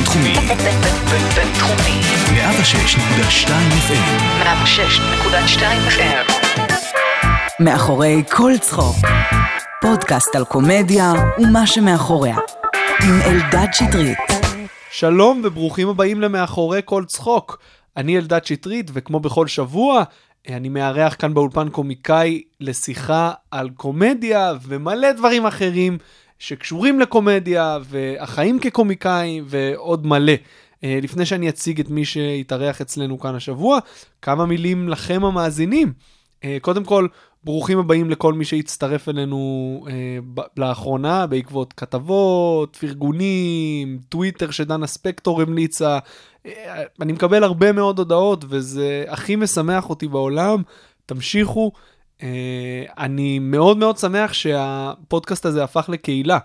בינתחומי. 0.00 0.34
בינתחומי. 1.36 2.00
106.2 2.26 3.48
FM. 3.88 4.44
106.2 4.44 5.62
FM. 5.88 6.32
מאחורי 7.60 8.22
כל 8.30 8.52
צחוק. 8.60 8.96
פודקאסט 9.80 10.36
על 10.36 10.44
קומדיה 10.44 11.12
ומה 11.38 11.66
שמאחוריה. 11.66 12.36
עם 13.02 13.20
אלדד 13.24 13.66
שטרית. 13.72 14.18
שלום 14.90 15.40
וברוכים 15.44 15.88
הבאים 15.88 16.20
למאחורי 16.20 16.80
כל 16.84 17.04
צחוק. 17.06 17.58
אני 17.96 18.18
אלדד 18.18 18.44
שטרית, 18.44 18.90
וכמו 18.94 19.20
בכל 19.20 19.46
שבוע, 19.46 20.02
אני 20.48 20.68
מארח 20.68 21.16
כאן 21.18 21.34
באולפן 21.34 21.68
קומיקאי 21.68 22.42
לשיחה 22.60 23.32
על 23.50 23.70
קומדיה 23.70 24.52
ומלא 24.62 25.12
דברים 25.12 25.46
אחרים 25.46 25.98
שקשורים 26.40 27.00
לקומדיה 27.00 27.78
והחיים 27.84 28.58
כקומיקאי 28.58 29.40
ועוד 29.46 30.06
מלא. 30.06 30.32
אה, 30.84 30.98
לפני 31.02 31.26
שאני 31.26 31.48
אציג 31.48 31.80
את 31.80 31.90
מי 31.90 32.04
שהתארח 32.04 32.80
אצלנו 32.80 33.18
כאן 33.18 33.34
השבוע, 33.34 33.78
כמה 34.22 34.46
מילים 34.46 34.88
לכם 34.88 35.24
המאזינים. 35.24 35.92
אה, 36.44 36.56
קודם 36.60 36.84
כל, 36.84 37.06
ברוכים 37.44 37.78
הבאים 37.78 38.10
לכל 38.10 38.34
מי 38.34 38.44
שהצטרף 38.44 39.08
אלינו 39.08 39.84
אה, 39.88 40.18
ב- 40.34 40.60
לאחרונה 40.60 41.26
בעקבות 41.26 41.72
כתבות, 41.72 42.76
פרגונים, 42.76 43.98
טוויטר 44.08 44.50
שדנה 44.50 44.86
ספקטור 44.86 45.42
המליצה. 45.42 45.98
אה, 46.46 46.82
אני 47.00 47.12
מקבל 47.12 47.44
הרבה 47.44 47.72
מאוד 47.72 47.98
הודעות 47.98 48.44
וזה 48.48 49.04
הכי 49.08 49.36
משמח 49.36 49.90
אותי 49.90 50.08
בעולם. 50.08 50.62
תמשיכו. 51.06 51.72
אה, 52.22 52.84
אני 52.98 53.38
מאוד 53.38 53.76
מאוד 53.76 53.98
שמח 53.98 54.32
שהפודקאסט 54.32 55.46
הזה 55.46 55.64
הפך 55.64 55.88
לקהילה. 55.88 56.38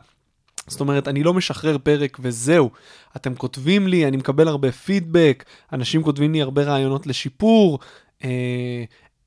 זאת 0.68 0.80
אומרת, 0.80 1.08
אני 1.08 1.24
לא 1.24 1.34
משחרר 1.34 1.78
פרק 1.78 2.18
וזהו. 2.22 2.70
אתם 3.16 3.36
כותבים 3.36 3.88
לי, 3.88 4.08
אני 4.08 4.18
מקבל 4.18 4.48
הרבה 4.48 4.72
פידבק, 4.72 5.46
אנשים 5.74 6.04
כותבים 6.04 6.34
לי 6.34 6.42
הרבה 6.42 6.64
רעיונות 6.64 7.08
לשיפור, 7.08 7.80
אה, 8.24 8.30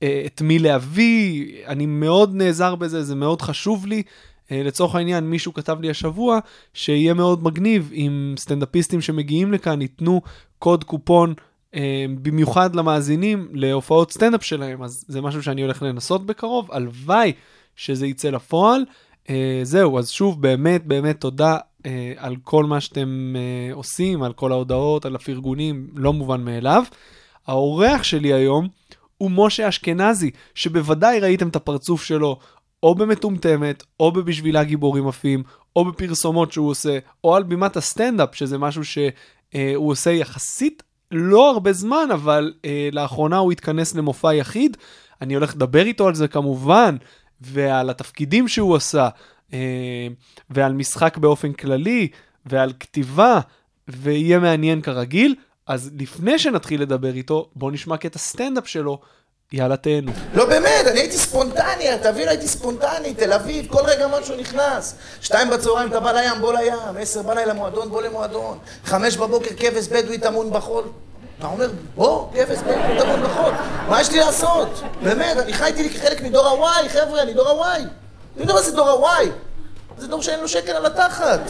אה, 0.03 0.23
את 0.27 0.42
מי 0.42 0.58
להביא, 0.58 1.53
אני 1.67 1.86
מאוד 1.86 2.34
נעזר 2.34 2.75
בזה, 2.75 3.03
זה 3.03 3.14
מאוד 3.14 3.42
חשוב 3.42 3.86
לי. 3.86 4.03
אה, 4.51 4.62
לצורך 4.62 4.95
העניין, 4.95 5.25
מישהו 5.25 5.55
כתב 5.55 5.80
לי 5.80 5.91
השבוע 5.91 6.39
שיהיה 6.75 7.14
מאוד 7.14 7.45
מגניב 7.45 7.91
אם 7.95 8.34
סטנדאפיסטים 8.39 9.01
שמגיעים 9.01 9.53
לכאן 9.53 9.83
ייתנו 9.83 10.23
קוד 10.58 10.84
קופון 10.84 11.34
במיוחד 12.22 12.77
למאזינים 12.77 13.48
להופעות 13.52 14.12
סטנדאפ 14.12 14.44
שלהם, 14.44 14.83
אז 14.83 15.05
זה 15.08 15.20
משהו 15.20 15.42
שאני 15.42 15.62
הולך 15.62 15.83
לנסות 15.83 16.27
בקרוב, 16.27 16.72
הלוואי 16.72 17.33
שזה 17.77 18.06
יצא 18.06 18.30
לפועל. 18.30 18.84
אה, 19.30 19.61
זהו, 19.62 19.98
אז 19.98 20.11
שוב, 20.11 20.42
באמת 20.42 20.86
באמת 20.86 21.20
תודה 21.20 21.56
אה, 21.86 22.12
על 22.16 22.36
כל 22.44 22.64
מה 22.64 22.80
שאתם 22.80 23.34
אה, 23.36 23.74
עושים, 23.74 24.22
על 24.22 24.33
כל 24.33 24.52
ההודעות, 24.52 25.06
על 25.06 25.14
הפרגונים, 25.14 25.89
לא 25.94 26.12
מובן 26.12 26.44
מאליו. 26.44 26.84
האורח 27.46 28.02
שלי 28.02 28.33
היום 28.33 28.69
הוא 29.19 29.30
משה 29.30 29.69
אשכנזי, 29.69 30.30
שבוודאי 30.55 31.20
ראיתם 31.20 31.48
את 31.48 31.56
הפרצוף 31.56 32.05
שלו 32.05 32.39
או 32.83 32.94
במטומטמת, 32.94 33.84
או 34.00 34.12
בבשבילה 34.12 34.64
גיבורים 34.64 35.08
עפים, 35.08 35.42
או 35.77 35.84
בפרסומות 35.84 36.52
שהוא 36.52 36.70
עושה, 36.70 36.98
או 37.24 37.36
על 37.36 37.42
בימת 37.42 37.77
הסטנדאפ, 37.77 38.34
שזה 38.34 38.58
משהו 38.58 38.84
שהוא 38.84 39.91
עושה 39.91 40.11
יחסית 40.11 40.83
לא 41.11 41.51
הרבה 41.51 41.73
זמן, 41.73 42.09
אבל 42.12 42.53
אה, 42.64 42.89
לאחרונה 42.92 43.39
הוא 43.39 43.53
התכנס 43.53 43.95
למופע 43.95 44.34
יחיד. 44.34 44.77
אני 45.20 45.34
הולך 45.34 45.55
לדבר 45.55 45.87
איתו 45.87 46.09
על 46.09 46.14
זה 46.14 46.28
כמובן, 46.28 46.97
ועל 47.41 47.91
התפקידים 47.91 48.48
שהוא 48.48 48.77
עשה, 48.77 49.09
אה, 49.53 50.09
ועל 50.51 50.73
משחק 50.73 51.19
באופן 51.19 51.53
כללי, 51.53 52.09
ועל 52.47 52.73
כתיבה, 52.81 53.41
ויהיה 53.89 54.39
מעניין 54.39 54.81
כרגיל. 54.81 55.34
אז 55.67 55.91
לפני 55.98 56.39
שנתחיל 56.39 56.83
לדבר 56.83 57.14
איתו, 57.14 57.51
בואו 57.57 57.70
נשמע 57.70 57.96
קטע 57.96 58.19
סטנדאפ 58.19 58.69
שלו. 58.69 59.01
יאללה, 59.53 59.77
תהנו. 59.77 60.13
לא 60.35 60.45
באמת, 60.47 60.86
אני 60.86 61.01
הייתי 61.01 61.17
ספונטני, 61.17 61.85
תבין, 62.03 62.29
הייתי 62.29 62.48
ספונטני, 62.48 63.14
תל 63.14 63.33
אביב, 63.33 63.67
כל 63.69 63.81
רגע 63.85 64.07
משהו 64.09 64.36
נכנס. 64.36 64.95
שתיים 65.20 65.51
בצהריים 65.51 65.89
אתה 65.89 66.01
בא 66.01 66.13
לים, 66.13 66.41
בוא 66.41 66.53
לים, 66.53 66.75
עשר 66.98 67.23
בלילה 67.23 67.53
מועדון, 67.55 67.91
בוא 67.91 68.03
למועדון. 68.03 68.58
חמש 68.85 69.17
בבוקר 69.17 69.51
כבש 69.57 69.89
בדואי 69.89 70.19
טמון 70.19 70.51
בחול. 70.51 70.85
אתה 71.39 71.47
אומר, 71.47 71.70
בוא, 71.95 72.27
כבש 72.35 72.58
בדואי 72.58 72.98
טמון 73.01 73.23
בחול. 73.23 73.53
מה 73.89 74.01
יש 74.01 74.11
לי 74.11 74.19
לעשות? 74.19 74.83
באמת, 75.03 75.37
אני 75.37 75.53
חייתי 75.53 75.83
לי 75.83 75.91
כחלק 75.91 76.23
מדור 76.23 76.47
הוואי, 76.47 76.89
חבר'ה, 76.89 77.23
אני 77.23 77.35
דור 77.35 77.48
הוואי. 77.48 77.81
אתם 77.81 78.41
יודעים 78.41 78.57
מה 78.57 78.63
זה 78.63 78.73
דור 78.77 78.89
הוואי? 78.89 79.29
זה 79.98 80.08
דור 80.08 80.23
שאין 80.23 80.41
לו 80.41 80.48
שקל 80.48 80.73
על 80.73 80.87
התחת. 80.87 81.41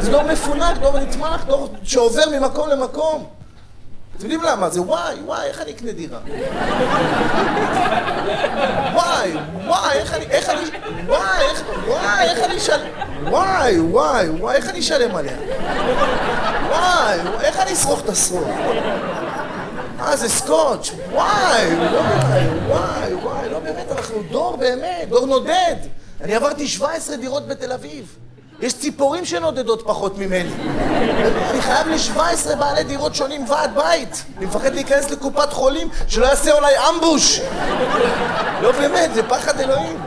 זה 0.00 0.10
דור 0.10 0.22
מפונק, 0.22 0.78
דור 0.78 0.98
נתמך, 0.98 1.44
דור 1.46 1.68
שעובר 1.82 2.24
ממקום 2.28 2.68
למקום. 2.68 3.37
אתם 4.18 4.30
יודעים 4.30 4.42
למה? 4.42 4.70
זה 4.70 4.82
וואי, 4.82 5.20
וואי, 5.24 5.46
איך 5.46 5.60
אני 5.60 5.70
אקנה 5.70 5.92
דירה? 5.92 6.18
וואי, 8.94 9.32
וואי, 9.66 9.98
איך 9.98 10.14
אני, 10.14 10.24
איך 10.24 10.48
אני, 10.48 10.60
וואי, 11.06 11.42
איך, 11.50 11.62
וואי, 11.86 12.24
איך 12.30 12.38
אני 12.44 12.56
אשלם, 12.56 12.88
וואי, 13.22 13.80
וואי, 13.80 14.28
וואי, 14.28 14.56
איך 14.56 14.68
אני 14.68 14.78
אשלם 14.78 15.16
עליה? 15.16 15.36
וואי, 16.68 17.18
איך 17.40 17.58
אני 17.58 17.72
אשרוך 17.72 18.00
את 18.00 18.08
השרוך? 18.08 18.48
אה, 20.00 20.16
זה 20.16 20.28
סקוץ', 20.28 20.90
וואי, 21.12 21.74
וואי, 21.74 22.46
וואי, 22.66 23.14
וואי, 23.14 23.48
לא 23.48 23.58
באמת, 23.58 23.86
אנחנו 23.92 24.22
דור 24.30 24.56
באמת, 24.56 25.08
דור 25.08 25.26
נודד. 25.26 25.76
אני 26.20 26.34
עברתי 26.34 26.68
17 26.68 27.16
דירות 27.16 27.48
בתל 27.48 27.72
אביב. 27.72 28.16
יש 28.60 28.78
ציפורים 28.78 29.24
שנודדות 29.24 29.82
פחות 29.86 30.18
ממני. 30.18 30.50
אני 31.50 31.60
חייב 31.60 31.88
ל-17 31.88 32.56
בעלי 32.56 32.84
דירות 32.84 33.14
שונים 33.14 33.48
ועד 33.48 33.74
בית. 33.74 34.24
אני 34.38 34.46
מפחד 34.46 34.74
להיכנס 34.74 35.10
לקופת 35.10 35.52
חולים 35.52 35.88
שלא 36.08 36.26
יעשה 36.26 36.52
אולי 36.52 36.74
אמבוש. 36.88 37.40
לא 38.62 38.72
באמת, 38.72 39.14
זה 39.14 39.22
פחד 39.22 39.60
אלוהים. 39.60 39.98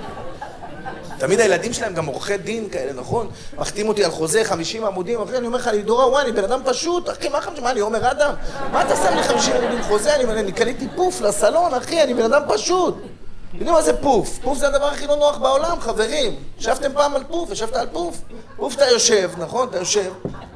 תמיד 1.17 1.39
הילדים 1.39 1.73
שלהם 1.73 1.93
גם 1.93 2.05
עורכי 2.05 2.37
דין 2.37 2.69
כאלה, 2.69 2.93
נכון? 2.93 3.29
מחתים 3.57 3.87
אותי 3.87 4.03
על 4.03 4.11
חוזה 4.11 4.45
50 4.45 4.85
עמודים, 4.85 5.21
אחי, 5.21 5.37
אני 5.37 5.47
אומר 5.47 5.57
לך, 5.57 5.67
אני 5.67 5.81
דור 5.81 6.01
הוואי, 6.01 6.23
אני 6.23 6.31
בן 6.31 6.43
אדם 6.43 6.59
פשוט, 6.65 7.09
אחי, 7.09 7.29
מה 7.29 7.41
חמישים, 7.41 7.63
מה, 7.63 7.71
אני 7.71 7.79
עומר 7.79 8.11
אדם? 8.11 8.33
מה 8.71 8.81
אתה 8.81 8.95
שם 8.95 9.15
לי 9.15 9.23
50 9.23 9.55
עמודים 9.55 9.83
חוזה? 9.83 10.15
אני, 10.15 10.23
אני 10.23 10.51
קניתי 10.51 10.87
פוף 10.95 11.21
לסלון, 11.21 11.73
אחי, 11.73 12.03
אני 12.03 12.13
בן 12.13 12.23
אדם 12.23 12.41
פשוט. 12.47 12.97
אתם 13.51 13.59
יודעים 13.59 13.75
מה 13.75 13.81
זה 13.81 13.97
פוף? 14.01 14.39
פוף 14.41 14.57
זה 14.57 14.67
הדבר 14.67 14.85
הכי 14.85 15.07
לא 15.07 15.15
נוח 15.15 15.37
בעולם, 15.37 15.79
חברים. 15.79 16.35
ישבתם 16.59 16.93
פעם 16.93 17.15
על 17.15 17.23
פוף? 17.23 17.51
ישבת 17.51 17.75
על 17.75 17.87
פוף? 17.91 18.21
פוף 18.55 18.75
אתה 18.75 18.85
יושב, 18.85 19.31
נכון? 19.37 19.67
אתה 19.69 19.77
יושב, 19.77 20.11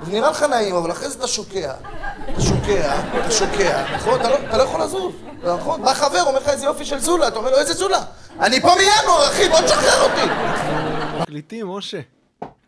זה 0.05 0.11
נראה 0.11 0.29
לך 0.29 0.43
נעים, 0.43 0.75
אבל 0.75 0.91
אחרי 0.91 1.09
זה 1.09 1.17
אתה 1.17 1.27
שוקע. 1.27 1.73
אתה 2.31 2.41
שוקע, 2.41 3.01
אתה 3.19 3.31
שוקע, 3.31 3.95
נכון? 3.95 4.19
אתה 4.19 4.29
לא, 4.29 4.35
אתה 4.49 4.57
לא 4.57 4.63
יכול 4.63 4.81
לזוז, 4.83 5.13
נכון? 5.43 5.81
בא 5.81 5.93
חבר, 5.93 6.21
אומר 6.21 6.39
לך 6.39 6.49
איזה 6.49 6.65
יופי 6.65 6.85
של 6.85 6.99
זולה, 6.99 7.27
אתה 7.27 7.35
אומר 7.35 7.51
לו 7.51 7.57
איזה 7.57 7.73
זולה? 7.73 8.03
אני 8.39 8.61
פה 8.61 8.71
מינואר, 8.77 9.27
אחי, 9.29 9.49
בוא 9.49 9.61
תשחרר 9.61 10.03
אותי. 10.03 10.33
מקליטים, 11.21 11.67
משה. 11.67 11.99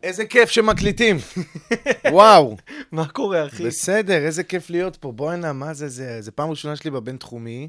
איזה 0.04 0.26
כיף 0.26 0.50
שמקליטים. 0.50 1.18
וואו. 2.12 2.58
מה 2.92 3.08
קורה, 3.08 3.46
אחי? 3.46 3.64
בסדר, 3.66 4.26
איזה 4.26 4.44
כיף 4.44 4.70
להיות 4.70 4.96
פה. 4.96 5.12
בואנה, 5.12 5.54
מה 5.54 5.74
זה, 5.74 5.88
זה, 5.88 6.22
זה 6.22 6.32
פעם 6.32 6.50
ראשונה 6.50 6.76
שלי 6.76 6.92
בבינתחומי. 6.92 7.68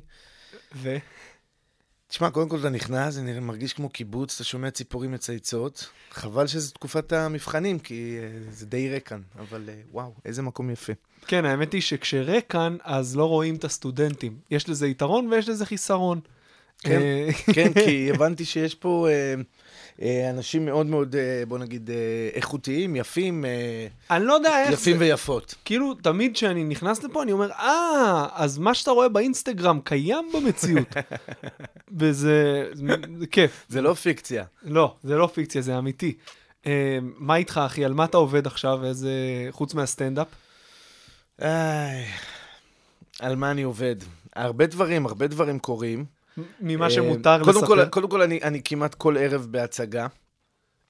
ו? 0.76 0.96
תשמע, 2.08 2.30
קודם 2.30 2.48
כל 2.48 2.58
אתה 2.60 2.68
נכנס, 2.70 3.14
זה 3.14 3.22
נראה- 3.22 3.40
מרגיש 3.40 3.72
כמו 3.72 3.88
קיבוץ, 3.88 4.34
אתה 4.34 4.44
שומע 4.44 4.70
ציפורים 4.70 5.12
מצייצות. 5.12 5.88
חבל 6.10 6.46
שזו 6.46 6.72
תקופת 6.72 7.12
המבחנים, 7.12 7.78
כי 7.78 8.18
uh, 8.18 8.52
זה 8.54 8.66
די 8.66 8.88
ריק 8.88 9.08
כאן, 9.08 9.20
אבל 9.38 9.62
uh, 9.68 9.88
וואו, 9.94 10.12
איזה 10.24 10.42
מקום 10.42 10.70
יפה. 10.70 10.92
כן, 11.26 11.44
האמת 11.44 11.72
היא 11.72 11.80
שכשריק 11.82 12.44
כאן, 12.48 12.76
אז 12.84 13.16
לא 13.16 13.24
רואים 13.24 13.54
את 13.56 13.64
הסטודנטים. 13.64 14.36
יש 14.50 14.68
לזה 14.68 14.88
יתרון 14.88 15.28
ויש 15.32 15.48
לזה 15.48 15.66
חיסרון. 15.66 16.20
כן, 16.80 17.00
אה, 17.00 17.28
כן, 17.54 17.72
כי 17.84 18.10
הבנתי 18.10 18.44
שיש 18.44 18.74
פה 18.74 19.08
uh, 19.08 19.40
uh, 19.40 19.44
אנשים 20.30 20.64
מאוד 20.64 20.86
מאוד, 20.86 21.14
uh, 21.14 21.48
בוא 21.48 21.58
נגיד, 21.58 21.88
uh, 21.88 22.36
איכותיים, 22.36 22.96
יפים, 22.96 23.44
אני 24.10 24.24
לא 24.24 24.32
יודע 24.32 24.62
איך 24.62 24.72
יפים 24.72 24.98
זה. 24.98 25.04
ויפות. 25.04 25.54
כאילו, 25.64 25.94
תמיד 25.94 26.34
כשאני 26.34 26.64
נכנס 26.64 27.02
לפה, 27.02 27.22
אני 27.22 27.32
אומר, 27.32 27.50
אה, 27.52 28.26
אז 28.32 28.58
מה 28.58 28.74
שאתה 28.74 28.90
רואה 28.90 29.08
באינסטגרם 29.08 29.80
קיים 29.84 30.30
במציאות. 30.34 30.88
וזה 31.98 32.66
זה 33.18 33.26
כיף. 33.26 33.66
זה 33.68 33.82
לא 33.82 33.94
פיקציה. 33.94 34.44
לא, 34.62 34.94
זה 35.02 35.16
לא 35.16 35.26
פיקציה, 35.26 35.62
זה 35.62 35.78
אמיתי. 35.78 36.16
אה, 36.66 36.98
מה 37.02 37.36
איתך, 37.36 37.60
אחי? 37.66 37.84
על 37.84 37.94
מה 37.94 38.04
אתה 38.04 38.16
עובד 38.16 38.46
עכשיו? 38.46 38.84
איזה... 38.84 39.10
חוץ 39.50 39.74
מהסטנדאפ? 39.74 40.26
איי, 41.42 42.04
על 43.20 43.36
מה 43.36 43.50
אני 43.50 43.62
עובד? 43.62 43.96
הרבה 44.36 44.66
דברים, 44.66 45.06
הרבה 45.06 45.26
דברים 45.26 45.58
קורים. 45.58 46.04
ממה 46.60 46.90
שמותר 46.90 47.30
אה, 47.30 47.38
קודם 47.44 47.56
לספר. 47.56 47.66
כל, 47.66 47.88
קודם 47.88 48.10
כל, 48.10 48.22
אני, 48.22 48.40
אני 48.42 48.60
כמעט 48.64 48.94
כל 48.94 49.16
ערב 49.18 49.46
בהצגה. 49.50 50.06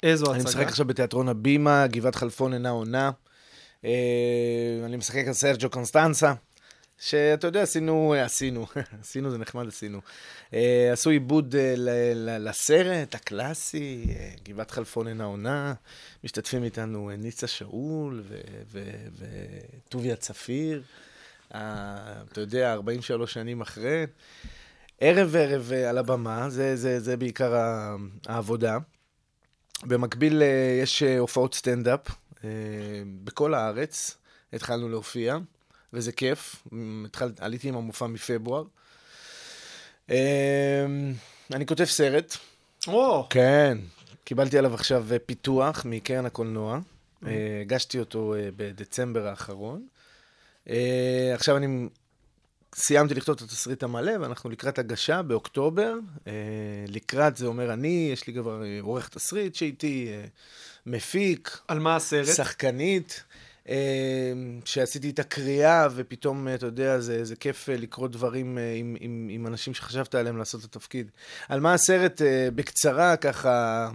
איזו 0.03 0.33
אני 0.35 0.39
משחק 0.39 0.55
הצגה? 0.55 0.69
עכשיו 0.69 0.87
בתיאטרון 0.87 1.29
הבימה, 1.29 1.87
גבעת 1.87 2.15
חלפון 2.15 2.55
אינה 2.55 2.71
עונה. 2.71 3.11
אה, 3.85 3.91
אני 4.85 4.97
משחק 4.97 5.25
על 5.27 5.33
סרג'ו 5.33 5.71
קונסטנסה. 5.71 6.33
שאתה 6.99 7.47
יודע, 7.47 7.63
עשינו, 7.63 8.15
עשינו, 8.15 8.67
עשינו 9.03 9.31
זה 9.31 9.39
נחמד, 9.39 9.69
עשינו. 9.69 10.01
אה, 10.55 10.91
עשו 10.93 11.11
עיבוד 11.11 11.57
אה, 11.57 11.75
לסרט 12.39 13.15
הקלאסי, 13.15 14.07
אה, 14.09 14.31
גבעת 14.45 14.71
חלפון 14.71 15.07
עין 15.07 15.21
העונה, 15.21 15.75
משתתפים 16.25 16.65
איתנו 16.65 17.11
אה, 17.11 17.17
ניצה 17.17 17.47
שאול 17.47 18.23
וטוביה 19.89 20.17
צפיר, 20.17 20.83
אה, 21.55 21.61
אתה 22.33 22.41
יודע, 22.41 22.73
43 22.73 23.33
שנים 23.35 23.61
אחרי. 23.61 24.07
ערב 25.01 25.37
ערב 25.37 25.73
אה, 25.73 25.91
על 25.91 25.99
הבמה, 25.99 26.51
זה, 26.51 26.77
זה, 26.77 27.01
זה 27.01 27.17
בעיקר 27.17 27.55
העבודה. 28.27 28.79
במקביל 29.85 30.43
אה, 30.43 30.79
יש 30.83 31.03
אה, 31.03 31.19
הופעות 31.19 31.55
סטנדאפ 31.55 32.01
בכל 33.25 33.55
הארץ, 33.55 34.17
התחלנו 34.53 34.89
להופיע, 34.89 35.39
וזה 35.93 36.13
כיף. 36.13 36.67
התחל, 37.05 37.33
עליתי 37.39 37.69
עם 37.69 37.77
המופע 37.77 38.07
מפברואר. 38.07 38.65
אה, 40.11 40.87
אני 41.53 41.67
כותב 41.67 41.85
סרט, 41.85 42.37
או, 42.87 43.27
כן, 43.31 43.79
קיבלתי 44.25 44.59
עליו 44.59 44.75
עכשיו 44.75 45.07
פיתוח 45.27 45.85
מקרן 45.85 46.27
הקולנוע. 46.27 46.79
אה, 47.27 47.59
הגשתי 47.61 47.99
אותו 47.99 48.35
בדצמבר 48.57 49.27
האחרון. 49.27 49.87
עכשיו 51.35 51.57
אני 51.57 51.89
סיימתי 52.75 53.15
לכתוב 53.15 53.37
את 53.37 53.43
התסריט 53.43 53.83
המלא, 53.83 54.13
ואנחנו 54.21 54.51
לקראת 54.51 54.79
הגשה 54.79 55.23
באוקטובר. 55.23 55.95
אה, 56.27 56.33
לקראת 56.89 57.37
זה 57.37 57.47
אומר 57.47 57.73
אני, 57.73 58.11
יש 58.13 58.27
לי 58.27 58.35
כבר 58.35 58.65
אה, 58.65 58.79
עורך 58.81 59.09
תסריט 59.09 59.55
שאיתי, 59.55 60.09
אה, 60.11 60.25
מפיק, 60.87 61.59
על 61.69 61.79
מה 61.79 61.97
הסרט? 61.97 62.37
שחקנית, 62.37 63.25
שעשיתי 64.65 65.11
את 65.11 65.19
הקריאה, 65.19 65.89
ופתאום, 65.95 66.49
אתה 66.55 66.67
יודע, 66.67 67.01
זה, 67.01 67.25
זה 67.25 67.37
כיף 67.37 67.69
לקרוא 67.69 68.09
דברים 68.09 68.59
עם, 68.77 68.97
עם, 69.01 69.29
עם 69.31 69.47
אנשים 69.47 69.75
שחשבת 69.75 70.15
עליהם 70.15 70.39
לעשות 70.39 70.61
את 70.61 70.65
התפקיד. 70.65 71.11
על 71.49 71.61
מה 71.61 71.75
הסרט, 71.75 72.23
בקצרה, 72.55 73.17
ככה, 73.17 73.89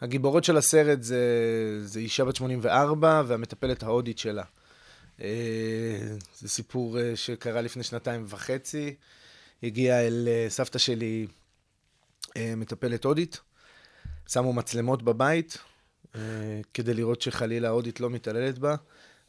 הגיבורות 0.00 0.44
של 0.44 0.56
הסרט 0.56 1.02
זה, 1.02 1.20
זה 1.84 2.00
אישה 2.00 2.24
בת 2.24 2.36
84 2.36 3.22
והמטפלת 3.26 3.82
ההודית 3.82 4.18
שלה. 4.18 4.44
אה, 5.20 6.16
זה 6.38 6.48
סיפור 6.48 6.98
אה, 7.00 7.16
שקרה 7.16 7.60
לפני 7.60 7.82
שנתיים 7.82 8.24
וחצי. 8.28 8.94
הגיעה 9.62 10.06
אל 10.06 10.28
אה, 10.28 10.46
סבתא 10.48 10.78
שלי, 10.78 11.26
מטפלת 12.38 13.04
הודית. 13.04 13.40
שמו 14.28 14.52
מצלמות 14.52 15.02
בבית, 15.02 15.58
כדי 16.74 16.94
לראות 16.94 17.22
שחלילה 17.22 17.68
ההודית 17.68 18.00
לא 18.00 18.10
מתעללת 18.10 18.58
בה, 18.58 18.74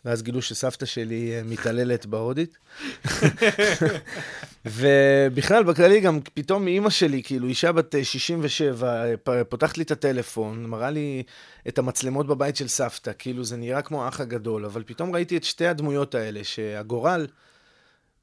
ואז 0.08 0.24
גילו 0.24 0.42
שסבתא 0.42 0.86
שלי 0.86 1.36
אה, 1.36 1.42
מתעללת 1.44 2.06
בהודית. 2.06 2.58
ובכלל, 4.66 5.64
בכללי, 5.64 6.00
גם 6.00 6.20
פתאום 6.34 6.68
אימא 6.68 6.90
שלי, 6.90 7.24
כאילו, 7.24 7.48
אישה 7.48 7.72
בת 7.72 7.96
אה, 7.96 8.04
67, 8.04 9.06
אה, 9.06 9.18
פ- 9.18 9.30
פותחת 9.50 9.78
לי 9.78 9.84
את 9.84 9.92
הטלפון, 9.92 10.66
מראה 10.66 10.90
לי 10.90 11.24
את 11.68 11.78
המצלמות 11.78 12.28
בבית 12.28 12.56
של 12.56 12.68
סבתא, 12.68 13.12
כאילו, 13.20 13.44
זה 13.44 13.58
נראה 13.58 13.82
כמו 13.82 14.06
האח 14.06 14.20
הגדול, 14.20 14.66
אבל 14.66 14.84
פתאום 14.86 15.16
ראיתי 15.16 15.38
את 15.38 15.44
שתי 15.44 15.68
הדמויות 15.68 16.16
האלה, 16.16 16.44
שהגורל 16.44 17.28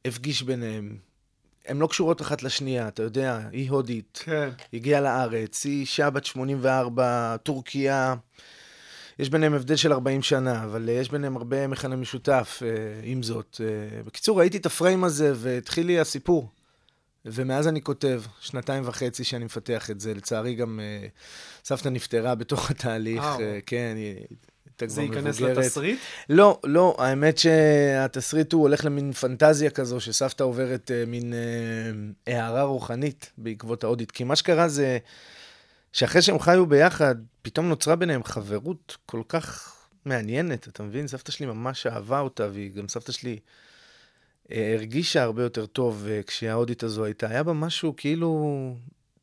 הפגיש 0.05 0.43
ביניהם. 0.43 0.97
הן 1.67 1.79
לא 1.79 1.87
קשורות 1.87 2.23
אחת 2.23 2.43
לשנייה, 2.43 2.89
אתה 2.89 3.03
יודע, 3.03 3.41
היא 3.53 3.71
הודית, 3.71 4.23
כן. 4.25 4.49
הגיעה 4.73 5.01
לארץ, 5.01 5.65
היא 5.65 5.81
אישה 5.81 6.11
בת 6.11 6.25
84, 6.25 7.37
טורקיה. 7.43 8.15
יש 9.19 9.31
ביניהם 9.31 9.55
הבדל 9.55 9.77
של 9.77 9.93
40 9.93 10.23
שנה, 10.23 10.65
אבל 10.65 10.89
אה, 10.89 10.95
יש 10.95 11.11
ביניהם 11.11 11.37
הרבה 11.37 11.67
מכנה 11.67 11.97
משותף 11.97 12.63
אה, 12.63 12.69
עם 13.03 13.23
זאת. 13.23 13.61
אה, 13.65 14.03
בקיצור, 14.03 14.39
ראיתי 14.39 14.57
את 14.57 14.67
הפריים 14.67 15.05
הזה 15.05 15.33
והתחיל 15.35 15.87
לי 15.87 16.01
הסיפור. 16.01 16.49
ומאז 17.27 17.69
אני 17.69 17.83
כותב, 17.83 18.23
שנתיים 18.41 18.83
וחצי 18.87 19.25
שאני 19.25 19.45
מפתח 19.45 19.91
את 19.91 20.01
זה. 20.01 20.15
לצערי 20.15 20.55
גם 20.55 20.81
סבתא 21.65 21.89
נפטרה 21.89 22.35
בתוך 22.35 22.71
התהליך. 22.71 23.23
אה, 23.25 23.59
כן, 23.67 23.95
היא 23.97 24.15
הייתה 24.67 24.87
זה 24.87 25.03
כבר 25.03 25.17
ייכנס 25.17 25.41
מבוגרת. 25.41 25.57
לתסריט? 25.57 25.99
לא, 26.29 26.61
לא, 26.65 26.97
האמת 26.99 27.39
שהתסריט 27.39 28.53
הוא 28.53 28.63
הולך 28.63 28.85
למין 28.85 29.13
פנטזיה 29.13 29.71
כזו, 29.71 30.01
שסבתא 30.01 30.43
עוברת 30.43 30.91
מין 31.07 31.35
הערה 32.27 32.63
רוחנית 32.63 33.33
בעקבות 33.39 33.85
ההודית. 33.85 34.11
כי 34.11 34.25
מה 34.25 34.37
שקרה 34.37 34.69
זה 34.69 34.99
שאחרי 35.95 36.23
שהם 36.23 36.39
חיו 36.39 36.67
ביחד, 36.67 37.15
פתאום 37.43 37.69
נוצרה 37.69 37.97
ביניהם 37.97 38.25
חברות 38.25 38.97
כל 39.07 39.23
כך 39.29 39.77
מעניינת, 40.05 40.69
אתה 40.69 40.83
מבין? 40.83 41.09
סבתא 41.09 41.33
שלי 41.33 41.47
ממש 41.47 41.87
אהבה 41.87 42.21
אותה, 42.21 42.49
והיא 42.53 42.73
גם 42.73 42.89
סבתא 42.89 43.13
שלי 43.13 43.39
אה, 44.53 44.75
הרגישה 44.75 45.23
הרבה 45.23 45.43
יותר 45.43 45.67
טוב 45.67 46.07
אה, 46.11 46.21
כשההודית 46.27 46.83
הזו 46.83 47.05
הייתה. 47.05 47.29
היה 47.29 47.43
בה 47.43 47.53
משהו 47.53 47.95
כאילו 47.97 48.75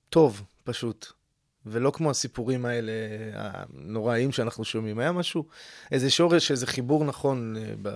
טוב, 0.09 0.43
פשוט. 0.63 1.07
ולא 1.65 1.91
כמו 1.91 2.09
הסיפורים 2.09 2.65
האלה 2.65 2.91
הנוראים 3.33 4.31
שאנחנו 4.31 4.65
שומעים. 4.65 4.99
היה 4.99 5.11
משהו, 5.11 5.45
איזה 5.91 6.09
שורש, 6.09 6.51
איזה 6.51 6.67
חיבור 6.67 7.05
נכון 7.05 7.55
אה, 7.57 7.93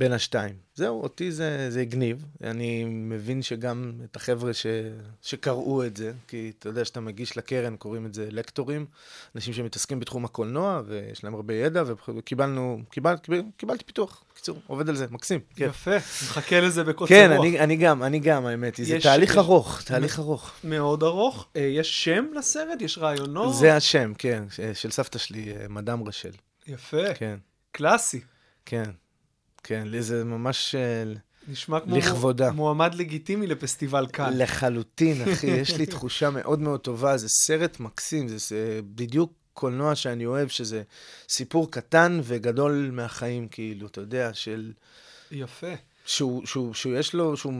בין 0.00 0.12
השתיים. 0.12 0.54
זהו, 0.74 1.02
אותי 1.02 1.32
זה, 1.32 1.70
זה 1.70 1.80
הגניב. 1.80 2.24
אני 2.44 2.84
מבין 2.84 3.42
שגם 3.42 3.92
את 4.04 4.16
החבר'ה 4.16 4.54
ש, 4.54 4.66
שקראו 5.22 5.84
את 5.86 5.96
זה, 5.96 6.12
כי 6.28 6.52
אתה 6.58 6.68
יודע 6.68 6.84
שאתה 6.84 7.00
מגיש 7.00 7.36
לקרן, 7.36 7.76
קוראים 7.76 8.06
את 8.06 8.14
זה 8.14 8.28
לקטורים, 8.30 8.86
אנשים 9.36 9.54
שמתעסקים 9.54 10.00
בתחום 10.00 10.24
הקולנוע, 10.24 10.82
ויש 10.86 11.24
להם 11.24 11.34
הרבה 11.34 11.54
ידע, 11.54 11.82
וקיבלנו, 12.16 12.80
קיבל, 12.90 13.16
קיבל, 13.16 13.42
קיבלתי 13.56 13.84
פיתוח. 13.84 14.24
בקיצור, 14.32 14.58
עובד 14.66 14.88
על 14.88 14.96
זה, 14.96 15.06
מקסים. 15.10 15.40
יפה, 15.58 15.96
מחכה 15.96 16.60
לזה 16.60 16.84
בקוצר 16.84 17.08
כן, 17.14 17.30
רוח. 17.36 17.46
אני, 17.46 17.60
אני 17.60 17.76
גם, 17.76 18.02
אני 18.02 18.18
גם, 18.18 18.46
האמת 18.46 18.76
היא. 18.76 18.86
זה 18.86 18.96
יש- 18.96 19.02
תהליך 19.02 19.36
ארוך, 19.38 19.82
תהליך 19.82 20.18
ארוך. 20.18 20.52
מאוד 20.64 21.02
ארוך. 21.02 21.46
אה, 21.56 21.60
יש 21.60 22.04
שם 22.04 22.24
לסרט? 22.38 22.82
יש 22.82 22.98
רעיונות? 22.98 23.54
זה 23.54 23.76
השם, 23.76 24.12
כן, 24.18 24.44
של 24.74 24.90
סבתא 24.90 25.18
שלי, 25.18 25.52
אה, 25.56 25.66
מדאם 25.68 26.08
רשל. 26.08 26.30
יפה, 26.66 27.14
כן, 27.14 27.38
קלאסי. 27.72 28.20
כן, 28.66 28.90
כן, 29.62 29.82
לי 29.86 30.02
זה 30.02 30.24
ממש 30.24 30.74
אה, 30.74 31.12
נשמע 31.48 31.80
כמו 31.80 31.96
לכבודה. 31.96 32.52
מועמד 32.52 32.94
לגיטימי 32.94 33.46
לפסטיבל 33.46 34.06
כאן. 34.12 34.32
לחלוטין, 34.36 35.22
אחי. 35.32 35.46
יש 35.46 35.76
לי 35.76 35.86
תחושה 35.86 36.30
מאוד 36.30 36.60
מאוד 36.60 36.80
טובה. 36.80 37.16
זה 37.16 37.28
סרט 37.28 37.80
מקסים, 37.80 38.28
זה, 38.28 38.38
זה 38.38 38.80
בדיוק 38.94 39.32
קולנוע 39.52 39.94
שאני 39.94 40.26
אוהב, 40.26 40.48
שזה 40.48 40.82
סיפור 41.28 41.70
קטן 41.70 42.20
וגדול 42.22 42.90
מהחיים, 42.92 43.48
כאילו, 43.48 43.86
אתה 43.86 44.00
יודע, 44.00 44.34
של... 44.34 44.72
יפה. 45.30 45.74
שהוא, 46.04 46.46
שהוא, 46.46 46.74
שהוא 46.74 46.96
יש 46.96 47.14
לו, 47.14 47.36
שהוא... 47.36 47.52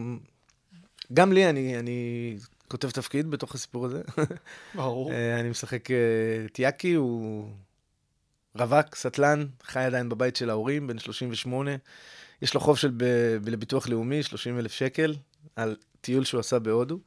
גם 1.12 1.32
לי, 1.32 1.50
אני, 1.50 1.78
אני 1.78 2.36
כותב 2.68 2.90
תפקיד 2.90 3.30
בתוך 3.30 3.54
הסיפור 3.54 3.86
הזה. 3.86 4.02
ברור. 4.74 5.10
אה, 5.12 5.40
אני 5.40 5.48
משחק 5.50 5.90
אה, 5.90 5.96
את 6.44 6.58
יאקי, 6.58 6.94
הוא 6.94 7.48
רווק, 8.54 8.94
סטלן, 8.94 9.46
חי 9.64 9.80
עדיין 9.80 10.08
בבית 10.08 10.36
של 10.36 10.50
ההורים, 10.50 10.86
בן 10.86 10.98
38. 10.98 11.70
יש 12.42 12.54
לו 12.54 12.60
חוב 12.60 12.78
של 12.78 12.90
ב... 12.96 13.04
לביטוח 13.46 13.88
לאומי, 13.88 14.22
30 14.22 14.58
אלף 14.58 14.72
שקל, 14.72 15.14
על 15.56 15.76
טיול 16.00 16.24
שהוא 16.24 16.40
עשה 16.40 16.58
בהודו. 16.58 16.98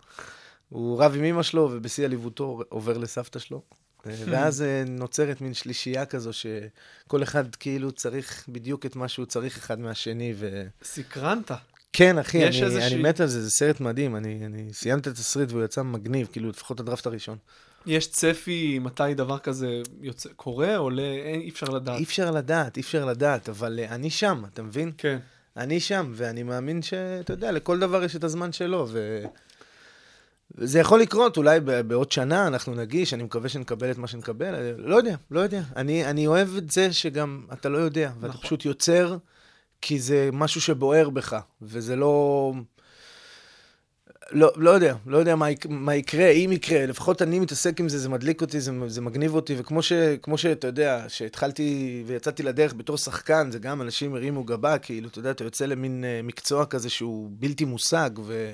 הוא 0.69 1.03
רב 1.03 1.15
עם 1.15 1.23
אמא 1.23 1.43
שלו, 1.43 1.69
ובשיא 1.71 2.05
עליבותו 2.05 2.59
עובר 2.69 2.97
לסבתא 2.97 3.39
שלו. 3.39 3.61
אה, 4.07 4.13
ואז 4.25 4.61
אה, 4.61 4.83
נוצרת 4.87 5.41
מין 5.41 5.53
שלישייה 5.53 6.05
כזו, 6.05 6.31
שכל 6.33 7.23
אחד 7.23 7.55
כאילו 7.55 7.91
צריך 7.91 8.45
בדיוק 8.49 8.85
את 8.85 8.95
מה 8.95 9.07
שהוא 9.07 9.25
צריך 9.25 9.57
אחד 9.57 9.79
מהשני, 9.79 10.33
ו... 10.37 10.67
סקרנת. 10.83 11.51
כן, 11.93 12.17
אחי, 12.17 12.47
אני, 12.47 12.63
איזושהי- 12.63 12.93
אני 12.93 13.01
מת 13.01 13.19
על 13.19 13.27
זה, 13.27 13.41
זה 13.43 13.49
סרט 13.49 13.79
מדהים. 13.79 14.15
אני, 14.15 14.45
אני 14.45 14.73
סיימתי 14.73 15.09
את 15.09 15.13
התסריט 15.13 15.51
והוא 15.51 15.63
יצא 15.63 15.81
מגניב, 15.83 16.27
כאילו, 16.31 16.49
לפחות 16.49 16.79
הדראפט 16.79 17.05
הראשון. 17.05 17.37
יש 17.85 18.11
צפי 18.11 18.79
מתי 18.79 19.13
דבר 19.15 19.39
כזה 19.39 19.81
יוצא, 20.01 20.29
קורה, 20.35 20.77
עולה, 20.77 21.01
אין, 21.01 21.41
אי 21.41 21.49
אפשר 21.49 21.69
לדעת. 21.69 21.97
אי 21.99 22.03
אפשר 22.03 22.31
לדעת, 22.31 22.77
אי 22.77 22.81
אפשר 22.81 23.05
לדעת, 23.05 23.49
אבל 23.49 23.79
uh, 23.79 23.91
אני 23.91 24.09
שם, 24.09 24.43
אתה 24.53 24.63
מבין? 24.63 24.91
כן. 24.97 25.17
אני 25.57 25.79
שם, 25.79 26.11
ואני 26.15 26.43
מאמין 26.43 26.81
שאתה 26.81 27.33
יודע, 27.33 27.51
לכל 27.51 27.79
דבר 27.79 28.03
יש 28.03 28.15
את 28.15 28.23
הזמן 28.23 28.51
שלו, 28.51 28.87
ו... 28.89 29.23
וזה 30.55 30.79
יכול 30.79 31.01
לקרות, 31.01 31.37
אולי 31.37 31.59
בעוד 31.59 32.11
שנה 32.11 32.47
אנחנו 32.47 32.75
נגיש, 32.75 33.13
אני 33.13 33.23
מקווה 33.23 33.49
שנקבל 33.49 33.91
את 33.91 33.97
מה 33.97 34.07
שנקבל, 34.07 34.55
אה, 34.55 34.71
לא 34.77 34.95
יודע, 34.95 35.15
לא 35.31 35.39
יודע. 35.39 35.61
אני, 35.75 36.05
אני 36.05 36.27
אוהב 36.27 36.57
את 36.57 36.71
זה 36.71 36.93
שגם 36.93 37.45
אתה 37.53 37.69
לא 37.69 37.77
יודע, 37.77 38.11
ואתה 38.15 38.27
נכון. 38.27 38.41
פשוט 38.41 38.65
יוצר, 38.65 39.17
כי 39.81 39.99
זה 39.99 40.29
משהו 40.33 40.61
שבוער 40.61 41.09
בך, 41.09 41.39
וזה 41.61 41.95
לא... 41.95 42.53
לא, 44.33 44.51
לא 44.55 44.69
יודע, 44.69 44.95
לא 45.05 45.17
יודע 45.17 45.35
מה, 45.35 45.45
מה 45.69 45.95
יקרה, 45.95 46.29
אם 46.29 46.51
יקרה, 46.51 46.85
לפחות 46.85 47.21
אני 47.21 47.39
מתעסק 47.39 47.79
עם 47.79 47.89
זה, 47.89 47.99
זה 47.99 48.09
מדליק 48.09 48.41
אותי, 48.41 48.61
זה, 48.61 48.71
זה 48.87 49.01
מגניב 49.01 49.35
אותי, 49.35 49.55
וכמו 49.57 49.83
ש, 49.83 49.93
שאתה 50.35 50.67
יודע, 50.67 51.05
שהתחלתי 51.07 52.03
ויצאתי 52.07 52.43
לדרך 52.43 52.73
בתור 52.73 52.97
שחקן, 52.97 53.51
זה 53.51 53.59
גם 53.59 53.81
אנשים 53.81 54.15
הרימו 54.15 54.43
גבה, 54.43 54.77
כאילו, 54.77 55.07
אתה 55.07 55.19
יודע, 55.19 55.31
אתה 55.31 55.43
יוצא 55.43 55.65
למין 55.65 56.03
uh, 56.03 56.25
מקצוע 56.25 56.65
כזה 56.65 56.89
שהוא 56.89 57.29
בלתי 57.31 57.65
מושג, 57.65 58.09
ו... 58.23 58.53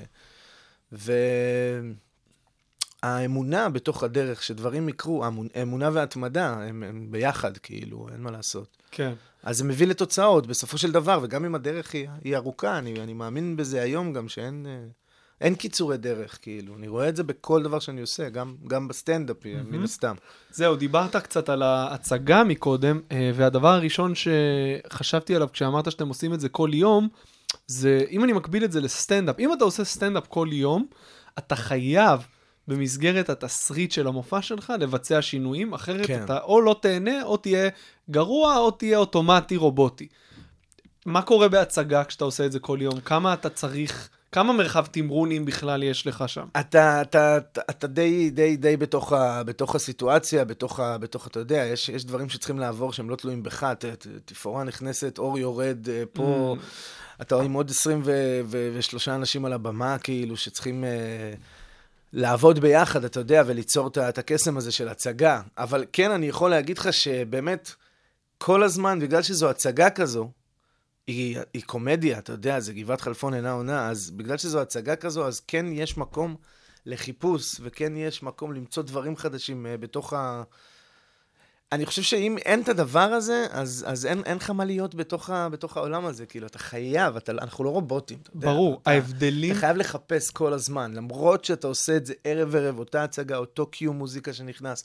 ו... 0.92 1.12
האמונה 3.02 3.68
בתוך 3.68 4.02
הדרך, 4.02 4.42
שדברים 4.42 4.88
יקרו, 4.88 5.24
האמונ- 5.24 5.50
האמונה 5.54 5.90
וההתמדה, 5.92 6.52
הם, 6.52 6.82
הם 6.82 7.06
ביחד, 7.10 7.56
כאילו, 7.56 8.08
אין 8.12 8.20
מה 8.20 8.30
לעשות. 8.30 8.76
כן. 8.90 9.12
אז 9.42 9.58
זה 9.58 9.64
מביא 9.64 9.86
לתוצאות 9.86 10.46
בסופו 10.46 10.78
של 10.78 10.92
דבר, 10.92 11.18
וגם 11.22 11.44
אם 11.44 11.54
הדרך 11.54 11.94
היא, 11.94 12.08
היא 12.24 12.36
ארוכה, 12.36 12.78
אני, 12.78 13.00
אני 13.00 13.12
מאמין 13.12 13.56
בזה 13.56 13.82
היום 13.82 14.12
גם 14.12 14.28
שאין 14.28 14.66
אה, 14.68 14.86
אין 15.40 15.54
קיצורי 15.54 15.96
דרך, 15.96 16.38
כאילו. 16.42 16.76
אני 16.76 16.88
רואה 16.88 17.08
את 17.08 17.16
זה 17.16 17.22
בכל 17.22 17.62
דבר 17.62 17.78
שאני 17.78 18.00
עושה, 18.00 18.28
גם, 18.28 18.54
גם 18.66 18.88
בסטנדאפ, 18.88 19.36
mm-hmm. 19.42 19.70
מן 19.70 19.82
הסתם. 19.82 20.14
זהו, 20.50 20.76
דיברת 20.76 21.16
קצת 21.16 21.48
על 21.48 21.62
ההצגה 21.62 22.44
מקודם, 22.44 23.00
אה, 23.12 23.30
והדבר 23.34 23.68
הראשון 23.68 24.12
שחשבתי 24.14 25.36
עליו 25.36 25.48
כשאמרת 25.52 25.90
שאתם 25.90 26.08
עושים 26.08 26.34
את 26.34 26.40
זה 26.40 26.48
כל 26.48 26.70
יום, 26.72 27.08
זה 27.66 28.04
אם 28.10 28.24
אני 28.24 28.32
מקביל 28.32 28.64
את 28.64 28.72
זה 28.72 28.80
לסטנדאפ, 28.80 29.38
אם 29.38 29.52
אתה 29.52 29.64
עושה 29.64 29.84
סטנדאפ 29.84 30.26
כל 30.28 30.48
יום, 30.52 30.86
אתה 31.38 31.56
חייב 31.56 32.20
במסגרת 32.68 33.30
התסריט 33.30 33.92
של 33.92 34.06
המופע 34.06 34.42
שלך 34.42 34.72
לבצע 34.80 35.22
שינויים, 35.22 35.72
אחרת 35.72 36.06
כן. 36.06 36.24
אתה 36.24 36.38
או 36.40 36.60
לא 36.60 36.76
תהנה, 36.82 37.22
או 37.22 37.36
תהיה 37.36 37.68
גרוע, 38.10 38.56
או 38.56 38.70
תהיה 38.70 38.98
אוטומטי 38.98 39.56
רובוטי. 39.56 40.08
מה 41.06 41.22
קורה 41.22 41.48
בהצגה 41.48 42.04
כשאתה 42.04 42.24
עושה 42.24 42.46
את 42.46 42.52
זה 42.52 42.58
כל 42.58 42.78
יום? 42.80 43.00
כמה 43.00 43.34
אתה 43.34 43.48
צריך, 43.48 44.08
כמה 44.32 44.52
מרחב 44.52 44.86
תמרון 44.86 45.32
אם 45.32 45.44
בכלל 45.44 45.82
יש 45.82 46.06
לך 46.06 46.24
שם? 46.26 46.46
אתה, 46.60 47.02
אתה, 47.02 47.36
אתה, 47.36 47.60
אתה 47.70 47.86
די, 47.86 48.30
די, 48.30 48.56
די 48.56 48.76
בתוך, 48.76 49.12
ה, 49.12 49.42
בתוך 49.42 49.74
הסיטואציה, 49.74 50.44
בתוך, 50.44 50.80
ה, 50.80 50.98
בתוך, 50.98 51.26
אתה 51.26 51.38
יודע, 51.38 51.64
יש, 51.64 51.88
יש 51.88 52.04
דברים 52.04 52.28
שצריכים 52.28 52.58
לעבור 52.58 52.92
שהם 52.92 53.10
לא 53.10 53.16
תלויים 53.16 53.42
בך, 53.42 53.64
ת, 53.64 53.84
ת, 53.84 54.06
תפאורה 54.24 54.64
נכנסת, 54.64 55.18
אור 55.18 55.38
יורד 55.38 55.88
אה, 55.88 56.02
פה, 56.12 56.56
אתה 57.20 57.40
עם 57.40 57.52
עוד 57.52 57.70
23 57.70 59.08
אנשים 59.08 59.44
על 59.44 59.52
הבמה, 59.52 59.98
כאילו, 59.98 60.36
שצריכים 60.36 60.84
אה, 60.84 61.32
לעבוד 62.12 62.58
ביחד, 62.58 63.04
אתה 63.04 63.20
יודע, 63.20 63.42
וליצור 63.46 63.90
את 64.08 64.18
הקסם 64.18 64.56
הזה 64.56 64.72
של 64.72 64.88
הצגה. 64.88 65.40
אבל 65.58 65.84
כן, 65.92 66.10
אני 66.10 66.26
יכול 66.26 66.50
להגיד 66.50 66.78
לך 66.78 66.92
שבאמת, 66.92 67.74
כל 68.38 68.62
הזמן, 68.62 69.00
בגלל 69.00 69.22
שזו 69.22 69.50
הצגה 69.50 69.90
כזו, 69.90 70.30
היא, 71.10 71.38
היא 71.54 71.62
קומדיה, 71.66 72.18
אתה 72.18 72.32
יודע, 72.32 72.60
זה 72.60 72.72
גבעת 72.72 73.00
חלפון 73.00 73.34
אינה 73.34 73.52
עונה, 73.52 73.88
אז 73.88 74.10
בגלל 74.10 74.38
שזו 74.38 74.60
הצגה 74.60 74.96
כזו, 74.96 75.26
אז 75.26 75.40
כן 75.40 75.66
יש 75.72 75.96
מקום 75.96 76.36
לחיפוש, 76.86 77.56
וכן 77.62 77.96
יש 77.96 78.22
מקום 78.22 78.52
למצוא 78.52 78.82
דברים 78.82 79.16
חדשים 79.16 79.66
uh, 79.66 79.80
בתוך 79.80 80.12
ה... 80.12 80.42
אני 81.72 81.86
חושב 81.86 82.02
שאם 82.02 82.38
אין 82.38 82.62
את 82.62 82.68
הדבר 82.68 83.00
הזה, 83.00 83.46
אז, 83.50 83.84
אז 83.88 84.06
אין, 84.06 84.22
אין 84.26 84.36
לך 84.36 84.50
מה 84.50 84.64
להיות 84.64 84.94
בתוך, 84.94 85.30
ה, 85.30 85.48
בתוך 85.48 85.76
העולם 85.76 86.06
הזה. 86.06 86.26
כאילו, 86.26 86.46
אתה 86.46 86.58
חייב, 86.58 87.16
אתה, 87.16 87.32
אנחנו 87.32 87.64
לא 87.64 87.70
רובוטים. 87.70 88.18
אתה 88.22 88.30
יודע, 88.34 88.46
ברור, 88.48 88.78
אתה, 88.82 88.90
ההבדלים... 88.90 89.52
אתה 89.52 89.60
חייב 89.60 89.76
לחפש 89.76 90.30
כל 90.30 90.52
הזמן, 90.52 90.94
למרות 90.94 91.44
שאתה 91.44 91.66
עושה 91.66 91.96
את 91.96 92.06
זה 92.06 92.14
ערב-ערב, 92.24 92.78
אותה 92.78 93.04
הצגה, 93.04 93.36
אותו 93.36 93.66
קיו 93.66 93.92
מוזיקה 93.92 94.32
שנכנס, 94.32 94.84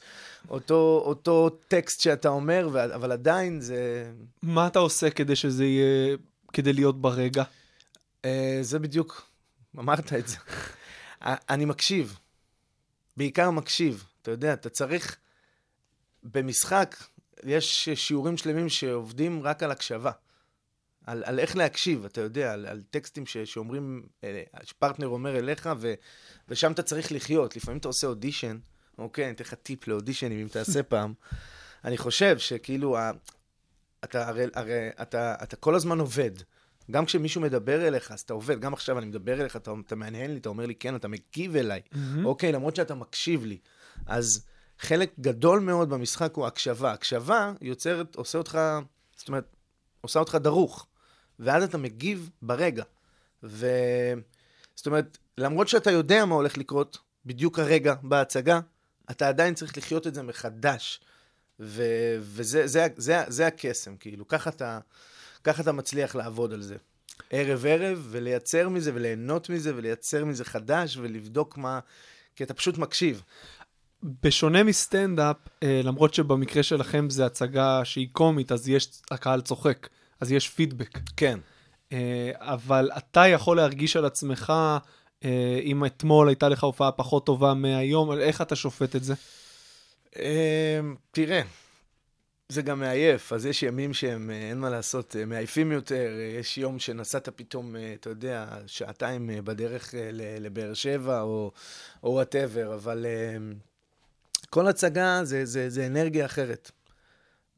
אותו, 0.49 1.03
אותו 1.05 1.49
טקסט 1.67 2.01
שאתה 2.01 2.29
אומר, 2.29 2.69
ו- 2.71 2.95
אבל 2.95 3.11
עדיין 3.11 3.61
זה... 3.61 4.11
מה 4.41 4.67
אתה 4.67 4.79
עושה 4.79 5.09
כדי 5.09 5.35
שזה 5.35 5.65
יהיה, 5.65 6.17
כדי 6.53 6.73
להיות 6.73 7.01
ברגע? 7.01 7.43
אה, 8.25 8.59
זה 8.61 8.79
בדיוק, 8.79 9.27
אמרת 9.79 10.13
את 10.13 10.27
זה. 10.27 10.37
אני 11.49 11.65
מקשיב, 11.65 12.19
בעיקר 13.17 13.51
מקשיב. 13.51 14.03
אתה 14.21 14.31
יודע, 14.31 14.53
אתה 14.53 14.69
צריך... 14.69 15.17
במשחק 16.31 16.95
יש 17.43 17.89
שיעורים 17.89 18.37
שלמים 18.37 18.69
שעובדים 18.69 19.43
רק 19.43 19.63
על 19.63 19.71
הקשבה. 19.71 20.11
על, 21.05 21.23
על 21.25 21.39
איך 21.39 21.55
להקשיב, 21.55 22.05
אתה 22.05 22.21
יודע, 22.21 22.53
על, 22.53 22.65
על 22.65 22.81
טקסטים 22.89 23.25
ש, 23.25 23.37
שאומרים, 23.37 24.03
אה, 24.23 24.43
שפרטנר 24.63 25.07
אומר 25.07 25.37
אליך, 25.37 25.69
ו, 25.79 25.93
ושם 26.49 26.71
אתה 26.71 26.83
צריך 26.83 27.11
לחיות. 27.11 27.55
לפעמים 27.55 27.77
אתה 27.77 27.87
עושה 27.87 28.07
אודישן, 28.07 28.57
אוקיי, 28.97 29.25
אני 29.25 29.33
אתן 29.33 29.43
לך 29.43 29.53
טיפ 29.53 29.87
לאודישנים, 29.87 30.39
אם 30.39 30.47
תעשה 30.47 30.83
פעם. 30.93 31.13
אני 31.83 31.97
חושב 31.97 32.37
שכאילו, 32.37 32.97
אתה, 34.03 34.27
הרי, 34.27 34.45
הרי 34.53 34.89
אתה, 35.01 35.35
אתה 35.43 35.55
כל 35.55 35.75
הזמן 35.75 35.99
עובד. 35.99 36.31
גם 36.91 37.05
כשמישהו 37.05 37.41
מדבר 37.41 37.87
אליך, 37.87 38.11
אז 38.11 38.19
אתה 38.19 38.33
עובד. 38.33 38.59
גם 38.59 38.73
עכשיו 38.73 38.97
אני 38.97 39.05
מדבר 39.05 39.41
אליך, 39.41 39.55
אתה, 39.55 39.71
אתה 39.87 39.95
מהנהן 39.95 40.31
לי, 40.31 40.37
אתה 40.37 40.49
אומר 40.49 40.65
לי, 40.65 40.75
כן, 40.75 40.95
אתה 40.95 41.07
מגיב 41.07 41.55
אליי. 41.55 41.81
אוקיי, 42.23 42.51
למרות 42.51 42.75
שאתה 42.75 42.95
מקשיב 42.95 43.45
לי. 43.45 43.57
אז 44.05 44.45
חלק 44.79 45.11
גדול 45.19 45.59
מאוד 45.59 45.89
במשחק 45.89 46.33
הוא 46.35 46.47
הקשבה. 46.47 46.91
הקשבה 46.91 47.51
יוצרת, 47.61 48.15
עושה 48.15 48.37
אותך, 48.37 48.59
זאת 49.15 49.27
אומרת, 49.27 49.55
עושה 50.01 50.19
אותך 50.19 50.35
דרוך. 50.35 50.87
ואז 51.39 51.63
אתה 51.63 51.77
מגיב 51.77 52.29
ברגע. 52.41 52.83
ו... 53.43 53.67
זאת 54.75 54.85
אומרת, 54.85 55.17
למרות 55.37 55.67
שאתה 55.67 55.91
יודע 55.91 56.25
מה 56.25 56.35
הולך 56.35 56.57
לקרות 56.57 56.97
בדיוק 57.25 57.59
הרגע 57.59 57.93
בהצגה, 58.03 58.59
אתה 59.11 59.27
עדיין 59.27 59.53
צריך 59.53 59.77
לחיות 59.77 60.07
את 60.07 60.15
זה 60.15 60.23
מחדש. 60.23 60.99
ו... 61.59 61.83
וזה 62.19 62.67
זה, 62.67 62.87
זה, 62.97 63.23
זה 63.27 63.47
הקסם, 63.47 63.97
כאילו. 63.97 64.27
ככה 64.27 64.49
אתה, 64.49 64.79
ככה 65.43 65.61
אתה 65.61 65.71
מצליח 65.71 66.15
לעבוד 66.15 66.53
על 66.53 66.61
זה. 66.61 66.75
ערב-ערב, 67.29 68.07
ולייצר 68.09 68.69
מזה, 68.69 68.91
וליהנות 68.93 69.49
מזה, 69.49 69.75
ולייצר 69.75 70.25
מזה 70.25 70.45
חדש, 70.45 70.97
ולבדוק 70.97 71.57
מה... 71.57 71.79
כי 72.35 72.43
אתה 72.43 72.53
פשוט 72.53 72.77
מקשיב. 72.77 73.23
בשונה 74.23 74.63
מסטנדאפ, 74.63 75.35
אה, 75.63 75.81
למרות 75.83 76.13
שבמקרה 76.13 76.63
שלכם 76.63 77.09
זה 77.09 77.25
הצגה 77.25 77.85
שהיא 77.85 78.07
קומית, 78.11 78.51
אז 78.51 78.69
יש, 78.69 78.87
הקהל 79.11 79.41
צוחק, 79.41 79.89
אז 80.19 80.31
יש 80.31 80.49
פידבק. 80.49 80.99
כן. 81.17 81.39
אה, 81.91 82.31
אבל 82.33 82.89
אתה 82.97 83.27
יכול 83.27 83.57
להרגיש 83.57 83.95
על 83.95 84.05
עצמך, 84.05 84.53
אה, 85.25 85.59
אם 85.63 85.85
אתמול 85.85 86.27
הייתה 86.27 86.49
לך 86.49 86.63
הופעה 86.63 86.91
פחות 86.91 87.25
טובה 87.25 87.53
מהיום, 87.53 88.11
איך 88.11 88.41
אתה 88.41 88.55
שופט 88.55 88.95
את 88.95 89.03
זה? 89.03 89.13
תראה, 91.11 91.41
זה 92.49 92.61
גם 92.61 92.79
מעייף, 92.79 93.33
אז 93.33 93.45
יש 93.45 93.63
ימים 93.63 93.93
שהם, 93.93 94.29
אין 94.29 94.57
מה 94.57 94.69
לעשות, 94.69 95.15
מעייפים 95.27 95.71
יותר, 95.71 96.09
יש 96.39 96.57
יום 96.57 96.79
שנסעת 96.79 97.29
פתאום, 97.29 97.75
אתה 97.93 98.09
יודע, 98.09 98.47
שעתיים 98.67 99.29
בדרך 99.43 99.93
לבאר 100.39 100.73
שבע, 100.73 101.21
או 101.21 101.51
וואטאבר, 102.03 102.75
אבל 102.75 103.05
כל 104.55 104.67
הצגה 104.67 105.19
זה, 105.23 105.45
זה, 105.45 105.69
זה 105.69 105.87
אנרגיה 105.87 106.25
אחרת. 106.25 106.71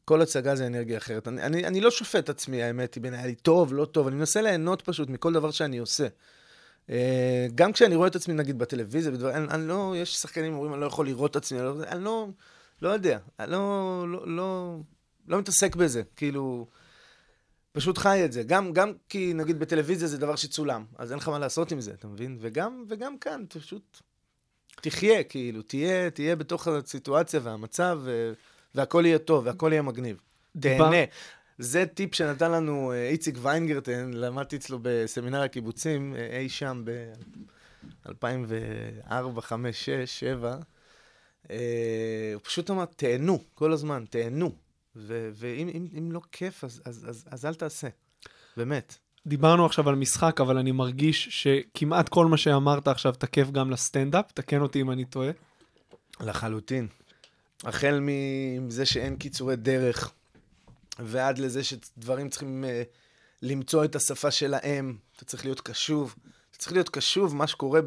כל 0.06 0.22
הצגה 0.22 0.56
זה 0.56 0.68
אנרגיה 0.68 0.98
אחרת. 0.98 1.27
אני, 1.27 1.44
אני, 1.44 1.66
אני 1.66 1.82
לא 1.82 1.92
שופט 1.92 2.30
עצמי, 2.30 2.63
האמת 2.63 2.96
היא, 2.96 3.04
בין 3.04 3.13
היה 3.13 3.25
לי 3.25 3.36
טוב, 3.36 3.74
לא 3.74 3.86
טוב, 3.86 4.08
אני 4.08 4.16
מנסה 4.16 4.42
ליהנות 4.42 4.82
פשוט 4.82 5.10
מכל 5.10 5.34
דבר 5.34 5.51
שאני 5.51 5.77
עושה. 5.77 6.08
אה, 6.89 7.48
גם 7.56 7.74
כשאני 7.74 7.96
רואה 7.96 8.08
את 8.08 8.16
עצמי, 8.16 8.34
נגיד, 8.34 8.60
בטלוויזיה, 8.60 9.12
בדבר, 9.12 9.32
אני, 9.32 9.48
אני 9.48 9.68
לא, 9.68 9.94
יש 9.98 10.16
שחקנים 10.16 10.51
שאומרים, 10.51 10.74
אני 10.74 10.82
לא 10.82 10.86
יכול 10.86 11.06
לראות 11.06 11.32
את 11.32 11.36
עצמי, 11.36 11.60
אני 11.60 11.66
לא, 11.66 11.84
אני 11.84 12.04
לא, 12.04 12.27
לא 12.82 12.89
יודע, 12.89 13.20
אני 13.39 13.51
לא, 13.51 14.06
לא, 14.08 14.27
לא, 14.27 14.77
לא 15.27 15.39
מתעסק 15.39 15.75
בזה, 15.75 16.01
כאילו, 16.16 16.68
פשוט 17.72 17.98
חי 17.98 18.25
את 18.25 18.32
זה. 18.32 18.44
גם, 18.44 18.74
גם 18.74 18.94
כי, 19.10 19.34
נגיד, 19.34 19.60
בטלוויזיה 19.60 20.08
זה 20.08 20.18
דבר 20.18 20.36
שצולם, 20.36 20.86
אז 20.98 21.12
אין 21.12 21.20
לך 21.20 21.30
מה 21.30 21.39
לעשות 21.39 21.72
עם 21.72 21.82
זה, 21.82 21.92
אתה 21.92 22.08
מבין? 22.08 22.38
וגם, 22.42 22.86
וגם 22.89 23.18
כאן, 23.18 23.44
פשוט 23.50 24.01
תחיה, 24.81 25.24
כאילו, 25.24 25.62
תהיה, 25.62 26.10
תהיה 26.10 26.36
בתוך 26.36 26.67
הסיטואציה 26.67 27.39
והמצב, 27.43 28.00
ו, 28.03 28.34
והכל 28.75 29.03
יהיה 29.05 29.19
טוב, 29.19 29.46
והכל 29.46 29.69
יהיה 29.72 29.81
מגניב. 29.81 30.22
תהנה. 30.60 30.98
זה 31.57 31.86
טיפ 31.86 32.15
שנתן 32.15 32.51
לנו 32.51 32.91
אה, 32.91 33.10
איציק 33.10 33.38
ויינגרטן, 33.41 34.12
למדתי 34.13 34.55
אצלו 34.55 34.79
בסמינר 34.81 35.41
הקיבוצים, 35.41 36.15
אה, 36.15 36.38
אי 36.38 36.50
שם 36.50 36.84
ב-2004, 36.86 39.41
5, 39.41 39.86
6, 39.86 40.19
7. 40.19 40.57
הוא 41.48 41.55
פשוט 42.43 42.72
אמר, 42.72 42.86
תהנו, 42.86 43.43
כל 43.53 43.74
הזמן, 43.74 44.05
תהנו. 44.10 44.51
ואם 44.96 45.69
אם, 45.69 45.88
אם 45.98 46.12
לא 46.12 46.22
כיף, 46.31 46.63
אז, 46.63 46.81
אז, 46.86 47.05
אז, 47.10 47.25
אז 47.31 47.46
אל 47.46 47.53
תעשה. 47.53 47.88
באמת. 48.57 48.98
דיברנו 49.27 49.65
עכשיו 49.65 49.89
על 49.89 49.96
משחק, 49.96 50.41
אבל 50.41 50.57
אני 50.57 50.72
מרגיש 50.72 51.27
שכמעט 51.31 52.10
כל 52.10 52.25
מה 52.25 52.38
שאמרת 52.38 52.88
עכשיו 52.88 53.12
תקף 53.12 53.51
גם 53.51 53.72
לסטנדאפ, 53.72 54.31
תקן 54.31 54.62
אותי 54.62 54.81
אם 54.81 54.91
אני 54.91 55.05
טועה. 55.05 55.31
לחלוטין. 56.19 56.88
החל 57.63 58.00
מזה 58.01 58.86
שאין 58.86 59.15
קיצורי 59.15 59.55
דרך, 59.55 60.12
ועד 61.00 61.38
לזה 61.38 61.63
שדברים 61.63 62.29
צריכים 62.29 62.63
uh, 62.63 62.67
למצוא 63.41 63.86
את 63.86 63.96
השפה 63.96 64.31
שלהם, 64.31 64.98
אתה 65.15 65.25
צריך 65.25 65.46
להיות 65.46 65.62
קשוב. 65.62 66.15
אתה 66.51 66.57
צריך 66.57 66.72
להיות 66.72 66.89
קשוב 66.89 67.36
מה 67.36 67.48
שקורה 67.48 67.79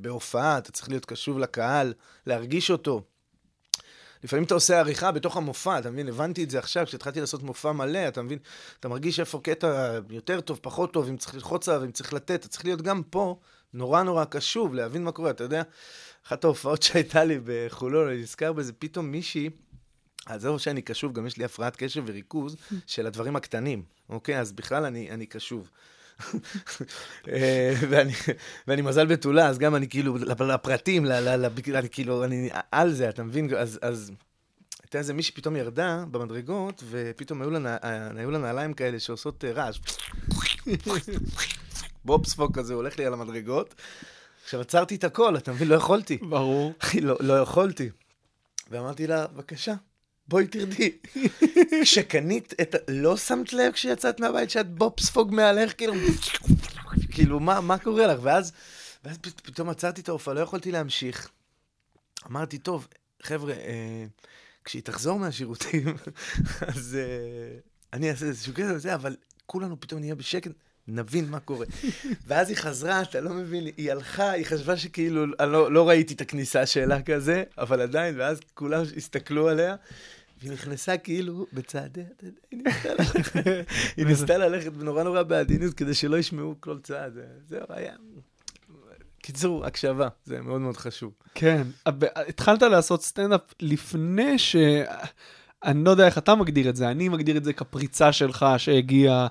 בהופעה, 0.00 0.58
אתה 0.58 0.72
צריך 0.72 0.88
להיות 0.88 1.04
קשוב 1.04 1.38
לקהל, 1.38 1.92
להרגיש 2.26 2.70
אותו. 2.70 3.02
לפעמים 4.24 4.44
אתה 4.44 4.54
עושה 4.54 4.78
עריכה 4.78 5.12
בתוך 5.12 5.36
המופע, 5.36 5.78
אתה 5.78 5.90
מבין? 5.90 6.08
הבנתי 6.08 6.44
את 6.44 6.50
זה 6.50 6.58
עכשיו, 6.58 6.86
כשהתחלתי 6.86 7.20
לעשות 7.20 7.42
מופע 7.42 7.72
מלא, 7.72 8.08
אתה 8.08 8.22
מבין? 8.22 8.38
אתה 8.80 8.88
מרגיש 8.88 9.20
איפה 9.20 9.40
קטע 9.42 9.98
יותר 10.10 10.40
טוב, 10.40 10.58
פחות 10.62 10.92
טוב, 10.92 11.08
אם 11.08 11.16
צריך 11.16 11.34
ללחוץ 11.34 11.68
עליו, 11.68 11.84
אם 11.84 11.92
צריך 11.92 12.12
לתת, 12.12 12.40
אתה 12.40 12.48
צריך 12.48 12.64
להיות 12.64 12.82
גם 12.82 13.02
פה 13.02 13.38
נורא 13.74 14.02
נורא 14.02 14.24
קשוב, 14.24 14.74
להבין 14.74 15.04
מה 15.04 15.12
קורה. 15.12 15.30
אתה 15.30 15.44
יודע, 15.44 15.62
אחת 16.26 16.44
ההופעות 16.44 16.82
שהייתה 16.84 17.24
לי 17.24 17.40
בחולון, 17.44 18.08
אני 18.08 18.22
נזכר 18.22 18.52
בזה, 18.52 18.72
פתאום 18.72 19.06
מישהי, 19.06 19.50
עזוב 20.26 20.58
שאני 20.58 20.82
קשוב, 20.82 21.12
גם 21.12 21.26
יש 21.26 21.36
לי 21.36 21.44
הפרעת 21.44 21.76
קשב 21.76 22.02
וריכוז 22.06 22.56
של 22.86 23.06
הדברים 23.06 23.36
הקטנים, 23.36 23.82
אוקיי? 24.08 24.40
אז 24.40 24.52
בכלל 24.52 24.84
אני, 24.84 25.10
אני 25.10 25.26
קשוב. 25.26 25.70
אה, 27.28 27.74
ואני, 27.90 28.12
ואני 28.68 28.82
מזל 28.82 29.06
בתולה, 29.06 29.48
אז 29.48 29.58
גם 29.58 29.76
אני 29.76 29.88
כאילו, 29.88 30.16
לפרטים, 30.18 31.06
אני 31.74 31.88
כאילו, 31.90 32.24
אני 32.24 32.50
על 32.72 32.92
זה, 32.92 33.08
אתה 33.08 33.22
מבין? 33.22 33.54
אז, 33.58 33.78
אז 33.82 34.12
הייתה 34.82 34.98
איזה 34.98 35.14
מישהי 35.14 35.34
פתאום 35.34 35.56
ירדה 35.56 36.04
במדרגות, 36.10 36.82
ופתאום 36.90 37.42
היו 37.42 37.50
לה, 37.50 37.76
אה, 37.84 38.10
היו 38.16 38.30
לה 38.30 38.38
נעליים 38.38 38.74
כאלה 38.74 39.00
שעושות 39.00 39.44
אה, 39.44 39.52
רעש. 39.52 39.78
בובספוג 42.04 42.58
כזה, 42.58 42.74
הולך 42.74 42.98
לי 42.98 43.06
על 43.06 43.12
המדרגות. 43.12 43.74
עכשיו 44.44 44.60
עצרתי 44.60 44.94
את 44.94 45.04
הכל, 45.04 45.36
אתה 45.36 45.52
מבין? 45.52 45.68
לא 45.68 45.74
יכולתי. 45.74 46.16
ברור. 46.16 46.72
לא, 47.02 47.16
לא 47.20 47.34
יכולתי. 47.34 47.90
ואמרתי 48.70 49.06
לה, 49.06 49.26
בבקשה, 49.26 49.74
בואי 50.28 50.46
תרדי. 50.46 50.90
כשקנית 51.82 52.54
את... 52.60 52.74
ה- 52.74 52.78
לא 52.88 53.16
שמת 53.16 53.52
לב 53.52 53.72
כשיצאת 53.72 54.20
מהבית 54.20 54.50
שאת 54.50 54.70
בובספוג 54.74 55.34
מעליך, 55.34 55.74
כאילו... 55.76 55.94
כאילו, 57.10 57.40
מה, 57.40 57.60
מה 57.60 57.78
קורה 57.78 58.06
לך? 58.06 58.18
ואז, 58.22 58.52
ואז 59.04 59.18
פתאום 59.18 59.68
עצרתי 59.68 60.00
את 60.00 60.08
ההופעה, 60.08 60.34
לא 60.34 60.40
יכולתי 60.40 60.72
להמשיך. 60.72 61.30
אמרתי, 62.26 62.58
טוב, 62.58 62.88
חבר'ה, 63.22 63.52
אה, 63.52 64.04
כשהיא 64.64 64.82
תחזור 64.82 65.18
מהשירותים, 65.18 65.86
אז 66.74 66.98
אה, 67.00 67.58
אני 67.92 68.10
אעשה 68.10 68.26
איזשהו 68.26 68.54
קטע 68.54 68.72
וזה, 68.74 68.94
אבל 68.94 69.16
כולנו 69.46 69.80
פתאום 69.80 70.00
נהיה 70.00 70.14
בשקט, 70.14 70.50
נבין 70.88 71.30
מה 71.30 71.40
קורה. 71.40 71.66
ואז 72.26 72.48
היא 72.48 72.56
חזרה, 72.56 73.02
אתה 73.02 73.20
לא 73.20 73.30
מבין, 73.30 73.66
היא 73.76 73.92
הלכה, 73.92 74.30
היא 74.30 74.46
חשבה 74.46 74.76
שכאילו, 74.76 75.24
אני 75.40 75.52
לא, 75.52 75.72
לא 75.72 75.88
ראיתי 75.88 76.14
את 76.14 76.20
הכניסה 76.20 76.66
שלה 76.66 77.02
כזה, 77.02 77.42
אבל 77.58 77.80
עדיין, 77.80 78.14
ואז 78.18 78.40
כולם 78.54 78.82
הסתכלו 78.96 79.48
עליה. 79.48 79.76
והיא 80.40 80.52
נכנסה 80.52 80.96
כאילו 80.96 81.46
בצעדי, 81.52 82.00
אתה 82.00 82.26
יודע, 82.26 82.40
היא 83.96 84.06
ניסתה 84.06 84.38
ללכת, 84.38 84.72
היא 84.76 84.84
נורא 84.84 85.02
נורא 85.02 85.22
בעדינות 85.22 85.74
כדי 85.74 85.94
שלא 85.94 86.16
ישמעו 86.16 86.54
כל 86.60 86.78
צעד. 86.82 87.18
זהו, 87.48 87.60
היה... 87.68 87.92
קיצור, 89.22 89.66
הקשבה, 89.66 90.08
זה 90.24 90.40
מאוד 90.40 90.60
מאוד 90.60 90.76
חשוב. 90.76 91.12
כן. 91.34 91.62
התחלת 92.16 92.62
לעשות 92.62 93.02
סטנדאפ 93.02 93.40
לפני 93.60 94.38
ש... 94.38 94.56
אני 95.64 95.84
לא 95.84 95.90
יודע 95.90 96.06
איך 96.06 96.18
אתה 96.18 96.34
מגדיר 96.34 96.68
את 96.68 96.76
זה, 96.76 96.90
אני 96.90 97.08
מגדיר 97.08 97.36
את 97.36 97.44
זה 97.44 97.52
כפריצה 97.52 98.12
שלך 98.12 98.46
שהגיעה 98.56 99.26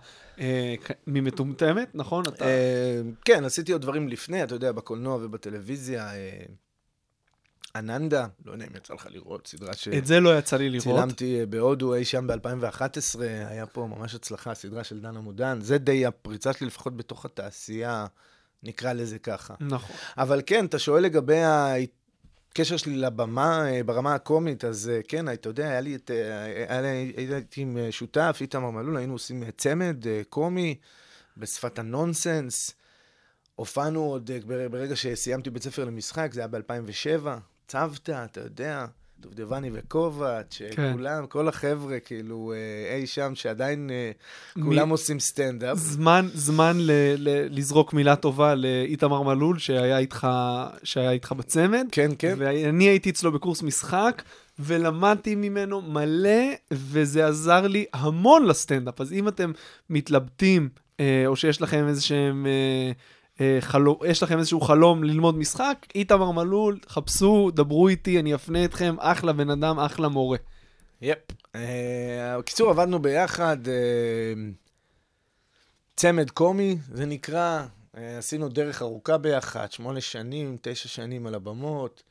ממטומטמת, 1.08 1.90
נכון? 1.94 2.24
אתה... 2.28 2.46
אה, 2.46 3.02
כן, 3.26 3.46
עשיתי 3.46 3.72
עוד 3.72 3.82
דברים 3.82 4.08
לפני, 4.08 4.44
אתה 4.44 4.56
יודע, 4.56 4.72
בקולנוע 4.72 5.16
ובטלוויזיה. 5.16 6.16
אה, 6.16 6.46
אננדה, 7.76 8.28
לא 8.46 8.52
יודע 8.52 8.66
אם 8.66 8.76
יצא 8.76 8.94
לך 8.94 9.08
לראות, 9.10 9.48
סדרה 9.48 9.74
ש... 9.74 9.88
את 9.88 10.06
זה 10.06 10.20
לא 10.20 10.38
יצא 10.38 10.58
לי 10.58 10.70
לראות. 10.70 10.84
צילמתי 10.84 11.40
אה, 11.40 11.46
בהודו 11.46 11.96
אי 11.96 12.06
שם 12.06 12.28
ב-2011, 12.28 13.20
היה 13.22 13.66
פה 13.66 13.88
ממש 13.98 14.16
הצלחה, 14.16 14.54
סדרה 14.54 14.84
של 14.84 15.00
דן 15.00 15.18
עמודן. 15.18 15.62
זה 15.62 15.78
די 15.78 16.06
הפריצה 16.06 16.54
שלי, 16.54 16.68
לפחות 16.68 16.98
בתוך 16.98 17.26
התעשייה, 17.26 18.06
נקרא 18.64 18.94
לזה 18.94 19.20
ככה. 19.20 19.54
נכון. 19.60 19.96
אבל 20.18 20.42
כן, 20.46 20.66
אתה 20.66 20.80
שואל 20.80 21.04
לגבי 21.04 21.42
הקשר 22.54 22.78
שלי 22.78 22.96
לבמה, 22.96 23.70
אה, 23.72 23.84
ברמה 23.84 24.16
הקומית, 24.16 24.66
אז 24.66 24.90
אה, 24.94 25.00
כן, 25.08 25.34
אתה 25.34 25.50
יודע, 25.50 25.70
היה 25.70 25.82
לי 25.82 25.96
את... 25.96 26.12
אה, 26.12 26.80
הייתי 27.18 27.62
עם 27.62 27.78
שותף, 27.92 28.38
איתמר 28.42 28.70
מלול, 28.70 28.98
היינו 28.98 29.14
עושים 29.14 29.44
צמד 29.58 30.06
קומי 30.30 30.76
בשפת 31.38 31.80
הנונסנס. 31.80 32.72
הופענו 33.56 34.04
עוד 34.04 34.32
בר- 34.46 34.70
ברגע 34.70 34.96
שסיימתי 34.96 35.50
בית 35.50 35.64
ספר 35.64 35.86
למשחק, 35.86 36.30
זה 36.34 36.40
היה 36.42 36.48
ב-2007. 36.48 37.28
צוותא, 37.68 38.26
אתה 38.26 38.42
יודע, 38.42 38.86
דובדבני 39.24 39.70
וקובץ', 39.74 40.62
כן. 40.72 40.94
כולם, 40.94 41.28
כל 41.28 41.48
החבר'ה, 41.48 42.00
כאילו, 42.00 42.54
אה, 42.56 42.96
אי 42.96 43.08
שם, 43.08 43.32
שעדיין 43.36 43.90
אה, 43.90 44.12
כולם 44.64 44.90
עושים 44.90 45.20
סטנדאפ. 45.20 45.78
זמן, 45.78 46.28
זמן 46.34 46.78
ל, 46.80 46.92
ל, 47.18 47.58
לזרוק 47.58 47.94
מילה 47.94 48.16
טובה 48.16 48.56
לאיתמר 48.56 49.22
מלול, 49.22 49.60
שהיה 49.60 49.98
איתך, 49.98 50.28
שהיה 50.84 51.12
איתך 51.12 51.32
בצמד. 51.32 51.88
כן, 51.92 52.12
כן. 52.20 52.36
ואני 52.38 52.84
הייתי 52.84 53.10
אצלו 53.10 53.32
בקורס 53.32 53.64
משחק, 53.64 54.22
ולמדתי 54.60 55.36
ממנו 55.36 55.82
מלא, 55.82 56.54
וזה 56.72 57.28
עזר 57.28 57.68
לי 57.68 57.86
המון 57.94 58.46
לסטנדאפ. 58.46 59.02
אז 59.02 59.14
אם 59.14 59.28
אתם 59.28 59.52
מתלבטים, 59.90 60.70
אה, 61.00 61.24
או 61.28 61.36
שיש 61.36 61.62
לכם 61.62 61.88
איזה 61.88 62.02
שהם... 62.02 62.46
אה, 62.46 62.52
אה, 62.52 62.92
חלום, 63.60 63.98
יש 64.06 64.24
לכם 64.24 64.40
איזשהו 64.40 64.62
חלום 64.62 65.04
ללמוד 65.04 65.38
משחק, 65.38 65.86
איתמר 65.96 66.32
מלול, 66.32 66.80
חפשו, 66.88 67.52
דברו 67.54 67.88
איתי, 67.88 68.20
אני 68.20 68.36
אפנה 68.36 68.66
אתכם, 68.66 68.96
אחלה 69.00 69.34
בן 69.34 69.50
אדם, 69.50 69.80
אחלה 69.80 70.08
מורה. 70.08 70.38
יפ. 71.02 71.18
אה, 71.56 72.38
בקיצור, 72.40 72.70
עבדנו 72.70 73.02
ביחד, 73.02 73.58
אה, 73.68 74.34
צמד 75.96 76.30
קומי, 76.30 76.78
זה 76.94 77.06
נקרא. 77.06 77.66
אה, 77.98 78.18
עשינו 78.18 78.50
דרך 78.50 78.82
ארוכה 78.82 79.18
ביחד, 79.18 79.72
שמונה 79.72 80.02
שנים, 80.02 80.58
תשע 80.62 80.90
שנים 80.90 81.28
על 81.28 81.36
הבמות. 81.36 82.04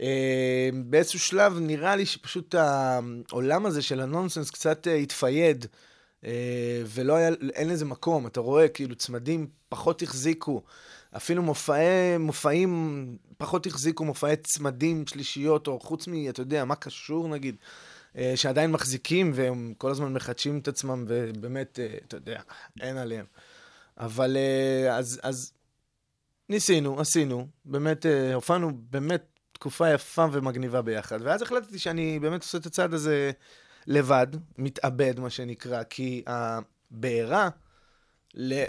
אה, 0.00 0.68
באיזשהו 0.84 1.18
שלב 1.18 1.58
נראה 1.60 1.96
לי 1.96 2.06
שפשוט 2.06 2.54
העולם 2.54 3.66
הזה 3.66 3.82
של 3.82 4.00
הנונסנס 4.00 4.50
קצת 4.50 4.88
אה, 4.88 4.94
התפייד, 4.94 5.64
אה, 5.64 5.68
ולא 6.86 7.16
היה, 7.16 7.30
אין 7.54 7.68
לזה 7.68 7.84
מקום. 7.84 8.26
אתה 8.26 8.40
רואה, 8.40 8.68
כאילו, 8.68 8.94
צמדים 8.94 9.46
פחות 9.68 10.02
החזיקו. 10.02 10.62
אפילו 11.16 11.42
מופעי, 11.42 12.18
מופעים 12.18 13.16
פחות 13.38 13.66
החזיקו, 13.66 14.04
מופעי 14.04 14.36
צמדים, 14.36 15.06
שלישיות, 15.06 15.66
או 15.66 15.80
חוץ 15.80 16.08
מ... 16.08 16.28
אתה 16.28 16.40
יודע, 16.40 16.64
מה 16.64 16.74
קשור 16.74 17.28
נגיד? 17.28 17.56
אה, 18.16 18.32
שעדיין 18.36 18.70
מחזיקים 18.70 19.30
והם 19.34 19.74
כל 19.78 19.90
הזמן 19.90 20.12
מחדשים 20.12 20.58
את 20.58 20.68
עצמם, 20.68 21.04
ובאמת, 21.08 21.78
אה, 21.80 21.98
אתה 22.08 22.16
יודע, 22.16 22.40
אין 22.80 22.96
עליהם. 22.96 23.26
אבל 23.98 24.36
אה, 24.36 24.96
אז, 24.96 25.20
אז 25.22 25.52
ניסינו, 26.48 27.00
עשינו, 27.00 27.46
באמת, 27.64 28.06
אה, 28.06 28.34
הופענו 28.34 28.70
באמת 28.90 29.24
תקופה 29.52 29.90
יפה 29.90 30.26
ומגניבה 30.32 30.82
ביחד, 30.82 31.18
ואז 31.22 31.42
החלטתי 31.42 31.78
שאני 31.78 32.18
באמת 32.18 32.42
עושה 32.42 32.58
את 32.58 32.66
הצעד 32.66 32.94
הזה 32.94 33.30
לבד, 33.86 34.26
מתאבד, 34.58 35.20
מה 35.20 35.30
שנקרא, 35.30 35.82
כי 35.82 36.22
הבעירה... 36.26 37.48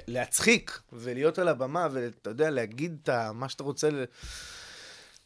להצחיק 0.07 0.79
ולהיות 0.93 1.39
על 1.39 1.47
הבמה 1.47 1.87
ואתה 1.91 2.29
יודע, 2.29 2.49
להגיד 2.49 2.97
את 3.03 3.09
מה 3.33 3.49
שאתה 3.49 3.63
רוצה, 3.63 3.89
ל- 3.89 4.05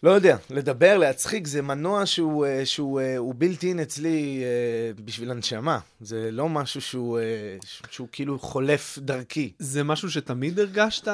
לא 0.03 0.11
יודע, 0.11 0.37
לדבר, 0.49 0.97
להצחיק, 0.97 1.47
זה 1.47 1.61
מנוע 1.61 2.05
שהוא, 2.05 2.45
אה, 2.45 2.65
שהוא 2.65 3.01
אה, 3.01 3.17
הוא 3.17 3.35
built 3.39 3.61
in 3.61 3.81
אצלי 3.81 4.43
אה, 4.43 5.03
בשביל 5.03 5.31
הנשמה. 5.31 5.79
זה 6.01 6.31
לא 6.31 6.49
משהו 6.49 6.81
שהוא, 6.81 7.19
אה, 7.19 7.57
שהוא 7.89 8.07
כאילו 8.11 8.39
חולף 8.39 8.97
דרכי. 9.01 9.53
זה 9.59 9.83
משהו 9.83 10.11
שתמיד 10.11 10.59
הרגשת? 10.59 11.07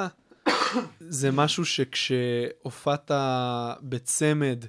זה 0.99 1.31
משהו 1.31 1.65
שכשהופעת 1.65 3.11
בצמד, 3.81 4.65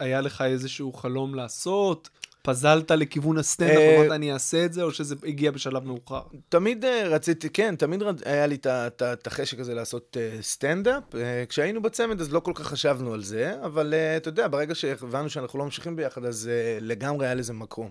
היה 0.00 0.20
לך 0.20 0.40
איזשהו 0.46 0.92
חלום 0.92 1.34
לעשות? 1.34 2.08
פזלת 2.46 2.90
לכיוון 2.90 3.38
הסטנדאפ, 3.38 3.76
אה, 3.76 3.96
אמרת 3.96 4.12
אני 4.12 4.32
אעשה 4.32 4.64
את 4.64 4.72
זה, 4.72 4.82
או 4.82 4.90
שזה 4.90 5.14
הגיע 5.24 5.50
בשלב 5.50 5.84
מאוחר? 5.84 6.20
תמיד 6.48 6.84
אה, 6.84 7.08
רציתי, 7.08 7.50
כן, 7.50 7.76
תמיד 7.76 8.02
היה 8.24 8.46
לי 8.46 8.56
את 8.64 9.26
החשק 9.26 9.60
הזה 9.60 9.74
לעשות 9.74 10.16
אה, 10.20 10.42
סטנדאפ. 10.42 11.02
כשהיינו 11.48 11.82
בצמד 11.82 12.20
אז 12.20 12.32
לא 12.32 12.40
כל 12.40 12.52
כך 12.54 12.66
חשבנו 12.66 13.14
על 13.14 13.22
זה, 13.22 13.54
אבל 13.64 13.94
אתה 14.16 14.28
יודע, 14.28 14.48
ברגע 14.48 14.74
שהבנו 14.74 15.30
שאנחנו 15.30 15.58
לא 15.58 15.64
ממשיכים 15.64 15.96
ביחד, 15.96 16.24
אז 16.24 16.50
לגמרי 16.80 17.26
היה 17.26 17.34
לזה 17.34 17.52
מקום. 17.52 17.90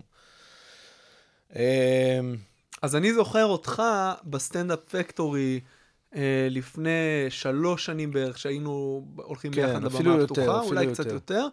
אה, 1.55 2.19
אז 2.81 2.95
אני 2.95 3.13
זוכר 3.13 3.45
אותך 3.45 3.83
בסטנדאפ 4.23 4.79
פקטורי 4.89 5.59
לפני 6.49 7.25
שלוש 7.29 7.85
שנים 7.85 8.11
בערך, 8.11 8.37
שהיינו 8.37 9.05
הולכים 9.15 9.51
כן, 9.51 9.67
ביחד 9.67 9.83
לבמה 9.83 10.09
יותר, 10.09 10.23
הפתוחה, 10.23 10.59
אולי 10.59 10.87
קצת 10.87 11.05
יותר. 11.05 11.47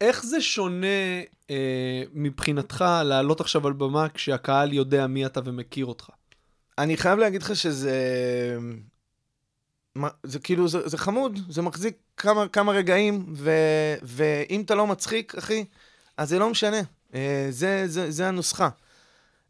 איך 0.00 0.24
זה 0.26 0.40
שונה 0.40 0.86
אה, 1.50 2.02
מבחינתך 2.12 2.84
לעלות 3.04 3.40
עכשיו 3.40 3.66
על 3.66 3.72
במה 3.72 4.08
כשהקהל 4.08 4.72
יודע 4.72 5.06
מי 5.06 5.26
אתה 5.26 5.40
ומכיר 5.44 5.86
אותך? 5.86 6.10
אני 6.78 6.96
חייב 6.96 7.18
להגיד 7.18 7.42
לך 7.42 7.56
שזה... 7.56 7.96
מה- 9.94 10.08
זה 10.22 10.38
כאילו, 10.38 10.68
זה, 10.68 10.88
זה 10.88 10.98
חמוד, 10.98 11.38
זה 11.48 11.62
מחזיק 11.62 11.96
כמה, 12.16 12.48
כמה 12.48 12.72
רגעים, 12.72 13.26
ו, 13.36 13.50
ואם 14.02 14.60
אתה 14.60 14.74
לא 14.74 14.86
מצחיק, 14.86 15.34
אחי, 15.34 15.64
אז 16.16 16.28
זה 16.28 16.38
לא 16.38 16.50
משנה. 16.50 16.80
אה, 17.14 17.46
זה, 17.50 17.82
זה, 17.86 18.10
זה 18.10 18.28
הנוסחה. 18.28 18.68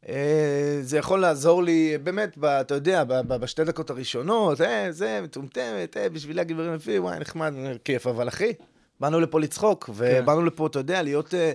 אה, 0.08 0.78
זה 0.82 0.98
יכול 0.98 1.20
לעזור 1.20 1.62
לי, 1.62 1.98
באמת, 2.02 2.38
ב, 2.38 2.44
אתה 2.44 2.74
יודע, 2.74 3.04
ב, 3.04 3.12
ב, 3.12 3.36
בשתי 3.36 3.64
דקות 3.64 3.90
הראשונות, 3.90 4.60
אה, 4.60 4.92
זה, 4.92 5.20
מטומטמת, 5.22 5.96
אה, 5.96 6.08
בשבילי 6.08 6.40
הגברים 6.40 6.74
יפים, 6.74 7.04
וואי, 7.04 7.18
נחמד, 7.18 7.54
כיף, 7.84 8.06
אבל 8.06 8.28
אחי, 8.28 8.52
באנו 9.00 9.20
לפה 9.20 9.40
לצחוק, 9.40 9.90
ובאנו 9.94 10.42
לפה, 10.42 10.66
אתה 10.66 10.78
יודע, 10.78 11.02
להיות... 11.02 11.34
אה, 11.34 11.52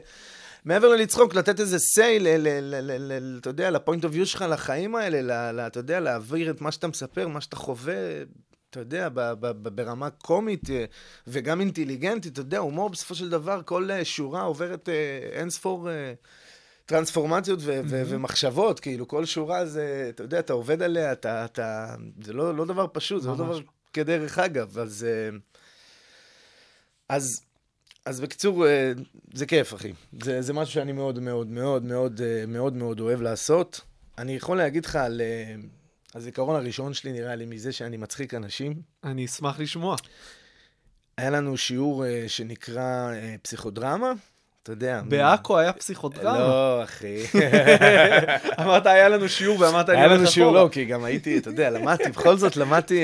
מעבר 0.65 0.87
ללצחוק, 0.87 1.35
לתת 1.35 1.59
איזה 1.59 1.77
say, 1.77 2.21
אתה 3.37 3.49
יודע, 3.49 3.69
לפוינט 3.69 4.05
אוף 4.05 4.15
יו 4.15 4.25
שלך, 4.25 4.45
לחיים 4.49 4.95
האלה, 4.95 5.67
אתה 5.67 5.79
יודע, 5.79 5.99
להעביר 5.99 6.49
את 6.51 6.61
מה 6.61 6.71
שאתה 6.71 6.87
מספר, 6.87 7.27
מה 7.27 7.41
שאתה 7.41 7.55
חווה, 7.55 7.95
אתה 8.69 8.79
יודע, 8.79 9.09
ברמה 9.61 10.09
קומית 10.09 10.69
אה, 10.69 10.85
וגם 11.27 11.59
אינטליגנטית, 11.59 12.33
אתה 12.33 12.41
יודע, 12.41 12.57
הומור 12.57 12.89
בסופו 12.89 13.15
של 13.15 13.29
דבר, 13.29 13.61
כל 13.65 13.91
אה, 13.91 14.05
שורה 14.05 14.41
עוברת 14.41 14.89
אין 15.31 15.49
ספור 15.49 15.89
אה, 15.89 16.13
טרנספורמציות 16.85 17.59
ו- 17.61 17.81
ו- 17.85 18.03
ומחשבות, 18.07 18.79
כאילו, 18.79 19.07
כל 19.07 19.25
שורה 19.25 19.65
זה, 19.65 20.05
אתה 20.09 20.23
יודע, 20.23 20.39
אתה 20.39 20.53
עובד 20.53 20.81
עליה, 20.81 21.11
אתה, 21.11 21.45
אתה, 21.45 21.95
זה 22.23 22.33
לא, 22.33 22.55
לא 22.55 22.65
דבר 22.65 22.85
פשוט, 22.93 23.21
זה 23.21 23.29
לא. 23.29 23.35
דבר 23.35 23.59
כדרך 23.93 24.39
אגב, 24.39 24.77
אז, 24.79 25.05
אז, 27.11 27.41
אז 28.05 28.19
בקיצור, 28.19 28.67
אה, 28.67 28.91
זה 29.33 29.45
כיף, 29.45 29.73
אחי. 29.73 29.93
זה, 30.23 30.41
זה 30.41 30.53
משהו 30.53 30.73
שאני 30.73 30.91
מאוד 30.91 31.19
מאוד 31.19 31.47
מאוד 31.47 31.83
מאוד 31.83 32.21
אה, 32.21 32.43
מאוד 32.47 32.73
מאוד 32.73 32.99
אוהב 32.99 33.21
לעשות. 33.21 33.81
אני 34.17 34.35
יכול 34.35 34.57
להגיד 34.57 34.85
לך 34.85 34.95
על 34.95 35.21
אה, 35.21 35.55
הזיכרון 36.15 36.55
הראשון 36.55 36.93
שלי, 36.93 37.11
נראה 37.11 37.35
לי, 37.35 37.45
מזה 37.45 37.71
שאני 37.71 37.97
מצחיק 37.97 38.33
אנשים. 38.33 38.81
אני 39.03 39.25
אשמח 39.25 39.59
לשמוע. 39.59 39.95
היה 41.17 41.29
לנו 41.29 41.57
שיעור 41.57 42.03
שנקרא 42.27 43.11
פסיכודרמה, 43.41 44.13
אתה 44.63 44.71
יודע. 44.71 45.01
בעכו 45.07 45.57
היה 45.57 45.73
פסיכודרמה. 45.73 46.39
לא, 46.39 46.83
אחי. 46.83 47.23
אמרת, 48.61 48.85
היה 48.85 49.09
לנו 49.09 49.29
שיעור, 49.29 49.59
ואמרת, 49.59 49.89
אני 49.89 49.97
היה 49.97 50.05
הולך 50.05 50.19
לנו 50.19 50.27
שיעור, 50.27 50.49
אחורה. 50.49 50.63
לא, 50.63 50.69
כי 50.69 50.85
גם 50.85 51.03
הייתי, 51.03 51.37
אתה 51.37 51.49
יודע, 51.49 51.69
למדתי, 51.69 52.09
בכל 52.09 52.37
זאת 52.37 52.57
למדתי, 52.57 52.99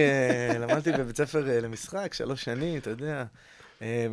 בבית 0.98 1.18
ספר 1.18 1.44
למשחק, 1.62 2.14
שלוש 2.14 2.44
שנים, 2.44 2.78
אתה 2.78 2.90
יודע. 2.90 3.24
אה, 3.82 4.08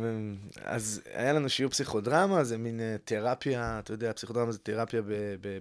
אז 0.63 1.01
היה 1.13 1.33
לנו 1.33 1.49
שיעור 1.49 1.71
פסיכודרמה, 1.71 2.43
זה 2.43 2.57
מין 2.57 2.79
אה, 2.79 2.95
תרפיה, 3.05 3.79
אתה 3.79 3.93
יודע, 3.93 4.13
פסיכודרמה 4.13 4.51
זה 4.51 4.59
תרפיה 4.59 5.01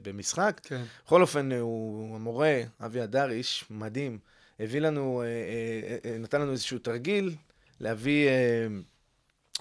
במשחק. 0.03 0.61
כן. 0.63 0.83
בכל 1.07 1.23
אופן, 1.23 1.53
אה, 1.53 1.61
הוא, 1.61 2.17
המורה, 2.17 2.61
אבי 2.81 3.01
הדר, 3.01 3.31
איש 3.31 3.65
מדהים, 3.71 4.19
הביא 4.61 4.81
לנו, 4.81 5.23
אה, 6.05 6.19
נתן 6.19 6.41
לנו 6.41 6.53
איזשהו 6.53 6.79
תרגיל 6.79 7.35
להביא 7.81 8.29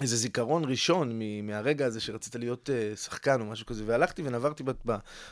איזה 0.02 0.16
זיכרון 0.18 0.64
ראשון 0.66 1.20
מהרגע 1.44 1.86
הזה 1.86 2.00
שרצית 2.00 2.36
להיות 2.36 2.70
שחקן 2.96 3.42
או 3.42 3.46
משהו 3.46 3.66
כזה. 3.66 3.84
והלכתי 3.86 4.22
ונברתי 4.26 4.64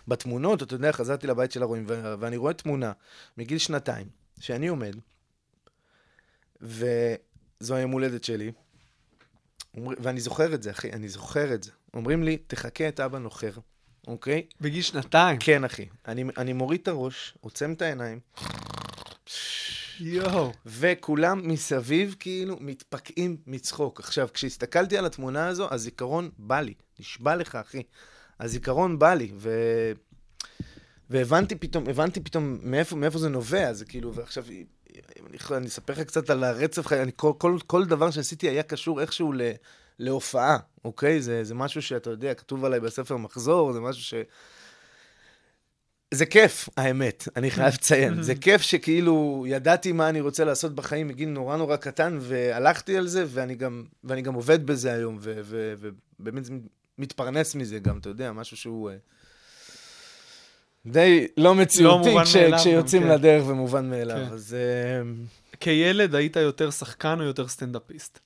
בתמונות, 0.07 0.63
אתה 0.63 0.75
יודע, 0.75 0.91
חזרתי 0.91 1.27
לבית 1.27 1.51
של 1.51 1.63
הרועים, 1.63 1.85
ו- 1.87 2.13
ואני 2.19 2.37
רואה 2.37 2.53
תמונה 2.53 2.91
מגיל 3.37 3.57
שנתיים, 3.57 4.07
שאני 4.39 4.67
עומד, 4.67 4.95
וזו 6.61 7.75
היום 7.75 7.91
הולדת 7.91 8.23
שלי, 8.23 8.51
אומר- 9.77 9.95
ואני 9.99 10.19
זוכר 10.19 10.53
את 10.53 10.63
זה, 10.63 10.71
אחי, 10.71 10.91
אני 10.91 11.09
זוכר 11.09 11.53
את 11.53 11.63
זה. 11.63 11.71
אומרים 11.93 12.23
לי, 12.23 12.37
תחכה 12.37 12.87
את 12.87 12.99
אבא 12.99 13.19
נוחר, 13.19 13.51
אוקיי? 14.07 14.45
בגיל 14.61 14.81
שנתיים. 14.81 15.37
כן, 15.39 15.63
אחי. 15.63 15.85
אני, 16.07 16.23
אני 16.37 16.53
מוריד 16.53 16.81
את 16.81 16.87
הראש, 16.87 17.37
עוצם 17.41 17.73
את 17.73 17.81
העיניים, 17.81 18.19
יואו. 19.99 20.51
וכולם 20.65 21.47
מסביב 21.47 22.15
כאילו 22.19 22.57
מתפקעים 22.59 23.37
מצחוק. 23.47 23.99
עכשיו, 23.99 24.27
כשהסתכלתי 24.33 24.97
על 24.97 25.05
התמונה 25.05 25.47
הזו, 25.47 25.67
הזיכרון 25.71 26.29
בא 26.37 26.61
לי. 26.61 26.73
נשבע 26.99 27.35
לך, 27.35 27.55
אחי. 27.55 27.83
הזיכרון 28.39 28.99
בא 28.99 29.13
לי, 29.13 29.31
ו... 29.35 29.49
והבנתי 31.09 31.55
פתאום, 31.55 31.89
הבנתי 31.89 32.19
פתאום 32.19 32.57
מאיפה, 32.61 32.95
מאיפה 32.95 33.19
זה 33.19 33.29
נובע, 33.29 33.73
זה 33.73 33.85
כאילו, 33.85 34.13
ועכשיו, 34.13 34.45
אם 34.95 35.25
אני, 35.27 35.35
יכול- 35.35 35.57
אני 35.57 35.67
אספר 35.67 35.93
לך 35.93 35.99
קצת 35.99 36.29
על 36.29 36.43
הרצף 36.43 36.87
חיי, 36.87 37.01
אני, 37.01 37.11
כל, 37.15 37.33
כל, 37.37 37.57
כל 37.67 37.85
דבר 37.85 38.11
שעשיתי 38.11 38.49
היה 38.49 38.63
קשור 38.63 39.01
איכשהו 39.01 39.33
ל, 39.33 39.41
להופעה, 39.99 40.57
אוקיי? 40.85 41.21
זה, 41.21 41.43
זה 41.43 41.55
משהו 41.55 41.81
שאתה 41.81 42.09
יודע, 42.09 42.33
כתוב 42.33 42.65
עליי 42.65 42.79
בספר 42.79 43.17
מחזור, 43.17 43.73
זה 43.73 43.79
משהו 43.79 44.03
ש... 44.03 44.13
זה 46.13 46.25
כיף, 46.25 46.69
האמת, 46.77 47.27
אני 47.35 47.51
חייב 47.51 47.73
לציין. 47.73 48.23
זה 48.23 48.35
כיף 48.43 48.61
שכאילו 48.61 49.45
ידעתי 49.47 49.91
מה 49.91 50.09
אני 50.09 50.21
רוצה 50.21 50.43
לעשות 50.43 50.75
בחיים 50.75 51.07
מגיל 51.07 51.29
נורא 51.29 51.57
נורא 51.57 51.75
קטן, 51.75 52.17
והלכתי 52.21 52.97
על 52.97 53.07
זה, 53.07 53.25
ואני 53.27 53.55
גם, 53.55 53.85
ואני 54.03 54.21
גם 54.21 54.33
עובד 54.33 54.65
בזה 54.65 54.93
היום, 54.93 55.19
ובאמת 55.21 56.43
מתפרנס 56.97 57.55
מזה 57.55 57.79
גם, 57.79 57.97
אתה 57.97 58.09
יודע, 58.09 58.31
משהו 58.31 58.57
שהוא 58.57 58.89
אה, 58.89 58.95
די 60.85 61.27
לא 61.37 61.55
מציאותי 61.55 62.09
כש- 62.23 62.35
מאליו 62.35 62.59
כשיוצאים 62.59 63.01
גם, 63.01 63.07
כן. 63.07 63.13
לדרך 63.15 63.47
ומובן 63.47 63.89
מאליו. 63.89 64.17
כן. 64.27 64.33
אז 64.33 64.53
אה, 64.53 65.01
כילד 65.59 66.15
היית 66.15 66.35
יותר 66.35 66.71
שחקן 66.71 67.19
או 67.19 67.25
יותר 67.25 67.47
סטנדאפיסט? 67.47 68.19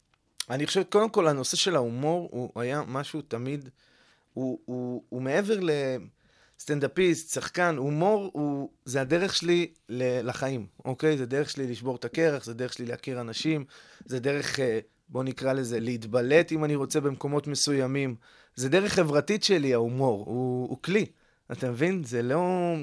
אני 0.50 0.68
חושב, 0.68 0.84
קודם 0.84 1.10
כל, 1.10 1.28
הנושא 1.28 1.58
של 1.58 1.76
ההומור 1.76 2.30
הוא 2.32 2.62
היה 2.62 2.84
משהו 2.88 3.22
תמיד, 3.22 3.70
הוא, 4.34 4.60
הוא, 4.66 5.04
הוא 5.10 5.22
מעבר 5.22 5.60
לסטנדאפיסט, 6.58 7.34
שחקן, 7.34 7.76
הומור 7.78 8.30
הוא, 8.34 8.70
זה 8.86 9.02
הדרך 9.02 9.36
שלי 9.36 9.68
לחיים, 9.90 10.66
אוקיי? 10.86 11.18
זה 11.18 11.26
דרך 11.26 11.50
שלי 11.50 11.68
לשבור 11.68 11.96
את 11.96 12.06
הקרח, 12.06 12.44
זה 12.46 12.54
דרך 12.54 12.74
שלי 12.74 12.86
להכיר 12.86 13.22
אנשים, 13.22 13.66
זה 14.06 14.20
דרך, 14.20 14.60
אה, 14.60 14.80
בוא 15.10 15.24
נקרא 15.24 15.54
לזה, 15.54 15.80
להתבלט 15.80 16.52
אם 16.52 16.66
אני 16.66 16.76
רוצה 16.76 17.00
במקומות 17.00 17.48
מסוימים. 17.48 18.16
זה 18.56 18.70
דרך 18.70 18.94
חברתית 18.94 19.44
שלי, 19.44 19.74
ההומור, 19.74 20.24
הוא, 20.28 20.70
הוא 20.70 20.78
כלי, 20.82 21.06
אתה 21.52 21.70
מבין? 21.70 22.04
זה 22.04 22.22
לא... 22.22 22.74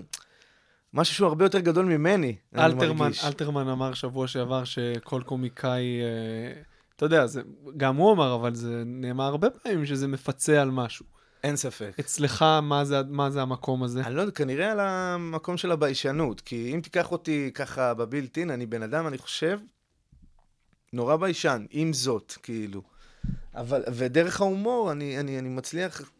משהו 0.94 1.14
שהוא 1.14 1.28
הרבה 1.28 1.44
יותר 1.44 1.58
גדול 1.58 1.86
ממני, 1.86 2.36
אני 2.54 2.64
אלתרמן, 2.64 2.98
מרגיש. 2.98 3.24
אלתרמן 3.24 3.68
אמר 3.68 3.94
שבוע 3.94 4.26
שעבר 4.26 4.64
שכל 4.64 5.22
קומיקאי, 5.22 6.00
אה, 6.02 6.62
אתה 6.96 7.06
יודע, 7.06 7.26
זה, 7.26 7.42
גם 7.76 7.96
הוא 7.96 8.12
אמר, 8.12 8.34
אבל 8.34 8.54
זה 8.54 8.82
נאמר 8.86 9.24
הרבה 9.24 9.50
פעמים 9.50 9.86
שזה 9.86 10.08
מפצה 10.08 10.62
על 10.62 10.70
משהו. 10.70 11.06
אין 11.44 11.56
ספק. 11.56 11.92
אצלך, 12.00 12.44
מה 12.62 12.84
זה, 12.84 13.00
מה 13.08 13.30
זה 13.30 13.42
המקום 13.42 13.82
הזה? 13.82 14.06
אני 14.06 14.14
לא 14.14 14.20
יודע, 14.20 14.32
כנראה 14.32 14.72
על 14.72 14.80
המקום 14.80 15.56
של 15.56 15.72
הביישנות. 15.72 16.40
כי 16.40 16.72
אם 16.74 16.80
תיקח 16.80 17.12
אותי 17.12 17.50
ככה 17.54 17.94
בבילטין, 17.94 18.50
אני 18.50 18.66
בן 18.66 18.82
אדם, 18.82 19.06
אני 19.06 19.18
חושב, 19.18 19.58
נורא 20.92 21.16
ביישן, 21.16 21.64
עם 21.70 21.92
זאת, 21.92 22.32
כאילו. 22.42 22.82
אבל, 23.54 23.82
ודרך 23.94 24.40
ההומור, 24.40 24.92
אני, 24.92 25.20
אני, 25.20 25.38
אני 25.38 25.48
מצליח, 25.48 26.10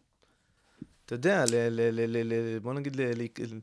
אתה 1.05 1.15
יודע, 1.15 1.45
ל, 1.45 1.55
ל, 1.55 1.81
ל, 1.91 2.17
ל, 2.17 2.33
ל, 2.33 2.59
בוא 2.59 2.73
נגיד, 2.73 2.95
ל, 2.95 3.01
ל, 3.01 3.21
לבטא- 3.21 3.59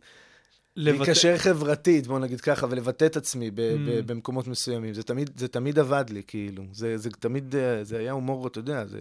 להיקשר 0.76 1.38
חברתית, 1.38 2.06
בוא 2.06 2.18
נגיד 2.18 2.40
ככה, 2.40 2.66
ולבטא 2.70 3.04
את 3.04 3.16
עצמי 3.16 3.50
ב, 3.50 3.54
Mm. 3.60 3.60
ב, 3.88 4.12
במקומות 4.12 4.46
מסוימים. 4.48 4.94
זה 4.94 5.02
תמיד, 5.02 5.30
זה 5.36 5.48
תמיד 5.48 5.78
עבד 5.78 6.04
לי, 6.10 6.22
כאילו. 6.26 6.64
זה, 6.72 6.98
זה 6.98 7.10
תמיד, 7.10 7.56
אה, 7.56 7.84
זה 7.84 7.98
היה 7.98 8.12
הומור, 8.12 8.46
אתה 8.46 8.58
יודע, 8.58 8.86
זה 8.86 8.98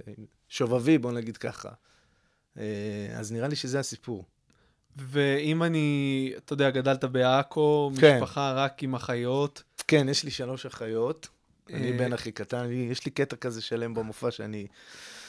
שובבי, 0.49 0.97
בוא 0.97 1.12
נגיד 1.12 1.38
ככה. 1.38 1.69
אה, 2.58 2.63
אז 3.15 3.32
נראה 3.32 3.47
לי 3.47 3.56
שזה 3.56 3.80
הסיפור. 3.80 4.25
ואם 4.97 5.63
אני, 5.63 5.88
אתה 6.38 6.54
יודע, 6.54 6.69
גדלת 6.69 7.04
בעכו, 7.06 7.91
כן. 7.99 8.15
משפחה 8.15 8.54
רק 8.54 8.84
עם 8.84 8.95
אחיות, 8.95 9.63
כן, 9.88 10.08
יש 10.10 10.23
לי 10.23 10.32
שלוש 10.32 10.65
אחיות. 10.65 11.28
אני 11.73 11.91
אה, 11.91 11.97
בן 11.97 12.13
הכי 12.13 12.32
קטן, 12.32 12.58
אני- 12.58 12.88
יש 12.91 13.06
לי 13.06 13.12
קטע 13.12 13.36
כזה 13.36 13.62
שלם 13.62 13.93
במופע 13.93 14.32
שאני 14.32 14.67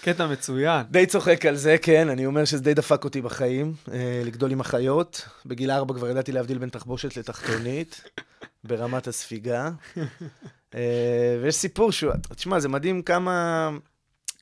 קטע 0.03 0.27
מצוין. 0.27 0.87
די 0.91 1.07
צוחק 1.07 1.47
על 1.47 1.57
זה, 1.57 1.77
כן, 1.83 2.09
אני 2.09 2.27
אומר 2.27 2.45
שזה 2.45 2.63
די 2.63 2.75
דפק 2.75 3.05
אותי 3.05 3.21
בחיים, 3.21 3.75
אה, 3.93 4.23
לגדול 4.25 4.53
עם 4.53 4.61
אחיות. 4.61 5.29
בגיל 5.47 5.71
ארבע 5.71 5.95
כבר 5.95 6.09
ידעתי 6.09 6.33
להבדיל 6.33 6.59
בין 6.59 6.69
תחבושת 6.69 7.17
לתחתונית, 7.17 8.03
ברמת 8.65 9.09
הספיגה. 9.09 9.71
אה, 10.75 11.39
ויש 11.43 11.55
סיפור 11.55 11.93
שהוא, 11.93 12.13
תשמע, 12.37 12.61
זה 12.61 12.69
מדהים 12.69 13.03
כמה, 13.03 13.71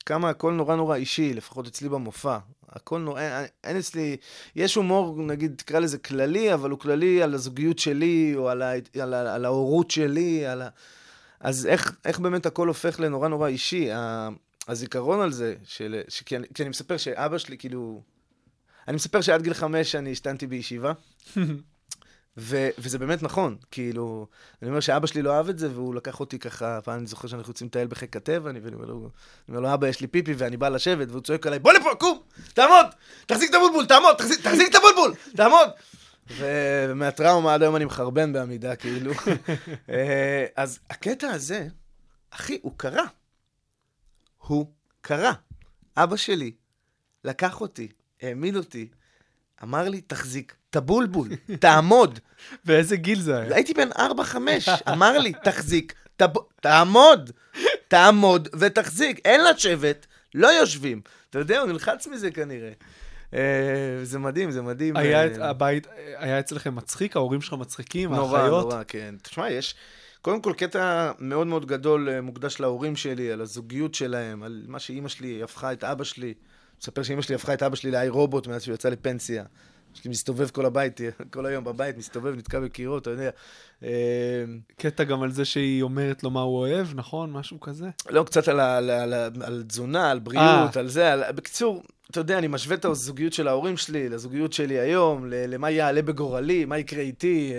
כמה 0.05 0.29
הכל 0.29 0.51
נורא 0.51 0.75
נורא 0.75 0.95
אישי, 0.95 1.33
לפחות 1.33 1.67
אצלי 1.67 1.89
במופע. 1.89 2.37
הכל 2.69 2.99
נורא, 2.99 3.21
אין, 3.21 3.45
אין 3.63 3.77
אצלי, 3.77 4.17
יש 4.55 4.75
הומור, 4.75 5.21
נגיד, 5.21 5.53
תקרא 5.57 5.79
לזה 5.79 5.97
כללי, 5.97 6.53
אבל 6.53 6.69
הוא 6.69 6.79
כללי 6.79 7.23
על 7.23 7.33
הזוגיות 7.33 7.79
שלי, 7.79 8.33
או 8.35 8.49
על, 8.49 8.61
ה, 8.61 8.71
על, 9.01 9.13
ה, 9.13 9.35
על 9.35 9.45
ההורות 9.45 9.91
שלי, 9.91 10.45
על 10.45 10.61
ה... 10.61 10.69
אז 11.39 11.65
איך, 11.65 11.95
איך 12.05 12.19
באמת 12.19 12.45
הכל 12.45 12.67
הופך 12.67 12.99
לנורא 12.99 13.27
נורא 13.27 13.47
אישי? 13.47 13.89
הזיכרון 14.69 15.21
על 15.21 15.31
זה, 15.31 15.55
של, 15.63 16.01
ש, 16.07 16.21
כי, 16.21 16.35
אני, 16.35 16.47
כי 16.53 16.63
אני 16.63 16.69
מספר 16.69 16.97
שאבא 16.97 17.37
שלי, 17.37 17.57
כאילו... 17.57 18.01
אני 18.87 18.95
מספר 18.95 19.21
שעד 19.21 19.41
גיל 19.41 19.53
חמש 19.53 19.95
אני 19.95 20.11
השתנתי 20.11 20.47
בישיבה, 20.47 20.93
ו, 22.37 22.69
וזה 22.77 22.97
באמת 22.97 23.23
נכון, 23.23 23.57
כאילו... 23.71 24.27
אני 24.61 24.69
אומר 24.69 24.79
שאבא 24.79 25.07
שלי 25.07 25.21
לא 25.21 25.37
אהב 25.37 25.49
את 25.49 25.59
זה, 25.59 25.71
והוא 25.71 25.95
לקח 25.95 26.19
אותי 26.19 26.39
ככה, 26.39 26.79
פעם 26.81 26.99
אני 26.99 27.07
זוכר 27.07 27.27
שאנחנו 27.27 27.51
יוצאים 27.51 27.67
לטייל 27.67 27.87
בחיק 27.87 28.15
הטבע, 28.15 28.49
אני, 28.49 28.59
ואני 28.59 28.75
אומר 28.75 28.85
לו, 28.85 29.09
אומר 29.49 29.59
לו, 29.59 29.73
אבא, 29.73 29.87
יש 29.87 30.01
לי 30.01 30.07
פיפי, 30.07 30.33
ואני 30.37 30.57
בא 30.57 30.69
לשבת, 30.69 31.07
והוא 31.09 31.21
צועק 31.21 31.47
עליי, 31.47 31.59
בוא 31.59 31.73
לפה, 31.73 31.89
קום, 31.95 32.19
תעמוד, 32.53 32.85
תחזיק 33.25 33.49
את 33.49 33.55
הבולבול, 33.55 33.85
תעמוד, 33.85 34.15
תחזיק, 34.17 34.41
תחזיק 34.41 34.69
את 34.69 34.75
הבולבול, 34.75 35.13
תעמוד. 35.35 35.69
ומהטראומה 36.37 37.53
עד 37.53 37.61
היום 37.61 37.75
אני 37.75 37.85
מחרבן 37.85 38.33
בעמידה, 38.33 38.75
כאילו. 38.75 39.11
אה, 39.89 40.45
אז 40.55 40.79
הקטע 40.89 41.29
הזה, 41.29 41.67
אחי, 42.31 42.59
הוא 42.61 42.73
קרה. 42.77 43.05
הוא 44.49 44.71
קרה. 45.01 45.33
אבא 45.97 46.15
שלי 46.15 46.51
לקח 47.23 47.61
אותי, 47.61 47.87
העמיד 48.21 48.55
אותי, 48.55 48.87
אמר 49.63 49.89
לי, 49.89 50.01
תחזיק 50.01 50.55
את 50.69 50.75
הבולבול, 50.75 51.27
תעמוד. 51.59 52.19
באיזה 52.65 52.97
גיל 52.97 53.19
זה 53.21 53.37
היה? 53.37 53.55
הייתי 53.55 53.73
בן 53.73 53.91
4-5, 53.91 53.99
אמר 54.91 55.17
לי, 55.17 55.33
תחזיק, 55.43 55.93
תב... 56.15 56.25
תעמוד, 56.61 57.31
תעמוד 57.87 58.47
ותחזיק. 58.59 59.19
אין 59.25 59.41
לשבת, 59.43 60.05
לא 60.35 60.47
יושבים. 60.47 61.01
אתה 61.29 61.39
יודע, 61.39 61.59
הוא 61.59 61.67
נלחץ 61.67 62.07
מזה 62.07 62.31
כנראה. 62.31 62.71
אה, 63.33 63.39
זה 64.03 64.19
מדהים, 64.19 64.51
זה 64.51 64.61
מדהים. 64.61 64.95
היה 64.97 65.19
אה, 65.21 65.25
את- 65.27 65.37
הבית, 65.37 65.87
היה 66.17 66.39
אצלכם 66.39 66.75
מצחיק? 66.75 67.15
ההורים 67.15 67.41
שלך 67.41 67.53
מצחיקים? 67.53 68.13
נורא? 68.13 68.47
נורא, 68.47 68.83
כן. 68.87 69.15
תשמע, 69.21 69.49
יש 69.49 69.75
קודם 70.21 70.41
כל 70.41 70.53
קטע 70.57 71.11
מאוד 71.19 71.47
מאוד 71.47 71.65
גדול 71.65 72.09
אה, 72.09 72.21
מוקדש 72.21 72.59
להורים 72.59 72.95
שלי, 72.95 73.31
על 73.31 73.41
הזוגיות 73.41 73.93
שלהם, 73.93 74.43
על 74.43 74.63
מה 74.67 74.79
שאימא 74.79 75.09
שלי 75.09 75.43
הפכה 75.43 75.73
את 75.73 75.83
אבא 75.83 76.03
שלי, 76.03 76.33
מספר 76.81 77.03
שאמא 77.03 77.21
שלי 77.21 77.35
הפכה 77.35 77.53
את 77.53 77.63
אבא 77.63 77.75
שלי 77.75 77.91
לאי 77.91 78.09
רובוט 78.09 78.47
מאז 78.47 78.63
שהוא 78.63 78.75
יצא 78.75 78.89
לפנסיה. 78.89 79.43
יש 79.95 80.05
לי 80.05 80.11
מסתובב 80.11 80.49
כל 80.49 80.65
הבית, 80.65 81.01
כל 81.33 81.45
היום 81.45 81.63
בבית, 81.63 81.97
מסתובב, 81.97 82.35
נתקע 82.35 82.59
בקירות, 82.59 83.01
אתה 83.01 83.09
יודע. 83.09 83.29
אה, 83.83 83.89
קטע 84.77 85.03
גם 85.03 85.23
על 85.23 85.31
זה 85.31 85.45
שהיא 85.45 85.81
אומרת 85.81 86.23
לו 86.23 86.29
מה 86.29 86.41
הוא 86.41 86.57
אוהב, 86.57 86.87
נכון? 86.95 87.31
משהו 87.31 87.59
כזה? 87.59 87.89
לא, 88.09 88.23
קצת 88.23 88.47
על, 88.47 88.59
על, 88.59 88.89
על, 88.89 89.13
על 89.43 89.63
תזונה, 89.67 90.11
על 90.11 90.19
בריאות, 90.19 90.77
על 90.77 90.87
זה, 90.87 91.13
על... 91.13 91.31
בקיצור, 91.31 91.83
אתה 92.11 92.19
יודע, 92.19 92.37
אני 92.37 92.47
משווה 92.47 92.75
את 92.75 92.85
הזוגיות 92.85 93.33
של 93.33 93.47
ההורים 93.47 93.77
שלי 93.77 94.09
לזוגיות 94.09 94.53
שלי 94.53 94.79
היום, 94.79 95.25
למה 95.29 95.69
יעלה 95.69 96.01
בגורלי, 96.01 96.65
מה 96.65 96.77
יקרה 96.77 97.01
איתי. 97.01 97.53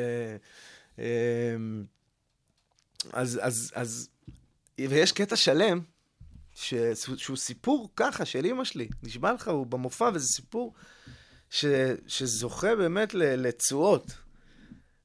אז, 3.13 3.41
אז, 3.43 3.73
אז, 3.75 4.09
ויש 4.81 5.13
קטע 5.13 5.37
שלם, 5.37 5.81
ש, 6.55 6.75
שהוא 7.17 7.37
סיפור 7.37 7.91
ככה 7.97 8.25
של 8.25 8.45
אימא 8.45 8.65
שלי, 8.65 8.89
נשבע 9.03 9.33
לך, 9.33 9.49
הוא 9.49 9.67
במופע, 9.67 10.11
וזה 10.15 10.27
סיפור 10.27 10.75
ש, 11.51 11.65
שזוכה 12.07 12.77
באמת 12.77 13.15
לתשואות. 13.15 14.13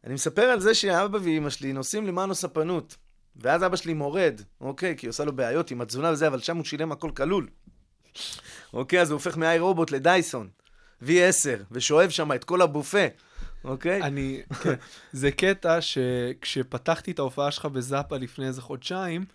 אני 0.04 0.14
מספר 0.14 0.42
על 0.42 0.60
זה 0.60 0.74
שאבא 0.74 1.18
ואימא 1.22 1.50
שלי 1.50 1.74
נוסעים 1.74 2.08
למענו 2.08 2.36
ספנות. 2.36 2.96
ואז 3.36 3.64
אבא 3.64 3.76
שלי 3.76 3.94
מורד, 3.94 4.42
אוקיי, 4.62 4.98
כי 4.98 5.06
היא 5.06 5.10
עושה 5.10 5.24
לו 5.24 5.36
בעיות 5.36 5.72
עם 5.72 5.82
התזונה 5.82 6.12
וזה, 6.12 6.28
אבל 6.28 6.40
שם 6.40 6.58
הוא 6.58 6.66
שילם 6.66 6.92
הכל 6.92 7.12
כלול. 7.16 7.48
אוקיי, 8.74 9.02
אז 9.02 9.10
הוא 9.10 9.16
הופך 9.16 9.38
מאי 9.38 9.60
רובוט 9.60 9.92
לדייסון, 9.92 10.50
V10, 11.04 11.64
ושואב 11.72 12.10
שם 12.10 12.32
את 12.32 12.44
כל 12.44 12.62
הבופה, 12.62 13.06
אוקיי? 13.66 14.02
אני, 14.02 14.42
כן. 14.64 14.74
זה 15.12 15.32
קטע 15.32 15.82
שכשפתחתי 15.82 17.12
את 17.12 17.20
ההופעה 17.20 17.52
שלך 17.52 17.66
בזאפה 17.66 18.18
לפני 18.18 18.48
איזה 18.48 18.62
חודשיים, 18.62 19.26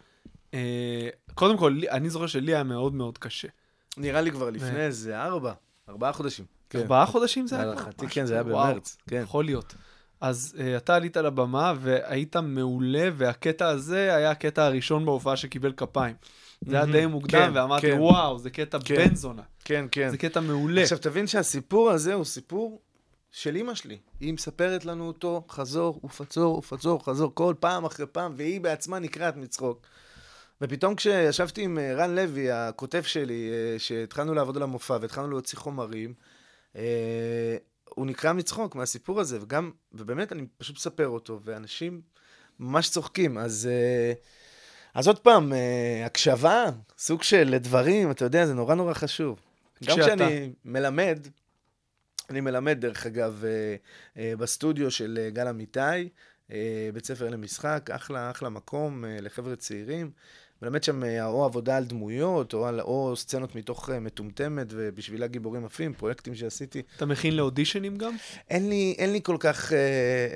אה, 0.55 1.09
קודם 1.35 1.57
כל, 1.57 1.81
אני 1.90 2.11
זוכר 2.11 2.27
שלי 2.27 2.55
היה 2.55 2.62
מאוד 2.62 2.95
מאוד 2.95 3.19
קשה. 3.19 3.49
נראה 3.97 4.21
לי 4.21 4.31
כבר 4.31 4.51
לפני 4.51 4.81
איזה 4.81 5.23
ארבע, 5.23 5.53
ארבעה 5.88 6.12
חודשים. 6.12 6.45
כן. 6.71 6.79
ארבעה 6.79 7.07
חודשים 7.07 7.47
זה 7.47 7.57
היה? 7.57 7.64
כבר? 7.64 7.75
להערכתי, 7.75 8.07
כן, 8.11 8.27
זה 8.27 8.35
היה 8.35 8.43
במרץ, 8.43 8.97
כן. 9.09 9.21
יכול 9.23 9.45
להיות. 9.45 9.75
אז 10.21 10.57
uh, 10.57 10.62
אתה 10.77 10.95
עלית 10.95 11.16
לבמה 11.16 11.75
והיית 11.81 12.37
מעולה, 12.37 13.09
והקטע 13.16 13.69
הזה 13.69 14.14
היה 14.14 14.31
הקטע 14.31 14.64
הראשון 14.64 15.05
בהופעה 15.05 15.37
שקיבל 15.37 15.73
כפיים. 15.73 16.14
זה 16.66 16.77
היה 16.77 16.87
די 16.87 17.07
מוקדם, 17.07 17.40
כן, 17.40 17.51
ואמרתי, 17.55 17.90
כן. 17.90 17.99
וואו, 18.01 18.38
זה 18.38 18.51
קטע 18.51 18.79
כן. 18.85 18.95
בן 18.95 19.14
זונה. 19.14 19.43
כן, 19.64 19.87
כן. 19.90 20.11
זה 20.11 20.19
קטע 20.19 20.40
מעולה. 20.40 20.83
עכשיו, 20.83 20.99
תבין 20.99 21.27
שהסיפור 21.27 21.90
הזה 21.90 22.14
הוא 22.14 22.25
סיפור 22.25 22.81
של 23.33 23.57
אימא 23.57 23.75
שלי. 23.75 23.99
היא 24.21 24.33
מספרת 24.35 24.85
לנו 24.85 25.07
אותו 25.07 25.45
חזור 25.49 26.01
ופצור 26.05 26.59
ופצור 26.59 27.05
חזור 27.05 27.31
כל 27.35 27.55
פעם 27.61 27.85
אחרי 27.85 28.07
פעם, 28.07 28.33
והיא 28.37 28.61
בעצמה 28.61 28.99
נקרעת 28.99 29.37
מצחוק. 29.37 29.87
ופתאום 30.62 30.95
כשישבתי 30.95 31.62
עם 31.62 31.79
אה, 31.79 31.95
רן 31.95 32.14
לוי, 32.14 32.51
הכותב 32.51 33.03
שלי, 33.03 33.51
אה, 33.53 33.79
שהתחלנו 33.79 34.35
לעבוד 34.35 34.57
על 34.57 34.62
המופע 34.62 34.99
והתחלנו 35.01 35.29
להוציא 35.31 35.59
חומרים, 35.59 36.14
אה, 36.77 37.57
הוא 37.85 38.07
נקרע 38.07 38.33
מצחוק 38.33 38.75
מהסיפור 38.75 39.21
הזה, 39.21 39.38
וגם, 39.43 39.71
ובאמת 39.93 40.33
אני 40.33 40.47
פשוט 40.59 40.77
מספר 40.77 41.09
אותו, 41.09 41.40
ואנשים 41.45 42.01
ממש 42.61 42.90
צוחקים. 42.90 43.38
אז, 43.38 43.69
אז 44.95 45.07
עוד 45.09 45.19
פעם, 45.19 45.53
הקשבה, 46.07 46.64
סוג 46.99 47.23
של 47.23 47.57
דברים, 47.59 48.11
אתה 48.11 48.25
יודע, 48.25 48.47
זה 48.47 48.55
נורא 48.55 48.75
נורא 48.75 48.95
חשוב. 48.95 49.38
גם 49.85 49.97
כשאתה- 49.97 50.14
כשאני 50.16 50.53
מלמד, 50.64 51.27
אני 52.31 52.40
מלמד, 52.40 52.81
דרך 52.81 53.07
אגב, 53.07 53.45
אה, 53.45 53.77
אה, 54.23 54.37
בסטודיו 54.37 54.90
של 54.90 55.19
אה, 55.23 55.31
גל 55.31 55.49
אמיתי, 55.49 56.09
בית 56.95 57.07
ספר 57.07 57.29
למשחק, 57.29 57.90
אחלה, 57.93 58.31
אחלה 58.31 58.49
מקום 58.49 59.05
לחבר'ה 59.09 59.57
צעירים. 59.57 60.11
מלמד 60.62 60.83
שם 60.83 61.03
או 61.23 61.45
עבודה 61.45 61.77
על 61.77 61.85
דמויות, 61.85 62.55
או, 62.55 62.66
על, 62.66 62.81
או 62.81 63.16
סצנות 63.16 63.55
מתוך 63.55 63.90
מטומטמת 63.90 64.66
ובשבילה 64.71 65.27
גיבורים 65.27 65.64
עפים, 65.64 65.95
פרויקטים 65.95 66.35
שעשיתי. 66.35 66.83
אתה 66.97 67.07
מכין 67.07 67.37
לאודישנים 67.37 67.97
גם? 67.97 68.16
אין 68.51 68.69
לי, 68.69 68.95
אין 68.99 69.12
לי 69.12 69.21
כל 69.23 69.37
כך, 69.40 69.73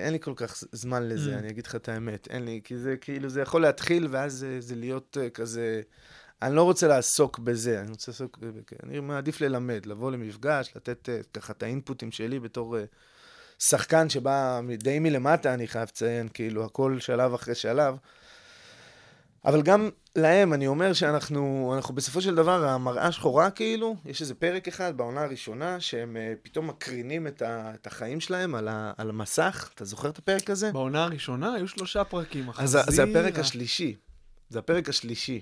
אין 0.05 0.13
לי 0.13 0.21
כל 0.21 0.33
כך 0.37 0.65
זמן 0.73 1.09
לזה, 1.09 1.35
Mm. 1.35 1.39
אני 1.39 1.49
אגיד 1.49 1.67
לך 1.67 1.75
את 1.75 1.89
האמת. 1.89 2.29
אין 2.31 2.45
לי, 2.45 2.61
כי 2.65 2.77
זה 2.77 2.97
כאילו, 2.97 3.29
זה 3.29 3.41
יכול 3.41 3.63
להתחיל, 3.63 4.09
ואז 4.11 4.33
זה, 4.33 4.61
זה 4.61 4.75
להיות 4.77 5.17
כזה... 5.35 5.83
אני 6.45 6.55
לא 6.55 6.63
רוצה 6.63 6.89
לעסוק 6.89 7.39
בזה, 7.39 7.81
אני 7.81 7.91
רוצה 7.91 8.11
לעסוק, 8.13 8.39
אני 8.83 9.01
מעדיף 9.01 9.41
ללמד, 9.41 9.87
לבוא 9.87 10.13
למפגש, 10.13 10.73
לתת 10.77 11.09
אה, 11.09 11.21
ככה 11.35 11.53
את 11.53 11.63
האינפוטים 11.63 12.13
שלי 12.13 12.41
בתור 12.41 12.79
אה, 12.79 12.85
שחקן 13.59 14.09
שבא 14.09 14.61
די 14.79 14.99
מלמטה, 14.99 15.55
אני 15.55 15.67
חייב 15.69 15.89
לציין, 15.89 16.29
כאילו, 16.35 16.65
הכל 16.65 16.97
שלב 17.01 17.35
אחרי 17.35 17.55
שלב. 17.55 17.97
אבל 19.45 19.63
גם 19.63 19.89
להם, 20.17 20.53
אני 20.53 20.67
אומר 20.67 20.93
שאנחנו 20.93 21.73
אנחנו 21.77 21.95
בסופו 21.95 22.21
של 22.21 22.35
דבר, 22.35 22.65
המראה 22.69 23.13
שחורה 23.13 23.51
כאילו, 23.51 23.97
יש 24.05 24.21
איזה 24.21 24.35
פרק 24.35 24.69
אחד 24.69 24.97
בעונה 24.97 25.23
הראשונה, 25.23 25.81
שהם 25.81 26.17
אה, 26.17 26.33
פתאום 26.43 26.67
מקרינים 26.69 27.27
את, 27.27 27.43
ה, 27.43 27.73
את 27.75 27.87
החיים 27.87 28.21
שלהם 28.21 28.55
על, 28.55 28.69
ה, 28.69 28.93
על 28.97 29.11
המסך. 29.11 29.71
אתה 29.75 29.85
זוכר 29.85 30.09
את 30.09 30.19
הפרק 30.19 30.51
הזה? 30.51 30.73
בעונה 30.73 31.05
הראשונה 31.05 31.55
היו 31.55 31.69
שלושה 31.69 32.05
פרקים. 32.05 32.47
אז 32.59 32.71
זה- 32.71 32.81
החזיר, 32.81 33.03
הפרק 33.03 33.39
השלישי. 33.39 33.97
זה 34.49 34.59
הפרק 34.59 34.89
השלישי. 34.89 35.41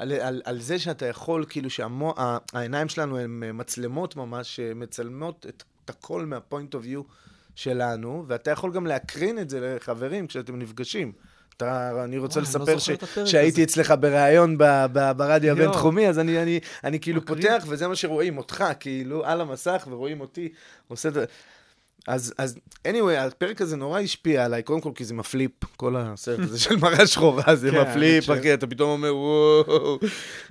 על, 0.00 0.12
על, 0.12 0.42
על 0.44 0.60
זה 0.60 0.78
שאתה 0.78 1.06
יכול, 1.06 1.44
כאילו 1.48 1.70
שהמו, 1.70 2.14
ה- 2.18 2.38
העיניים 2.52 2.88
שלנו 2.88 3.18
הן 3.18 3.42
אה, 3.46 3.52
מצלמות 3.52 4.16
ממש, 4.16 4.56
שמצלמות 4.56 5.46
את, 5.48 5.64
את 5.84 5.90
הכל 5.90 6.26
מהפוינט 6.26 6.74
אוף 6.74 6.84
יו 6.84 7.02
שלנו, 7.54 8.24
ואתה 8.28 8.50
יכול 8.50 8.72
גם 8.72 8.86
להקרין 8.86 9.38
את 9.38 9.50
זה 9.50 9.74
לחברים 9.76 10.26
כשאתם 10.26 10.58
נפגשים. 10.58 11.12
אתה, 11.56 12.04
אני 12.04 12.18
רוצה 12.18 12.40
וואי, 12.40 12.52
לא 12.54 12.60
לספר 12.60 12.94
את 12.94 13.02
הפרק 13.02 13.26
שהייתי 13.26 13.62
הזה. 13.62 13.62
אצלך 13.62 13.94
בריאיון 14.00 14.58
ב, 14.58 14.64
ב, 14.92 15.12
ברדיו. 15.16 15.52
הבינתחומי, 15.52 16.08
אז 16.08 16.18
אני, 16.18 16.42
אני, 16.42 16.60
אני 16.84 17.00
כאילו 17.00 17.20
מקרין. 17.20 17.42
פותח, 17.42 17.64
וזה 17.68 17.88
מה 17.88 17.96
שרואים 17.96 18.38
אותך, 18.38 18.64
כאילו, 18.80 19.24
על 19.26 19.40
המסך, 19.40 19.86
ורואים 19.90 20.20
אותי 20.20 20.48
עושה 20.88 21.08
את 21.08 21.14
זה. 21.14 21.24
אז, 22.06 22.34
אז 22.38 22.58
anyway, 22.88 23.16
הפרק 23.18 23.60
הזה 23.60 23.76
נורא 23.76 24.00
השפיע 24.00 24.44
עליי, 24.44 24.62
קודם 24.62 24.80
כל 24.80 24.90
כי 24.94 25.04
זה 25.04 25.14
מפליפ, 25.14 25.64
כל 25.76 25.96
הסרט 25.96 26.38
הזה 26.40 26.60
של 26.60 26.76
מראה 26.76 27.06
שחורה, 27.06 27.56
זה 27.56 27.70
כן, 27.70 27.80
מפליפ, 27.80 28.24
ש- 28.24 28.30
אחי, 28.30 28.54
אתה 28.54 28.66
פתאום 28.66 28.90
אומר, 28.90 29.16
וואו. 29.16 29.98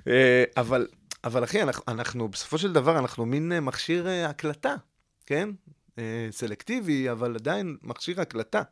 אה, 0.08 0.44
אבל, 0.56 0.86
אבל 1.24 1.44
אחי, 1.44 1.62
אנחנו, 1.62 1.82
אנחנו, 1.88 2.28
בסופו 2.28 2.58
של 2.58 2.72
דבר, 2.72 2.98
אנחנו 2.98 3.26
מין 3.26 3.52
אה, 3.52 3.60
מכשיר 3.60 4.08
אה, 4.08 4.26
הקלטה, 4.26 4.74
כן? 5.26 5.48
סלקטיבי, 6.30 7.10
אבל 7.10 7.34
עדיין 7.34 7.76
מכשיר 7.82 8.20
הקלטה. 8.20 8.62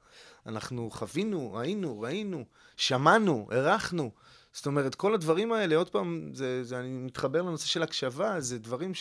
אנחנו 0.46 0.90
חווינו, 0.92 1.60
היינו, 1.60 2.00
ראינו, 2.00 2.44
שמענו, 2.76 3.48
הערכנו. 3.50 4.10
זאת 4.52 4.66
אומרת, 4.66 4.94
כל 4.94 5.14
הדברים 5.14 5.52
האלה, 5.52 5.76
עוד 5.76 5.90
פעם, 5.90 6.30
זה, 6.34 6.64
זה, 6.64 6.78
אני 6.78 6.88
מתחבר 6.88 7.42
לנושא 7.42 7.66
של 7.66 7.82
הקשבה, 7.82 8.40
זה 8.40 8.58
דברים 8.58 8.94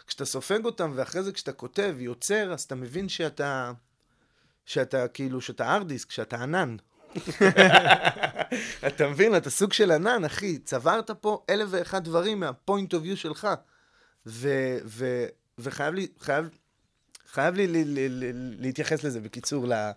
שכשאתה 0.00 0.24
סופג 0.24 0.64
אותם, 0.64 0.92
ואחרי 0.94 1.22
זה 1.22 1.32
כשאתה 1.32 1.52
כותב, 1.52 1.96
יוצר, 1.98 2.52
אז 2.52 2.62
אתה 2.62 2.74
מבין 2.74 3.08
שאתה, 3.08 3.72
שאתה 4.66 5.08
כאילו, 5.08 5.40
שאתה 5.40 5.74
ארדיסק, 5.74 6.10
שאתה 6.10 6.36
ענן. 6.36 6.76
אתה 8.86 9.08
מבין? 9.08 9.36
אתה 9.36 9.50
סוג 9.50 9.72
של 9.72 9.90
ענן, 9.90 10.24
אחי. 10.24 10.58
צברת 10.58 11.10
פה 11.10 11.44
אלף 11.50 11.68
ואחד 11.70 12.04
דברים 12.04 12.40
מהפוינט 12.40 12.94
אוף 12.94 13.04
יו 13.04 13.16
שלך. 13.16 13.48
ו, 14.26 14.48
ו, 14.84 15.26
וחייב 15.58 15.94
לי, 15.94 16.08
חייב, 16.20 16.48
חייב 17.32 17.54
לי, 17.54 17.66
לי, 17.66 17.84
לי, 17.84 18.08
לי 18.08 18.32
להתייחס 18.32 19.04
לזה, 19.04 19.20
בקיצור, 19.20 19.68
ל, 19.68 19.90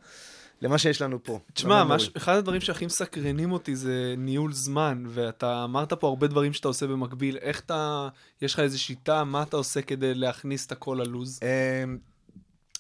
למה 0.63 0.78
שיש 0.78 1.02
לנו 1.02 1.23
פה. 1.23 1.39
תשמע. 1.54 1.84
מש- 1.84 2.10
אחד 2.17 2.36
הדברים 2.36 2.62
שהכי 2.62 2.86
מסקרנים 2.86 3.52
אותי 3.52 3.76
זה 3.76 4.15
ניהול 4.17 4.54
זמן, 4.54 5.04
ואתה 5.08 5.63
אמרת 5.63 5.93
פה 5.93 6.08
הרבה 6.08 6.28
דברים 6.28 6.54
שאתה 6.54 6.67
עושה 6.67 6.88
במקביל. 6.88 7.38
איך 7.38 7.60
אתה, 7.60 8.10
יש 8.41 8.54
לך 8.54 8.60
איזו 8.60 8.82
שיטה, 8.84 9.23
מה 9.23 9.43
אתה 9.43 9.58
עושה 9.58 9.82
כדי 9.82 10.13
להכניס 10.13 10.65
את 10.65 10.71
הכל 10.71 10.99
ללוז? 11.04 11.39
אמ, 11.43 11.97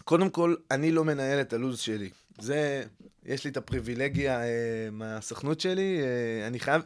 קודם 0.03 0.29
כל, 0.29 0.55
אני 0.71 0.91
לא 0.91 1.03
מנהל 1.05 1.41
את 1.41 1.53
הלו"ז 1.53 1.79
שלי. 1.79 2.09
זה, 2.39 2.83
יש 3.25 3.43
לי 3.43 3.49
את 3.49 3.57
הפריבילגיה 3.57 4.43
אה, 4.43 4.47
מהסוכנות 4.91 5.59
שלי, 5.59 5.99
אה, 6.01 6.47
אני 6.47 6.59
חייב... 6.59 6.81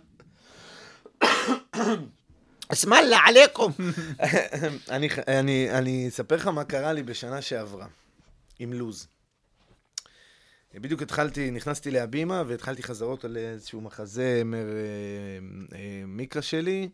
אסמאללה 2.74 3.18
עליכום. 3.26 3.72
אני, 5.28 5.72
אני 5.72 6.08
אספר 6.08 6.36
לך 6.36 6.48
מה 6.48 6.64
קרה 6.64 6.94
לי 6.94 7.04
בשנה 7.04 7.42
שעברה, 7.42 7.88
עם 8.60 8.74
לו"ז. 8.74 9.08
בדיוק 10.82 11.02
התחלתי, 11.02 11.52
נכנסתי 11.52 11.92
להבימה 11.92 12.44
והתחלתי 12.48 12.84
חזרות 12.84 13.26
על 13.26 13.38
איזשהו 13.38 13.82
מחזמר 13.82 14.66
אה, 14.66 15.78
אה, 15.78 16.04
מיקרא 16.08 16.42
שלי, 16.42 16.90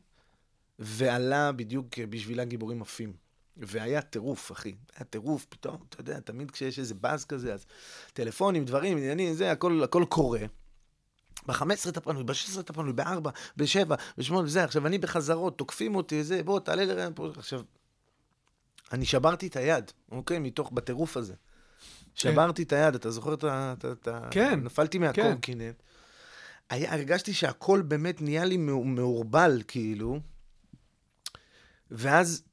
ועלה 0.80 1.52
בדיוק 1.52 2.00
בשבילה 2.10 2.46
גיבורים 2.46 2.82
עפים. 2.82 3.14
והיה 3.58 4.02
טירוף, 4.02 4.52
אחי. 4.52 4.76
היה 4.96 5.06
טירוף, 5.06 5.46
פתאום, 5.50 5.78
אתה 5.90 6.02
יודע, 6.02 6.20
תמיד 6.20 6.52
כשיש 6.52 6.80
איזה 6.80 6.94
באז 6.94 7.26
כזה, 7.26 7.54
אז 7.54 7.66
טלפונים, 8.14 8.66
דברים, 8.66 8.98
עניינים, 8.98 9.34
זה, 9.34 9.52
הכל, 9.52 9.84
הכל 9.84 10.06
קורה. 10.10 10.40
ב-15 11.48 11.90
אתה 11.90 12.02
פנוי, 12.02 12.24
ב-16 12.24 12.60
אתה 12.60 12.74
פנוי, 12.74 12.94
ב-4, 12.94 13.30
ב-7, 13.58 13.86
ב-8, 14.18 14.34
וזה. 14.34 14.64
עכשיו, 14.64 14.88
אני 14.88 14.98
בחזרות, 14.98 15.58
תוקפים 15.58 15.96
אותי, 15.96 16.24
זה, 16.24 16.44
בוא, 16.44 16.60
תעלה 16.60 16.86
לרעיון 16.86 17.14
פה. 17.16 17.30
עכשיו, 17.38 17.62
אני 18.92 19.06
שברתי 19.06 19.48
את 19.48 19.56
היד, 19.56 19.92
אוקיי? 20.12 20.40
מתוך, 20.40 20.72
בטירוף 20.72 21.18
הזה. 21.18 21.34
שברתי 22.16 22.64
את 22.64 22.74
היד, 22.74 22.96
אתה 22.96 23.12
זוכר 23.12 23.34
את 23.34 23.44
ה... 24.08 24.28
כן, 24.32 24.60
נפלתי 24.64 24.98
מהקורקינט. 24.98 25.76
היה, 26.70 26.94
הרגשתי 26.94 27.34
שהכל 27.34 27.82
באמת 27.82 28.22
נהיה 28.22 28.46
לי 28.46 28.58
מעו- 28.58 28.84
מעורבל, 28.84 29.62
כאילו. 29.68 30.20
ואז 31.92 32.44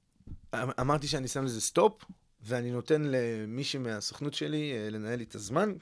אמרתי 0.54 1.06
שאני 1.06 1.28
שם 1.28 1.44
לזה 1.44 1.60
סטופ, 1.60 2.04
ואני 2.42 2.70
נותן 2.70 3.02
למישהי 3.04 3.80
מהסוכנות 3.80 4.34
שלי 4.34 4.72
אה, 4.72 4.90
לנהל 4.90 5.18
לי 5.18 5.24
את 5.24 5.34
הזמן, 5.34 5.72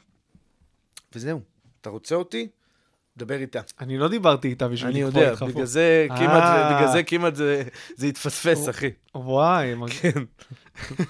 וזהו. 1.14 1.40
אתה 1.80 1.90
רוצה 1.90 2.14
אותי? 2.14 2.48
דבר 3.18 3.34
איתה. 3.34 3.60
אני 3.80 3.98
לא 3.98 4.08
דיברתי 4.08 4.48
איתה 4.48 4.68
בשביל 4.68 4.90
אני 4.90 5.00
יודע, 5.00 5.30
איתך 5.30 5.38
פה. 5.38 5.46
בגלל 5.46 5.64
זה 5.64 6.06
כמעט, 6.08 6.42
אה. 6.42 6.76
בגלל 6.76 6.92
זה 6.92 7.02
כמעט 7.02 7.34
זה, 7.34 7.62
זה 7.96 8.06
התפספס, 8.06 8.68
אחי. 8.68 8.90
וואי, 9.14 9.74
כן, 10.00 10.22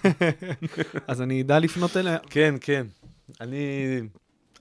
אז 1.08 1.22
אני 1.22 1.42
אדע 1.42 1.58
לפנות 1.58 1.96
אליה. 1.96 2.18
כן, 2.30 2.54
כן. 2.60 2.86
אני 3.40 4.00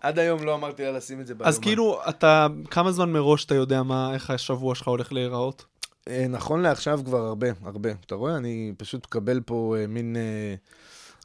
עד 0.01 0.19
היום 0.19 0.43
לא 0.43 0.55
אמרתי 0.55 0.83
לה 0.83 0.91
לשים 0.91 1.21
את 1.21 1.27
זה 1.27 1.33
ביומן. 1.35 1.49
אז 1.49 1.59
כאילו, 1.59 1.99
אתה, 2.09 2.47
כמה 2.71 2.91
זמן 2.91 3.11
מראש 3.11 3.45
אתה 3.45 3.55
יודע 3.55 3.83
מה, 3.83 4.13
איך 4.13 4.29
השבוע 4.29 4.75
שלך 4.75 4.87
הולך 4.87 5.13
להיראות? 5.13 5.65
אה, 6.07 6.25
נכון 6.29 6.61
לעכשיו 6.61 6.99
כבר 7.05 7.25
הרבה, 7.25 7.47
הרבה. 7.63 7.89
אתה 8.05 8.15
רואה? 8.15 8.37
אני 8.37 8.73
פשוט 8.77 9.05
מקבל 9.05 9.41
פה 9.45 9.75
אה, 9.79 9.87
מין 9.87 10.15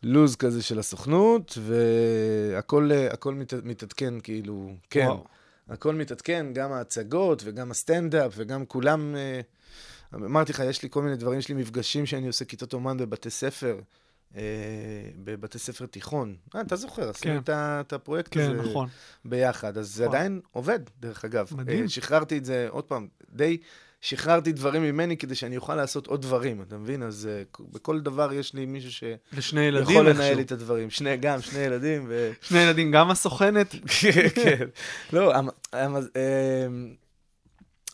לוז 0.02 0.36
כזה 0.36 0.62
של 0.62 0.78
הסוכנות, 0.78 1.58
והכל 1.60 2.90
הכל 3.10 3.34
מת, 3.34 3.54
מתעדכן, 3.64 4.14
כאילו, 4.22 4.72
כן. 4.90 5.06
וואו. 5.06 5.24
הכל 5.68 5.94
מתעדכן, 5.94 6.46
גם 6.52 6.72
ההצגות 6.72 7.42
וגם 7.44 7.70
הסטנדאפ 7.70 8.32
וגם 8.36 8.66
כולם... 8.66 9.16
אה, 9.16 9.40
אמרתי 10.14 10.52
לך, 10.52 10.58
יש 10.58 10.82
לי 10.82 10.88
כל 10.90 11.02
מיני 11.02 11.16
דברים, 11.16 11.38
יש 11.38 11.48
לי 11.48 11.54
מפגשים 11.54 12.06
שאני 12.06 12.26
עושה 12.26 12.44
כיתות 12.44 12.72
אומן 12.72 12.96
בבתי 12.96 13.30
ספר, 13.30 13.80
אה, 14.36 14.42
בבתי 15.24 15.58
ספר 15.58 15.86
תיכון. 15.86 16.36
אה, 16.54 16.60
אתה 16.60 16.76
זוכר, 16.76 17.08
עשינו 17.08 17.44
כן. 17.44 17.52
את 17.54 17.92
הפרויקט 17.92 18.34
כן, 18.34 18.40
הזה 18.40 18.70
נכון. 18.70 18.88
ביחד, 19.24 19.78
אז 19.78 19.94
זה 19.94 20.04
וואו. 20.04 20.16
עדיין 20.16 20.40
עובד, 20.50 20.80
דרך 21.00 21.24
אגב. 21.24 21.48
מדהים. 21.56 21.82
אה, 21.82 21.88
שחררתי 21.88 22.38
את 22.38 22.44
זה, 22.44 22.66
עוד 22.70 22.84
פעם, 22.84 23.08
די 23.30 23.58
שחררתי 24.04 24.52
דברים 24.52 24.82
ממני 24.82 25.16
כדי 25.16 25.34
שאני 25.34 25.56
אוכל 25.56 25.74
לעשות 25.74 26.06
עוד 26.06 26.22
דברים, 26.22 26.62
אתה 26.62 26.76
מבין? 26.78 27.02
אז 27.02 27.28
כ- 27.52 27.60
בכל 27.72 28.00
דבר 28.00 28.32
יש 28.32 28.54
לי 28.54 28.66
מישהו 28.66 28.92
שיכול 28.92 29.16
ושני 29.32 29.60
ילדים 29.60 29.96
לנהל 30.00 30.08
איכשהו. 30.16 30.36
לי 30.36 30.42
את 30.42 30.52
הדברים. 30.52 30.90
שני, 30.90 31.16
גם, 31.16 31.40
שני 31.40 31.58
ילדים, 31.60 32.04
ו... 32.08 32.30
שני 32.48 32.58
ילדים, 32.58 32.92
גם 32.92 33.10
הסוכנת? 33.10 33.74
כן, 34.00 34.28
כן. 34.44 34.66
לא, 35.12 35.34
המ- 35.34 35.48
המז- 35.72 36.10
אמ, 36.16 36.94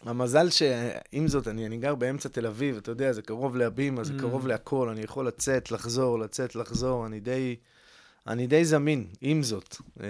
המזל 0.05 0.51
שעם 0.51 1.29
זאת, 1.29 1.49
אני, 1.49 1.66
אני 1.66 1.77
גר 1.77 1.94
באמצע 1.94 2.29
תל 2.29 2.47
אביב, 2.47 2.77
אתה 2.77 2.90
יודע, 2.90 3.12
זה 3.12 3.23
קרוב 3.23 3.57
להבימה, 3.57 4.05
זה 4.05 4.12
Mm. 4.16 4.21
קרוב 4.21 4.47
להכל, 4.47 4.88
אני 4.88 5.01
יכול 5.01 5.27
לצאת, 5.27 5.71
לחזור, 5.71 6.18
לצאת, 6.18 6.55
לחזור, 6.57 7.07
אני 7.07 7.21
די, 7.21 7.57
אני 8.27 8.47
די 8.47 8.64
זמין, 8.64 9.07
עם 9.21 9.42
זאת. 9.42 9.77
אה, 10.03 10.07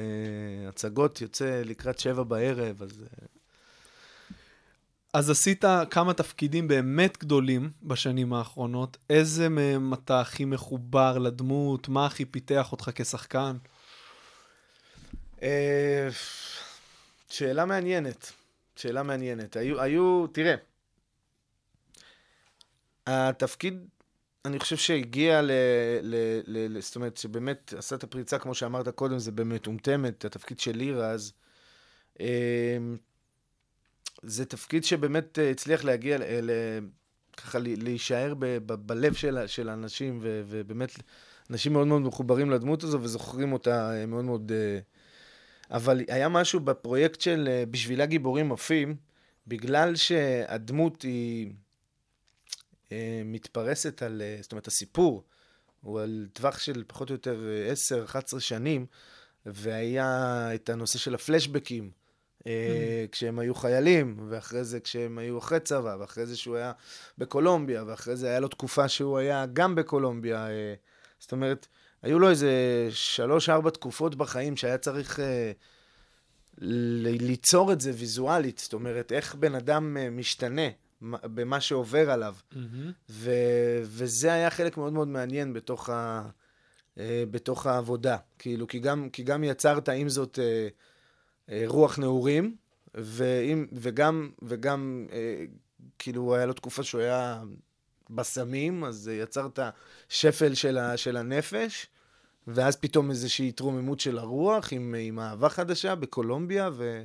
הצגות 0.69 1.21
יוצא 1.21 1.63
לקראת 1.65 1.99
שבע 1.99 2.23
בערב, 2.23 2.83
אז... 2.83 2.91
אה, 3.03 3.27
אז 5.19 5.31
עשית 5.31 5.65
כמה 5.91 6.15
תפקידים 6.15 6.69
באמת 6.69 7.19
גדולים 7.19 7.71
בשנים 7.83 8.33
האחרונות. 8.33 8.97
איזה 9.11 9.49
מהם 9.49 9.95
אתה 9.95 10.21
הכי 10.21 10.45
מחובר 10.45 11.19
לדמות? 11.19 11.89
מה 11.89 12.07
הכי 12.07 12.25
פיתח 12.25 12.73
אותך 12.73 12.91
כשחקן? 12.95 13.57
אה, 15.43 16.09
שאלה 17.29 17.65
מעניינת, 17.65 18.33
שאלה 18.77 19.03
מעניינת. 19.03 19.57
היו, 19.57 19.81
היו, 19.81 20.27
תראה, 20.33 20.55
התפקיד, 23.07 23.87
אני 24.45 24.59
חושב 24.59 24.77
שהגיע 24.77 25.43
ל... 25.43 25.51
ל, 26.03 26.41
ל, 26.47 26.77
ל 26.77 26.81
זאת 26.81 26.97
אומרת, 26.97 27.17
שבאמת 27.17 27.75
עשה 27.77 27.97
את 27.97 28.05
הפריצה, 28.05 28.39
כמו 28.39 28.55
שאמרת 28.55 28.89
קודם, 28.89 29.19
זה 29.19 29.33
במטומטמת, 29.33 30.25
התפקיד 30.25 30.61
של 30.61 30.77
לירז. 30.77 31.33
אה, 32.21 32.79
זה 34.23 34.45
תפקיד 34.45 34.85
שבאמת 34.85 35.39
אה, 35.39 35.51
הצליח 35.51 35.85
להגיע, 35.85 36.19
ל, 36.19 36.51
ככה 37.37 37.59
להישאר 37.59 38.35
ב, 38.39 38.47
ב, 38.67 38.73
בלב 38.75 39.15
של, 39.15 39.47
של 39.47 39.69
האנשים, 39.69 40.19
ו, 40.23 40.43
ובאמת, 40.49 40.91
אנשים 41.51 41.73
מאוד 41.73 41.87
מאוד 41.87 42.03
מחוברים 42.03 42.51
לדמות 42.51 42.83
הזו 42.83 43.01
וזוכרים 43.01 43.53
אותה 43.53 43.95
אה, 43.95 44.07
מאוד 44.07 44.25
מאוד... 44.25 44.53
אה, 44.53 44.79
אבל 45.71 46.01
היה 46.09 46.29
משהו 46.29 46.61
בפרויקט 46.61 47.21
של 47.21 47.65
בשבילה 47.71 48.07
גיבורים 48.07 48.53
עפים, 48.53 48.97
בגלל 49.47 49.97
שהדמות 49.97 51.03
היא 51.03 51.53
מתפרסת 53.25 54.03
על, 54.03 54.23
זאת 54.41 54.53
אומרת, 54.53 54.67
הסיפור 54.67 55.25
הוא 55.81 56.01
על 56.01 56.27
טווח 56.33 56.59
של 56.59 56.85
פחות 56.87 57.11
או 57.11 57.15
יותר 57.15 57.49
אה, 57.49 57.73
10-11 58.37 58.41
שנים, 58.41 58.87
והיה 59.47 60.49
את 60.55 60.69
הנושא 60.69 60.99
של 60.99 61.15
הפלשבקים, 61.15 61.91
כשהם 63.12 63.38
היו 63.38 63.55
חיילים, 63.55 64.16
ואחרי 64.29 64.64
זה 64.64 64.81
כשהם 64.81 65.18
היו 65.18 65.38
אחרי 65.38 65.61
צבא, 65.61 65.96
ואחרי 66.01 66.27
זה 66.27 66.37
שהוא 66.37 66.57
היה 66.57 66.72
בקולומביה, 67.18 67.85
ואחרי 67.87 68.16
זה 68.16 68.29
היה 68.29 68.40
לו 68.40 68.48
תקופה 68.48 68.88
שהוא 68.88 69.18
היה 69.18 69.46
גם 69.53 69.74
בקולומביה. 69.74 70.48
אה, 70.51 70.74
זאת 71.18 71.33
אומרת, 71.33 71.66
היו 72.03 72.18
לו 72.18 72.31
איזה 72.31 72.53
שלוש-ארבע 72.90 73.70
תקופות 73.70 74.14
בחיים 74.14 74.57
שהיה 74.57 74.79
צריך 74.79 75.20
אה, 75.20 75.53
ליצור 76.61 77.72
את 77.72 77.81
זה 77.81 77.90
ויזואלית. 77.94 78.59
זאת 78.59 78.72
אומרת, 78.72 79.12
איך 79.12 79.35
בן 79.35 79.55
אדם 79.55 79.96
אה, 79.96 80.11
משתנה 80.11 80.62
מה- 81.01 81.18
במה 81.22 81.61
שעובר 81.61 82.11
עליו. 82.11 82.35
ו- 83.11 83.31
וזה 83.85 84.33
היה 84.33 84.51
חלק 84.51 84.77
מאוד 84.77 84.92
מאוד 84.92 85.09
מעניין 85.09 85.53
בתוך, 85.53 85.88
ה- 85.90 86.29
אה, 86.98 87.24
בתוך 87.31 87.66
העבודה. 87.66 88.16
כאילו, 88.38 88.66
כי 88.66 88.79
גם, 88.79 89.09
כי 89.12 89.22
גם 89.22 89.44
יצרת 89.44 89.88
עם 89.88 90.09
זאת 90.09 90.38
אה, 90.38 90.44
אה, 90.44 90.68
רוח 91.67 91.99
נעורים, 91.99 92.57
ועם, 92.95 93.67
וגם, 93.73 94.31
וגם 94.43 95.07
אה, 95.13 95.45
כאילו, 95.99 96.35
היה 96.35 96.47
לו 96.47 96.53
תקופה 96.53 96.83
שהוא 96.83 97.01
היה 97.01 97.43
בסמים, 98.11 98.85
אז 98.85 99.09
אה, 99.09 99.15
יצרת 99.15 99.59
שפל 100.09 100.55
של, 100.55 100.79
ה, 100.79 100.97
של 100.97 101.17
הנפש, 101.17 101.87
ואז 102.47 102.77
פתאום 102.77 103.11
איזושהי 103.11 103.49
התרוממות 103.49 104.01
של 104.01 104.19
הרוח 104.19 104.73
עם, 104.73 104.95
עם 104.99 105.19
אהבה 105.19 105.49
חדשה 105.49 105.95
בקולומביה, 105.95 106.71
ו... 106.73 107.05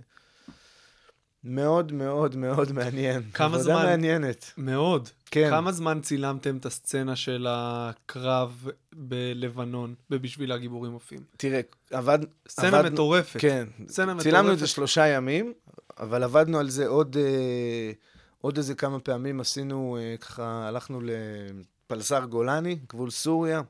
מאוד 1.43 1.91
מאוד 1.91 2.35
מאוד 2.35 2.71
מעניין. 2.71 3.21
כמה 3.33 3.45
עבודה 3.45 3.63
זמן? 3.63 3.83
מעניינת. 3.85 4.51
מאוד. 4.57 5.09
כן. 5.25 5.49
כמה 5.49 5.71
זמן 5.71 5.99
צילמתם 6.01 6.57
את 6.57 6.65
הסצנה 6.65 7.15
של 7.15 7.47
הקרב 7.49 8.67
בלבנון, 8.95 9.95
בבשביל 10.09 10.51
הגיבורים 10.51 10.91
עופים? 10.93 11.19
תראה, 11.37 11.61
עבד... 11.91 12.19
סצנה 12.47 12.79
עבד- 12.79 12.91
מטורפת. 12.93 13.39
כן. 13.39 13.67
סצנה 13.87 14.05
מטורפת. 14.05 14.23
צילמנו 14.23 14.53
את 14.53 14.59
זה 14.59 14.67
שלושה 14.67 15.07
ימים, 15.07 15.53
אבל 15.99 16.23
עבדנו 16.23 16.59
על 16.59 16.69
זה 16.69 16.87
עוד, 16.87 17.17
אה, 17.19 17.91
עוד 18.41 18.57
איזה 18.57 18.75
כמה 18.75 18.99
פעמים. 18.99 19.39
עשינו, 19.39 19.97
אה, 20.01 20.15
ככה, 20.17 20.67
הלכנו 20.67 21.01
לפלסר 21.01 22.25
גולני, 22.25 22.77
גבול 22.89 23.09
סוריה. 23.09 23.61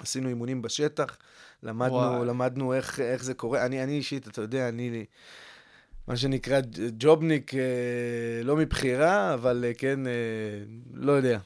עשינו 0.00 0.28
אימונים 0.28 0.62
בשטח, 0.62 1.16
למדנו, 1.62 1.94
וואי. 1.94 2.26
למדנו 2.26 2.74
איך, 2.74 3.00
איך 3.00 3.24
זה 3.24 3.34
קורה. 3.34 3.66
אני, 3.66 3.82
אני 3.84 3.92
אישית, 3.92 4.28
אתה 4.28 4.42
יודע, 4.42 4.68
אני, 4.68 5.04
מה 6.08 6.16
שנקרא 6.16 6.60
ג'ובניק, 6.98 7.54
אה, 7.54 7.60
לא 8.42 8.56
מבחירה, 8.56 9.34
אבל 9.34 9.64
אה, 9.68 9.74
כן, 9.74 10.06
אה, 10.06 10.12
לא 10.94 11.12
יודע. 11.12 11.38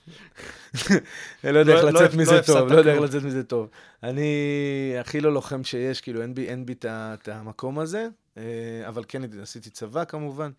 לא 1.44 1.58
יודע 1.58 1.72
לא- 1.72 1.76
איך 1.76 1.84
לא- 1.84 1.90
לצאת 1.90 2.14
לא 2.14 2.20
מזה 2.20 2.38
הפסדת 2.38 2.56
טוב, 2.56 2.72
לא 2.72 2.78
יודע 2.78 2.92
איך. 2.92 3.00
לצאת 3.02 3.22
מזה 3.22 3.44
טוב. 3.44 3.68
אני 4.02 4.94
הכי 5.00 5.20
לא 5.20 5.32
לוחם 5.32 5.64
שיש, 5.64 6.00
כאילו, 6.00 6.22
אין 6.22 6.34
בי, 6.34 6.74
את 6.82 7.28
המקום 7.28 7.78
הזה, 7.78 8.08
אבל 8.88 9.04
כן 9.08 9.40
עשיתי 9.42 9.70
צבא 9.70 10.04
כמובן. 10.04 10.50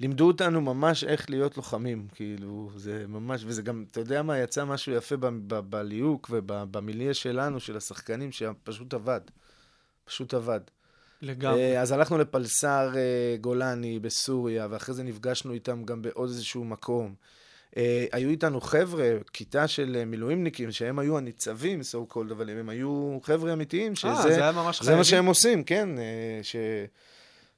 לימדו 0.00 0.26
אותנו 0.26 0.60
ממש 0.60 1.04
איך 1.04 1.30
להיות 1.30 1.56
לוחמים, 1.56 2.08
כאילו, 2.14 2.70
זה 2.76 3.04
ממש, 3.08 3.44
וזה 3.46 3.62
גם, 3.62 3.84
אתה 3.90 4.00
יודע 4.00 4.22
מה, 4.22 4.38
יצא 4.38 4.64
משהו 4.64 4.92
יפה 4.92 5.16
בליהוק 5.70 6.30
ובמיליה 6.32 7.14
שלנו, 7.14 7.60
של 7.60 7.76
השחקנים, 7.76 8.32
שפשוט 8.32 8.94
עבד. 8.94 9.20
פשוט 10.04 10.34
עבד. 10.34 10.60
לגמרי. 11.22 11.60
אה, 11.60 11.80
אז 11.80 11.92
הלכנו 11.92 12.18
לפלסר 12.18 12.92
אה, 12.96 13.36
גולני 13.40 13.98
בסוריה, 13.98 14.66
ואחרי 14.70 14.94
זה 14.94 15.02
נפגשנו 15.02 15.52
איתם 15.52 15.84
גם 15.84 16.02
בעוד 16.02 16.28
איזשהו 16.28 16.64
מקום. 16.64 17.14
אה, 17.76 18.06
היו 18.12 18.30
איתנו 18.30 18.60
חבר'ה, 18.60 19.10
כיתה 19.32 19.68
של 19.68 20.04
מילואימניקים, 20.04 20.72
שהם 20.72 20.98
היו 20.98 21.18
הניצבים, 21.18 21.80
so 21.80 22.14
called, 22.14 22.32
אבל 22.32 22.50
הם 22.50 22.68
היו 22.68 23.18
חבר'ה 23.22 23.52
אמיתיים, 23.52 23.94
שזה 23.94 24.10
אה, 24.10 24.22
זה 24.22 24.42
היה 24.42 24.52
ממש 24.52 24.82
זה? 24.82 24.96
מה 24.96 25.04
שהם 25.04 25.26
עושים, 25.26 25.64
כן, 25.64 25.88
ש... 26.42 26.56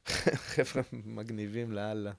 חבר'ה 0.55 0.83
מגניבים 0.93 1.73
לאללה. 1.73 2.13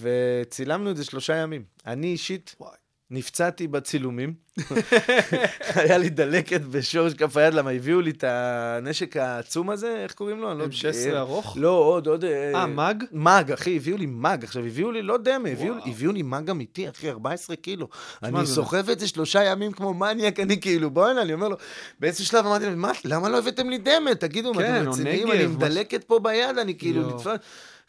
וצילמנו 0.00 0.90
את 0.90 0.96
זה 0.96 1.04
שלושה 1.04 1.36
ימים. 1.36 1.64
אני 1.86 2.06
אישית 2.06 2.56
וואי. 2.60 2.79
נפצעתי 3.10 3.66
בצילומים. 3.68 4.34
היה 5.74 5.98
לי 5.98 6.08
דלקת 6.08 6.60
בשורש 6.60 7.14
כף 7.14 7.36
היד, 7.36 7.54
למה 7.54 7.70
הביאו 7.70 8.00
לי 8.00 8.10
את 8.10 8.24
הנשק 8.26 9.16
העצום 9.16 9.70
הזה, 9.70 9.96
איך 10.02 10.12
קוראים 10.12 10.40
לו? 10.40 10.50
אני 10.52 10.58
לא- 10.58 10.64
M16 10.64 11.16
ארוך? 11.16 11.56
לא, 11.60 11.70
עוד, 11.70 12.06
עוד... 12.06 12.24
אה, 12.24 12.66
מאג? 12.66 13.04
מאג, 13.12 13.52
אחי, 13.52 13.76
הביאו 13.76 13.96
לי 13.96 14.06
מאג. 14.06 14.44
עכשיו, 14.44 14.64
הביאו 14.64 14.90
לי 14.90 15.02
לא 15.02 15.16
דמה, 15.16 15.48
הביאו. 15.48 15.74
הביאו 15.86 16.12
לי 16.12 16.22
מאג 16.22 16.50
אמיתי, 16.50 16.88
אחי, 16.88 17.10
14 17.10 17.56
קילו. 17.56 17.88
אני 18.22 18.46
סוחב 18.46 18.90
את 18.90 19.00
זה 19.00 19.08
שלושה 19.08 19.44
ימים 19.44 19.72
כמו 19.72 19.94
מניאק, 19.94 20.40
אני 20.40 20.60
כאילו, 20.60 20.90
בוא'נה, 20.90 21.22
אני 21.22 21.32
אומר 21.32 21.48
לו, 21.48 21.56
באיזשהו 22.00 22.26
שלב 22.26 22.46
אמרתי 22.46 22.68
"מה, 22.68 22.92
למה 23.04 23.28
לא 23.28 23.38
הבאתם 23.38 23.70
לי 23.70 23.78
דמה? 23.78 24.14
תגידו, 24.14 24.54
מה, 24.54 24.62
כן, 24.62 24.76
אתם 24.76 24.86
או 24.86 24.92
רציניים? 24.92 25.30
אני 25.30 25.36
משהו." 25.38 25.50
עם 25.50 25.58
דלקת 25.58 26.04
פה 26.04 26.18
ביד, 26.18 26.58
אני 26.58 26.78
כאילו 26.78 27.00
יואו. 27.02 27.14
נתפס... 27.16 27.30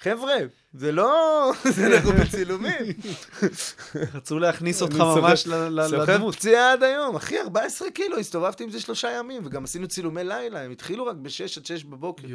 חבר'ה, 0.03 0.33
זה 0.73 0.91
לא... 0.91 1.51
זה 1.75 1.87
אנחנו 1.87 2.11
בצילומים. 2.11 2.85
רצו 4.15 4.39
להכניס 4.39 4.81
אותך 4.81 4.95
ממש 4.95 5.47
ל- 5.47 5.79
ל- 5.79 5.87
סוחב 5.89 6.09
לדמות. 6.09 6.35
פציעה 6.35 6.73
עד 6.73 6.83
היום. 6.83 7.15
אחי, 7.15 7.41
14 7.41 7.91
קילו, 7.91 8.17
הסתובבתי 8.17 8.63
עם 8.63 8.69
זה 8.69 8.79
שלושה 8.81 9.11
ימים, 9.11 9.45
וגם 9.45 9.63
עשינו 9.63 9.87
צילומי 9.87 10.23
לילה, 10.23 10.61
הם 10.61 10.71
התחילו 10.71 11.05
רק 11.05 11.15
ב-6 11.15 11.57
עד 11.57 11.65
6 11.65 11.83
בבוקר. 11.83 12.27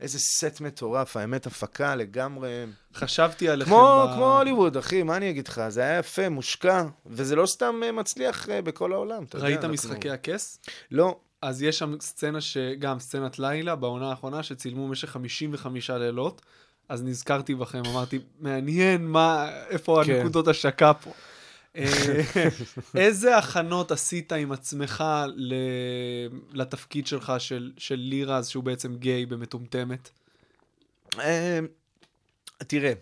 איזה 0.00 0.18
סט 0.18 0.60
מטורף, 0.60 1.16
האמת, 1.16 1.46
הפקה 1.46 1.94
לגמרי. 1.94 2.64
חשבתי 2.94 3.48
עליכם 3.48 3.70
כמו, 3.70 4.36
הוליווד, 4.38 4.76
אחי, 4.76 5.02
מה 5.02 5.16
אני 5.16 5.30
אגיד 5.30 5.48
לך? 5.48 5.62
זה 5.68 5.80
היה 5.80 5.98
יפה, 5.98 6.28
מושקע, 6.28 6.84
וזה 7.06 7.36
לא 7.36 7.46
סתם 7.46 7.80
אה, 7.84 7.92
מצליח 7.92 8.48
אה, 8.48 8.62
בכל 8.62 8.92
העולם. 8.92 9.24
ראית 9.34 9.64
משחקי 9.64 10.10
הכס? 10.10 10.58
לא. 10.90 11.16
אז 11.42 11.62
יש 11.62 11.78
שם 11.78 11.94
סצנה 12.00 12.40
שגם 12.40 13.00
סצנת 13.00 13.38
לילה 13.38 13.74
בעונה 13.76 14.10
האחרונה 14.10 14.42
שצילמו 14.42 14.88
במשך 14.88 15.10
55 15.10 15.90
לילות. 15.90 16.42
אז 16.88 17.02
נזכרתי 17.02 17.54
בכם, 17.54 17.82
אמרתי, 17.86 18.18
מעניין 18.40 19.06
מה, 19.06 19.50
איפה 19.68 20.02
כן. 20.06 20.12
הנקודות 20.12 20.48
השקה 20.48 20.94
פה. 20.94 21.12
אה, 21.76 22.48
איזה 22.94 23.36
הכנות 23.38 23.90
עשית 23.90 24.32
עם 24.32 24.52
עצמך 24.52 25.04
ל... 25.34 25.54
לתפקיד 26.52 27.06
שלך 27.06 27.32
של, 27.38 27.72
של 27.78 27.94
לירז, 27.94 28.48
שהוא 28.48 28.64
בעצם 28.64 28.96
גיי 28.96 29.26
במטומטמת? 29.26 30.10
אה, 31.18 31.58
תראה, 32.58 32.92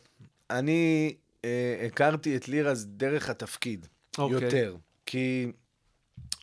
אני 0.51 1.15
אה, 1.45 1.85
הכרתי 1.87 2.37
את 2.37 2.49
לירז 2.49 2.87
דרך 2.89 3.31
התפקיד, 3.31 3.87
אוקיי. 4.19 4.45
יותר. 4.45 4.77
כי 5.07 5.53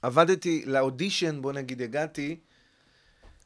עבדתי, 0.02 0.64
לאודישן, 0.66 1.42
בוא 1.42 1.54
נגיד, 1.54 1.82
הגעתי, 1.82 2.40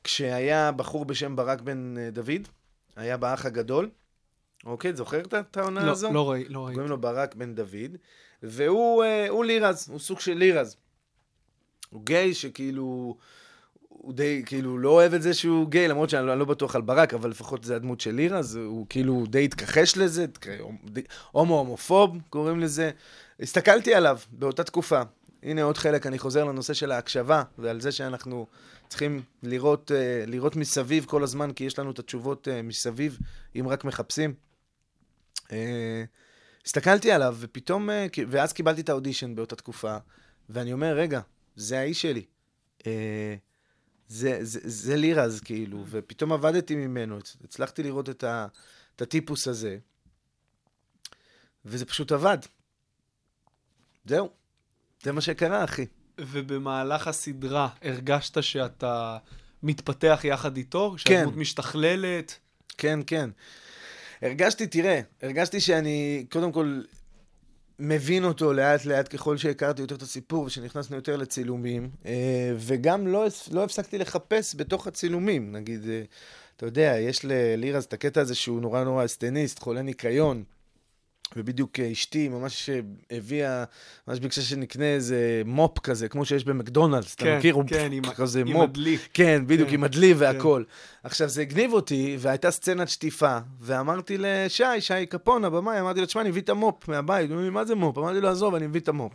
כשהיה 0.04 0.72
בחור 0.72 1.06
בשם 1.06 1.36
ברק 1.36 1.62
בן 1.62 1.96
אה, 1.98 2.10
דוד, 2.12 2.48
היה 2.96 3.18
באח 3.18 3.46
הגדול. 3.46 3.90
אוקיי, 4.66 4.96
זוכר 4.96 5.20
את- 5.22 5.58
העונה 5.58 5.86
לא, 5.86 5.92
הזו? 5.92 6.14
לא 6.14 6.32
ראי- 6.32 6.46
לא 6.50 6.60
ראיתי. 6.66 6.74
קוראים 6.76 6.90
לו 6.90 6.98
ברק 7.02 7.36
בן 7.36 7.56
דוד, 7.56 7.98
והוא 8.44 9.04
אה, 9.04 9.44
לירז, 9.46 9.90
הוא 9.90 10.00
סוג 10.00 10.20
של 10.20 10.34
לירז. 10.34 10.76
הוא 11.90 12.06
גיי 12.06 12.34
שכאילו, 12.34 13.18
הוא 13.90 14.14
די, 14.14 14.44
כאילו, 14.46 14.78
לא 14.78 14.90
אוהב 14.90 15.14
את 15.14 15.22
זה 15.22 15.34
שהוא 15.34 15.70
גיי, 15.70 15.88
למרות 15.88 16.10
שאני 16.10 16.28
לא, 16.28 16.36
לא 16.36 16.46
בטוח 16.46 16.76
על 16.76 16.82
ברק, 16.82 17.14
אבל 17.14 17.30
לפחות 17.30 17.64
זה 17.64 17.76
הדמות 17.76 18.02
של 18.02 18.12
לירז, 18.12 18.56
הוא 18.56 18.86
כאילו 18.90 19.24
די 19.28 19.46
התכחש 19.46 19.98
לזה, 19.98 20.26
הומו-הומופוב 21.32 22.18
קוראים 22.30 22.60
לזה. 22.60 22.92
הסתכלתי 23.40 23.94
עליו 23.94 24.20
באותה 24.32 24.64
תקופה. 24.64 25.02
הנה 25.44 25.64
עוד 25.64 25.78
חלק, 25.78 26.08
אני 26.08 26.20
חוזר 26.20 26.44
לנושא 26.46 26.74
של 26.74 26.92
ההקשבה, 26.92 27.44
ועל 27.58 27.82
זה 27.82 27.92
שאנחנו 27.92 28.46
צריכים 28.88 29.22
לראות, 29.44 29.92
אה, 29.92 30.24
לראות 30.28 30.56
מסביב 30.56 31.06
כל 31.06 31.24
הזמן, 31.24 31.54
כי 31.54 31.64
יש 31.64 31.80
לנו 31.80 31.92
את 31.92 32.00
התשובות 32.00 32.48
אה, 32.48 32.62
מסביב, 32.62 33.18
אם 33.60 33.68
רק 33.68 33.86
מחפשים. 33.86 34.34
אה, 35.52 36.04
הסתכלתי 36.66 37.12
עליו, 37.12 37.38
ופתאום, 37.40 37.90
ואז 38.28 38.54
קיבלתי 38.54 38.82
את 38.82 38.90
האודישן 38.90 39.36
באותה 39.36 39.56
תקופה, 39.56 39.98
ואני 40.50 40.74
אומר, 40.74 40.96
רגע, 40.96 41.22
זה 41.56 41.80
האיש 41.80 42.02
שלי. 42.02 42.26
זה, 44.08 44.40
זה, 44.42 44.60
זה 44.64 44.96
לירז, 44.96 45.42
כאילו, 45.42 45.86
ופתאום 45.90 46.34
עבדתי 46.34 46.76
ממנו, 46.76 47.20
הצ- 47.20 47.38
הצלחתי 47.44 47.84
לראות 47.84 48.10
את, 48.10 48.24
ה, 48.24 48.48
את 48.96 49.02
הטיפוס 49.02 49.48
הזה, 49.48 49.78
וזה 51.66 51.86
פשוט 51.86 52.12
עבד. 52.12 52.38
זהו, 54.06 54.30
זה 55.04 55.12
מה 55.12 55.22
שקרה, 55.22 55.64
אחי. 55.64 55.86
ובמהלך 56.20 57.08
הסדרה 57.08 57.70
הרגשת 57.82 58.44
שאתה 58.44 59.18
מתפתח 59.64 60.22
יחד 60.24 60.58
איתו? 60.58 60.92
כן. 60.92 60.98
שהדמות 60.98 61.36
משתכללת? 61.36 62.40
כן, 62.78 63.00
כן. 63.08 63.30
הרגשתי, 64.22 64.68
תראה, 64.68 65.02
הרגשתי 65.22 65.60
שאני, 65.60 66.26
קודם 66.32 66.52
כל, 66.52 66.82
מבין 67.80 68.26
אותו 68.26 68.54
לאט 68.54 68.86
לאט 68.86 69.16
ככל 69.16 69.38
שהכרתי 69.38 69.82
יותר 69.82 69.96
את 69.96 70.02
הסיפור 70.02 70.44
ושנכנסנו 70.44 70.96
יותר 70.96 71.16
לצילומים, 71.16 71.90
אה, 72.06 72.54
וגם 72.58 73.08
לא, 73.08 73.26
לא 73.52 73.64
הפסקתי 73.64 73.98
לחפש 73.98 74.56
בתוך 74.58 74.88
הצילומים, 74.88 75.52
נגיד, 75.52 75.90
אה, 75.90 76.04
אתה 76.58 76.66
יודע, 76.66 76.96
יש 77.00 77.26
ללירז 77.26 77.84
את 77.84 77.94
הקטע 77.94 78.22
הזה 78.22 78.36
שהוא 78.36 78.62
נורא 78.62 78.84
נורא 78.84 79.06
אסטניסט, 79.06 79.60
חולה 79.60 79.82
ניקיון. 79.82 80.44
ובדיוק 81.38 81.80
אה, 81.80 81.92
אשתי 81.92 82.28
ממש 82.28 82.70
הביאה, 83.12 83.64
ממש 84.08 84.20
ביקשה 84.20 84.42
שנקנה 84.42 84.86
איזה 84.86 85.42
מופ 85.46 85.80
כזה, 85.80 86.08
כמו 86.08 86.26
שיש 86.26 86.46
במקדונלדס, 86.46 87.16
אתה 87.16 87.24
כן, 87.24 87.38
מכיר? 87.38 87.54
הוא 87.56 87.64
כן, 87.68 87.90
עם- 87.92 88.04
כזה 88.16 88.40
עם 88.40 88.48
מופ. 88.48 88.64
הדלי. 88.64 88.98
כן, 89.14 89.44
בדיוק, 89.48 89.70
כן, 89.70 89.74
עם 89.76 89.84
הדלי 89.84 90.14
והכל. 90.14 90.64
עכשיו, 91.04 91.30
זה 91.30 91.42
הגניב 91.42 91.74
אותי, 91.74 92.18
והייתה 92.20 92.52
סצנת 92.52 92.90
שטיפה, 92.90 93.38
ואמרתי 93.62 94.16
לשי, 94.20 94.64
שי 94.80 95.06
קפון, 95.06 95.46
הבמאי, 95.46 95.80
אמרתי 95.80 96.00
לו, 96.00 96.06
תשמע, 96.06 96.22
אני 96.22 96.30
מביא 96.30 96.42
את 96.42 96.50
המופ 96.50 96.88
מהבית. 96.88 97.30
הוא 97.30 97.36
אומר 97.36 97.44
לי, 97.44 97.50
מה 97.50 97.66
זה 97.66 97.76
מופ? 97.76 97.98
אמרתי 97.98 98.22
לו, 98.22 98.30
עזוב, 98.30 98.56
אני 98.56 98.68
מביא 98.68 98.82
את 98.82 98.88
המופ. 98.88 99.14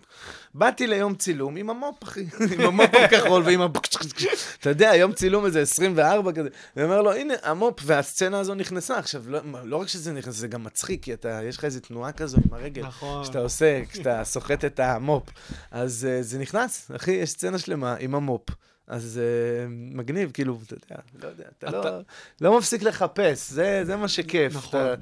באתי 0.55 0.87
ליום 0.87 1.15
צילום 1.15 1.57
עם 1.57 1.71
המופ, 1.71 2.03
אחי, 2.03 2.25
עם 2.55 2.61
המופ 2.61 2.91
הכחול 2.95 3.43
ועם 3.43 3.61
ה... 3.63 3.67
אתה 4.61 4.71
יודע, 4.71 4.93
יום 4.97 5.13
צילום 5.13 5.47
איזה 5.47 5.61
24 5.61 6.33
כזה. 6.33 6.49
ואומר 6.77 7.03
לו, 7.03 7.13
הנה, 7.13 7.35
המופ, 7.43 7.81
והסצנה 7.85 8.39
הזו 8.41 8.55
נכנסה. 8.55 8.99
עכשיו, 8.99 9.23
לא, 9.27 9.41
לא 9.65 9.77
רק 9.77 9.89
שזה 9.89 10.13
נכנס, 10.13 10.35
זה 10.35 10.49
גם 10.49 10.65
מצחיק, 10.65 11.03
כי 11.03 11.13
אתה, 11.13 11.41
יש 11.49 11.57
לך 11.57 11.65
איזה 11.65 11.81
תנועה 11.81 12.08
כזו 12.13 12.39
עם 12.47 12.55
הרגל. 12.55 12.83
נכון. 12.87 13.25
שאתה 13.25 13.39
עושה, 13.39 13.83
כשאתה 13.91 14.25
סוחט 14.25 14.65
את 14.65 14.81
המופ. 14.81 15.29
אז 15.71 16.07
uh, 16.11 16.23
זה 16.23 16.39
נכנס, 16.39 16.91
אחי, 16.97 17.11
יש 17.11 17.31
סצנה 17.31 17.59
שלמה 17.59 17.97
עם 18.01 18.15
המופ. 18.15 18.49
אז 18.87 19.21
uh, 19.21 19.69
מגניב, 19.71 20.31
כאילו, 20.31 20.59
אתה 20.67 20.75
יודע, 20.75 21.03
לא 21.23 21.29
יודע, 21.29 21.45
אתה, 21.59 21.69
אתה- 21.69 21.91
לא, 21.91 22.01
לא 22.41 22.59
מפסיק 22.59 22.83
לחפש, 22.83 23.51
זה, 23.51 23.83
זה 23.85 23.97
מה 23.97 24.09
שכיף. 24.09 24.57
נכון. 24.57 24.81
אתה, 24.81 24.95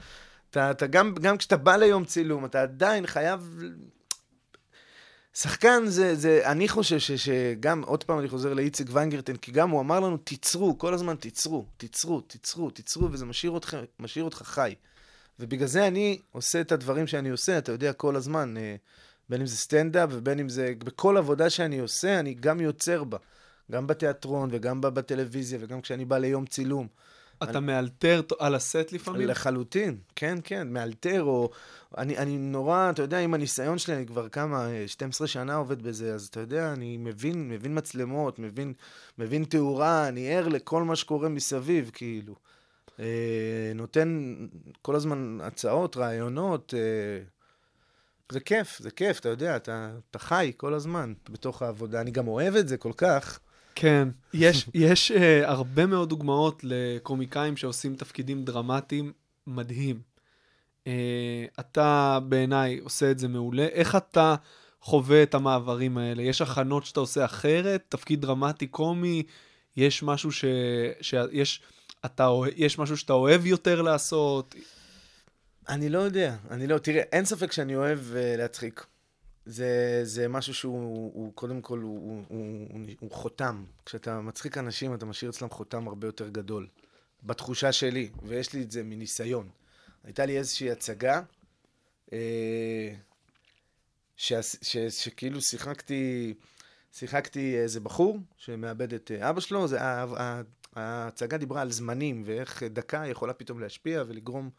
אתה, 0.50 0.70
אתה 0.70 0.86
גם, 0.86 1.14
גם 1.14 1.36
כשאתה 1.36 1.56
בא 1.56 1.76
ליום 1.76 2.04
צילום, 2.04 2.44
אתה 2.44 2.62
עדיין 2.62 3.06
חייב... 3.06 3.60
שחקן 5.34 5.82
זה, 5.86 6.14
זה, 6.14 6.40
אני 6.44 6.68
חושב 6.68 6.98
ש, 6.98 7.12
שגם, 7.12 7.82
עוד 7.86 8.04
פעם 8.04 8.18
אני 8.18 8.28
חוזר 8.28 8.54
לאיציק 8.54 8.88
ויינגרטן, 8.92 9.36
כי 9.36 9.52
גם 9.52 9.70
הוא 9.70 9.80
אמר 9.80 10.00
לנו, 10.00 10.16
תיצרו, 10.16 10.78
כל 10.78 10.94
הזמן 10.94 11.16
תיצרו, 11.16 11.66
תיצרו, 11.76 12.20
תיצרו, 12.20 12.70
תיצרו, 12.70 13.12
וזה 13.12 13.24
משאיר 13.24 13.52
אותך, 13.52 13.76
משאיר 14.00 14.24
אותך 14.24 14.42
חי. 14.44 14.74
ובגלל 15.40 15.68
זה 15.68 15.86
אני 15.86 16.18
עושה 16.32 16.60
את 16.60 16.72
הדברים 16.72 17.06
שאני 17.06 17.28
עושה, 17.28 17.58
אתה 17.58 17.72
יודע, 17.72 17.92
כל 17.92 18.16
הזמן, 18.16 18.56
אה, 18.56 18.76
בין 19.28 19.40
אם 19.40 19.46
זה 19.46 19.56
סטנדאפ 19.56 20.08
ובין 20.12 20.38
אם 20.38 20.48
זה, 20.48 20.72
בכל 20.78 21.16
עבודה 21.16 21.50
שאני 21.50 21.78
עושה, 21.78 22.20
אני 22.20 22.34
גם 22.34 22.60
יוצר 22.60 23.04
בה. 23.04 23.18
גם 23.72 23.86
בתיאטרון 23.86 24.48
וגם 24.52 24.80
בטלוויזיה 24.80 25.58
וגם 25.62 25.80
כשאני 25.80 26.04
בא 26.04 26.18
ליום 26.18 26.46
צילום. 26.46 26.86
אתה 27.42 27.60
מאלתר 27.60 28.22
ת- 28.22 28.32
על 28.38 28.54
הסט 28.54 28.92
לפעמים? 28.92 29.28
לחלוטין, 29.28 29.98
כן, 30.16 30.38
כן, 30.44 30.68
מאלתר, 30.72 31.22
או... 31.22 31.50
אני, 31.98 32.18
אני 32.18 32.38
נורא, 32.38 32.90
אתה 32.90 33.02
יודע, 33.02 33.18
עם 33.18 33.34
הניסיון 33.34 33.78
שלי, 33.78 33.94
אני 33.96 34.06
כבר 34.06 34.28
כמה, 34.28 34.68
אה, 34.70 34.88
12 34.88 35.26
שנה 35.26 35.54
עובד 35.54 35.82
בזה, 35.82 36.14
אז 36.14 36.26
אתה 36.26 36.40
יודע, 36.40 36.72
אני 36.72 36.96
מבין, 36.96 37.48
מבין 37.48 37.78
מצלמות, 37.78 38.38
מבין, 38.38 38.72
מבין 39.18 39.44
תאורה, 39.44 40.08
אני 40.08 40.34
ער 40.36 40.48
לכל 40.48 40.82
מה 40.82 40.96
שקורה 40.96 41.28
מסביב, 41.28 41.90
כאילו. 41.94 42.34
אה, 43.00 43.72
נותן 43.74 44.34
כל 44.82 44.96
הזמן 44.96 45.38
הצעות, 45.42 45.96
רעיונות. 45.96 46.74
אה, 46.76 47.24
זה 48.32 48.40
כיף, 48.40 48.78
זה 48.78 48.90
כיף, 48.90 49.20
אתה 49.20 49.28
יודע, 49.28 49.56
אתה, 49.56 49.90
אתה 50.10 50.18
חי 50.18 50.52
כל 50.56 50.74
הזמן 50.74 51.14
בתוך 51.30 51.62
העבודה. 51.62 52.00
אני 52.00 52.10
גם 52.10 52.28
אוהב 52.28 52.54
את 52.54 52.68
זה 52.68 52.76
כל 52.76 52.92
כך. 52.96 53.38
כן. 53.74 54.08
יש, 54.34 54.68
יש 54.74 55.12
uh, 55.12 55.46
הרבה 55.46 55.86
מאוד 55.86 56.08
דוגמאות 56.08 56.60
לקומיקאים 56.62 57.56
שעושים 57.56 57.96
תפקידים 57.96 58.44
דרמטיים 58.44 59.12
מדהים. 59.46 60.00
Uh, 60.84 60.88
אתה 61.60 62.18
בעיניי 62.28 62.78
עושה 62.78 63.10
את 63.10 63.18
זה 63.18 63.28
מעולה. 63.28 63.66
איך 63.66 63.96
אתה 63.96 64.34
חווה 64.80 65.22
את 65.22 65.34
המעברים 65.34 65.98
האלה? 65.98 66.22
יש 66.22 66.42
הכנות 66.42 66.84
שאתה 66.84 67.00
עושה 67.00 67.24
אחרת? 67.24 67.84
תפקיד 67.88 68.20
דרמטי 68.20 68.66
קומי? 68.66 69.22
יש 69.76 70.02
משהו 70.02 70.32
ש... 70.32 70.44
שיש... 71.00 71.60
אתה, 72.06 72.30
יש 72.56 72.78
משהו 72.78 72.96
שאתה 72.96 73.12
אוהב 73.12 73.46
יותר 73.46 73.82
לעשות? 73.82 74.54
אני 75.68 75.88
לא 75.88 75.98
יודע, 75.98 76.36
אני 76.50 76.66
לא, 76.66 76.78
תראה, 76.78 77.02
אין 77.12 77.24
ספק 77.24 77.52
שאני 77.52 77.76
אוהב 77.76 77.98
uh, 77.98 78.38
להצחיק. 78.38 78.86
זה, 79.46 80.00
זה 80.02 80.28
משהו 80.28 80.54
שהוא, 80.54 81.12
הוא, 81.14 81.32
קודם 81.34 81.60
כל, 81.60 81.78
הוא, 81.78 81.98
הוא, 81.98 82.24
הוא, 82.28 82.66
הוא, 82.72 82.80
הוא 83.00 83.10
חותם. 83.10 83.64
כשאתה 83.86 84.20
מצחיק 84.20 84.58
אנשים, 84.58 84.94
אתה 84.94 85.06
משאיר 85.06 85.30
אצלם 85.30 85.50
חותם 85.50 85.88
הרבה 85.88 86.08
יותר 86.08 86.28
גדול. 86.28 86.66
בתחושה 87.22 87.72
שלי, 87.72 88.10
ויש 88.22 88.52
לי 88.52 88.62
את 88.62 88.70
זה 88.70 88.82
מניסיון. 88.82 89.48
הייתה 90.04 90.26
לי 90.26 90.38
איזושהי 90.38 90.70
הצגה, 90.70 91.22
אה, 92.12 92.94
שכאילו 94.88 95.40
שיחקתי, 95.40 96.34
שיחקתי 96.92 97.56
איזה 97.58 97.80
בחור 97.80 98.18
שמאבד 98.36 98.94
את 98.94 99.10
אה, 99.10 99.30
אבא 99.30 99.40
שלו, 99.40 99.68
זה, 99.68 99.82
ה- 99.82 100.04
ה- 100.20 100.42
ההצגה 100.76 101.36
דיברה 101.36 101.62
על 101.62 101.70
זמנים, 101.70 102.22
ואיך 102.26 102.62
דקה 102.62 103.06
יכולה 103.06 103.32
פתאום 103.32 103.60
להשפיע 103.60 104.04
ולגרום 104.06 104.50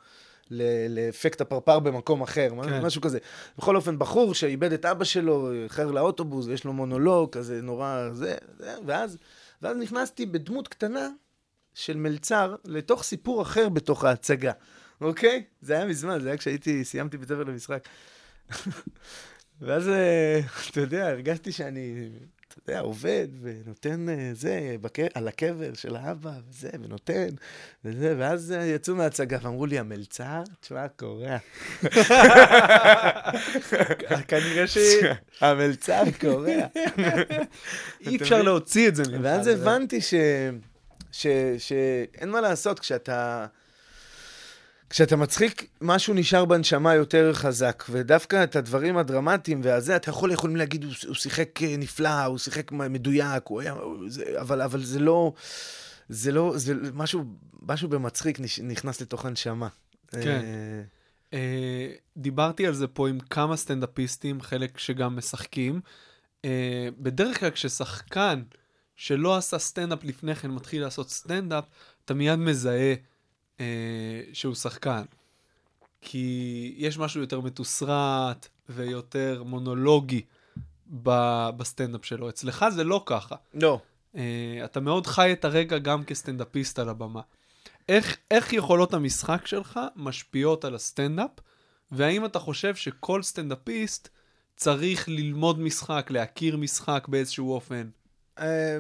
לאפקט 0.90 1.42
הפרפר 1.42 1.80
במקום 1.80 2.22
אחר, 2.22 2.50
כן. 2.64 2.86
משהו 2.86 3.02
כזה. 3.02 3.20
בכל 3.58 3.76
אופן, 3.76 4.00
בחור 4.00 4.34
שאיבד 4.34 4.74
את 4.74 4.86
אבא 4.86 5.04
שלו, 5.04 5.52
איחר 5.64 5.92
לאוטובוס, 5.92 6.46
ויש 6.46 6.66
לו 6.66 6.74
מונולוג 6.74 7.30
כזה 7.30 7.62
נורא, 7.62 8.10
זה, 8.14 8.36
זה, 8.58 8.76
ואז, 8.86 9.18
ואז 9.62 9.78
נכנסתי 9.78 10.26
בדמות 10.26 10.68
קטנה 10.68 11.10
של 11.74 11.98
מלצר 11.98 12.56
לתוך 12.66 13.04
סיפור 13.04 13.42
אחר 13.42 13.70
בתוך 13.70 14.04
ההצגה. 14.04 14.52
אוקיי? 15.02 15.44
זה 15.62 15.74
היה 15.74 15.86
מזמן, 15.86 16.20
זה 16.22 16.28
היה 16.28 16.38
כשהייתי, 16.38 16.86
סיימתי 16.86 17.18
בית 17.18 17.30
ספר 17.30 17.44
למשחק. 17.44 17.88
ואז, 19.62 19.90
אה, 19.90 20.40
אתה 20.72 20.82
יודע, 20.82 21.08
הרגשתי 21.08 21.52
שאני, 21.52 22.10
אתה 22.48 22.72
יודע, 22.72 22.80
עובד 22.80 23.28
ונותן 23.42 24.10
אה, 24.10 24.30
זה, 24.34 24.76
בק... 24.82 25.00
על 25.14 25.28
הקבר 25.28 25.74
של 25.74 25.96
האבא, 25.96 26.32
וזה, 26.50 26.70
ונותן, 26.82 27.28
וזה, 27.86 28.16
ואז 28.18 28.52
אה, 28.52 28.66
יצאו 28.66 28.96
מההצגה 28.96 29.38
ואמרו 29.42 29.66
לי, 29.66 29.80
המלצר? 29.80 30.44
תשמע, 30.62 30.88
קורע. 30.88 31.38
כנראה 34.28 34.68
ש... 34.68 34.78
המלצר 35.42 36.04
קורע. 36.22 36.68
אי 38.08 38.16
אפשר 38.16 38.42
להוציא 38.42 38.88
את 38.88 38.96
זה 38.96 39.04
ממך. 39.04 39.20
ואז 39.24 39.48
הבנתי 39.48 40.02
ש... 40.02 40.14
ש... 41.12 41.28
שאין 41.58 42.30
מה 42.30 42.42
לעשות 42.42 42.80
כשאתה... 42.80 43.46
כשאתה 44.90 45.16
מצחיק, 45.16 45.70
משהו 45.82 46.14
נשאר 46.14 46.46
בנשמה 46.46 46.96
יותר 46.96 47.34
חזק, 47.34 47.84
ודווקא 47.90 48.44
את 48.44 48.56
הדברים 48.56 48.98
הדרמטיים 48.98 49.62
והזה, 49.64 49.96
אתה 49.96 50.10
יכול, 50.10 50.32
יכולים 50.32 50.56
להגיד, 50.56 50.84
הוא, 50.84 50.94
הוא 51.08 51.16
שיחק 51.16 51.64
אה, 51.64 51.78
נפלא, 51.78 52.26
הוא 52.26 52.38
שיחק 52.38 52.72
מדויק, 52.72 53.44
הוא 53.48 53.62
היה... 53.62 53.76
זה, 54.08 54.24
אבל, 54.42 54.62
אבל 54.62 54.84
זה 54.84 55.00
לא... 55.00 55.34
זה 56.10 56.32
לא... 56.32 56.54
זה 56.56 56.74
משהו, 56.94 57.24
משהו 57.62 57.90
במצחיק 57.90 58.40
נכנס 58.64 59.02
לתוך 59.02 59.26
הנשמה. 59.26 59.68
כן. 60.12 60.42
אה, 60.44 60.82
אה, 61.34 61.94
דיברתי 62.18 62.68
על 62.68 62.74
זה 62.74 62.88
פה 62.88 63.10
עם 63.10 63.20
כמה 63.20 63.58
סטנדאפיסטים, 63.58 64.42
חלק 64.42 64.78
שגם 64.78 65.16
משחקים. 65.16 65.82
אה, 66.46 66.90
בדרך 66.98 67.40
כלל 67.40 67.50
כששחקן 67.50 68.44
שלא 68.96 69.38
עשה 69.38 69.60
סטנדאפ 69.60 70.04
לפני 70.04 70.36
כן 70.36 70.52
מתחיל 70.52 70.82
לעשות 70.82 71.10
סטנדאפ, 71.10 71.64
אתה 72.06 72.14
מיד 72.14 72.40
מזהה 72.40 72.94
אה, 73.60 73.66
שהוא 74.34 74.56
שחקן. 74.56 75.04
כי 76.02 76.74
יש 76.78 76.98
משהו 76.98 77.22
יותר 77.22 77.42
מתוסרט 77.42 78.48
ויותר 78.70 79.44
מונולוגי 79.46 80.22
ב- 81.04 81.50
בסטנדאפ 81.58 82.06
שלו. 82.06 82.30
אצלך 82.30 82.66
זה 82.70 82.84
לא 82.84 83.04
ככה. 83.06 83.36
לא. 83.54 83.80
אה, 84.16 84.20
אתה 84.66 84.80
מאוד 84.80 85.08
חי 85.08 85.34
את 85.34 85.46
הרגע 85.46 85.78
גם 85.78 86.04
כסטנדאפיסט 86.04 86.80
על 86.80 86.90
הבמה. 86.90 87.22
איך, 87.90 88.18
איך 88.32 88.54
יכולות 88.54 88.94
המשחק 88.94 89.48
שלך 89.48 89.80
משפיעות 89.96 90.66
על 90.66 90.76
הסטנדאפ, 90.76 91.30
והאם 91.92 92.26
אתה 92.26 92.40
חושב 92.40 92.76
שכל 92.76 93.24
סטנדאפיסט 93.24 94.10
צריך 94.56 95.10
ללמוד 95.10 95.60
משחק, 95.60 96.08
להכיר 96.10 96.58
משחק 96.58 97.08
באיזשהו 97.08 97.54
אופן? 97.54 97.90
אה, 98.40 98.78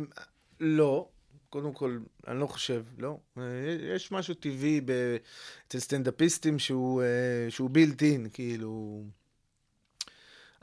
לא, 0.59 1.07
קודם 1.49 1.73
כל, 1.73 1.97
אני 2.27 2.39
לא 2.39 2.47
חושב, 2.47 2.83
לא. 2.97 3.17
אה, 3.37 3.43
יש 3.95 4.11
משהו 4.11 4.33
טבעי 4.33 4.81
ב- 4.85 5.17
אצל 5.67 5.79
סטנדאפיסטים 5.79 6.59
שהוא, 6.59 7.01
אה, 7.01 7.07
שהוא 7.49 7.69
built 7.69 7.99
in, 7.99 8.29
כאילו... 8.33 9.03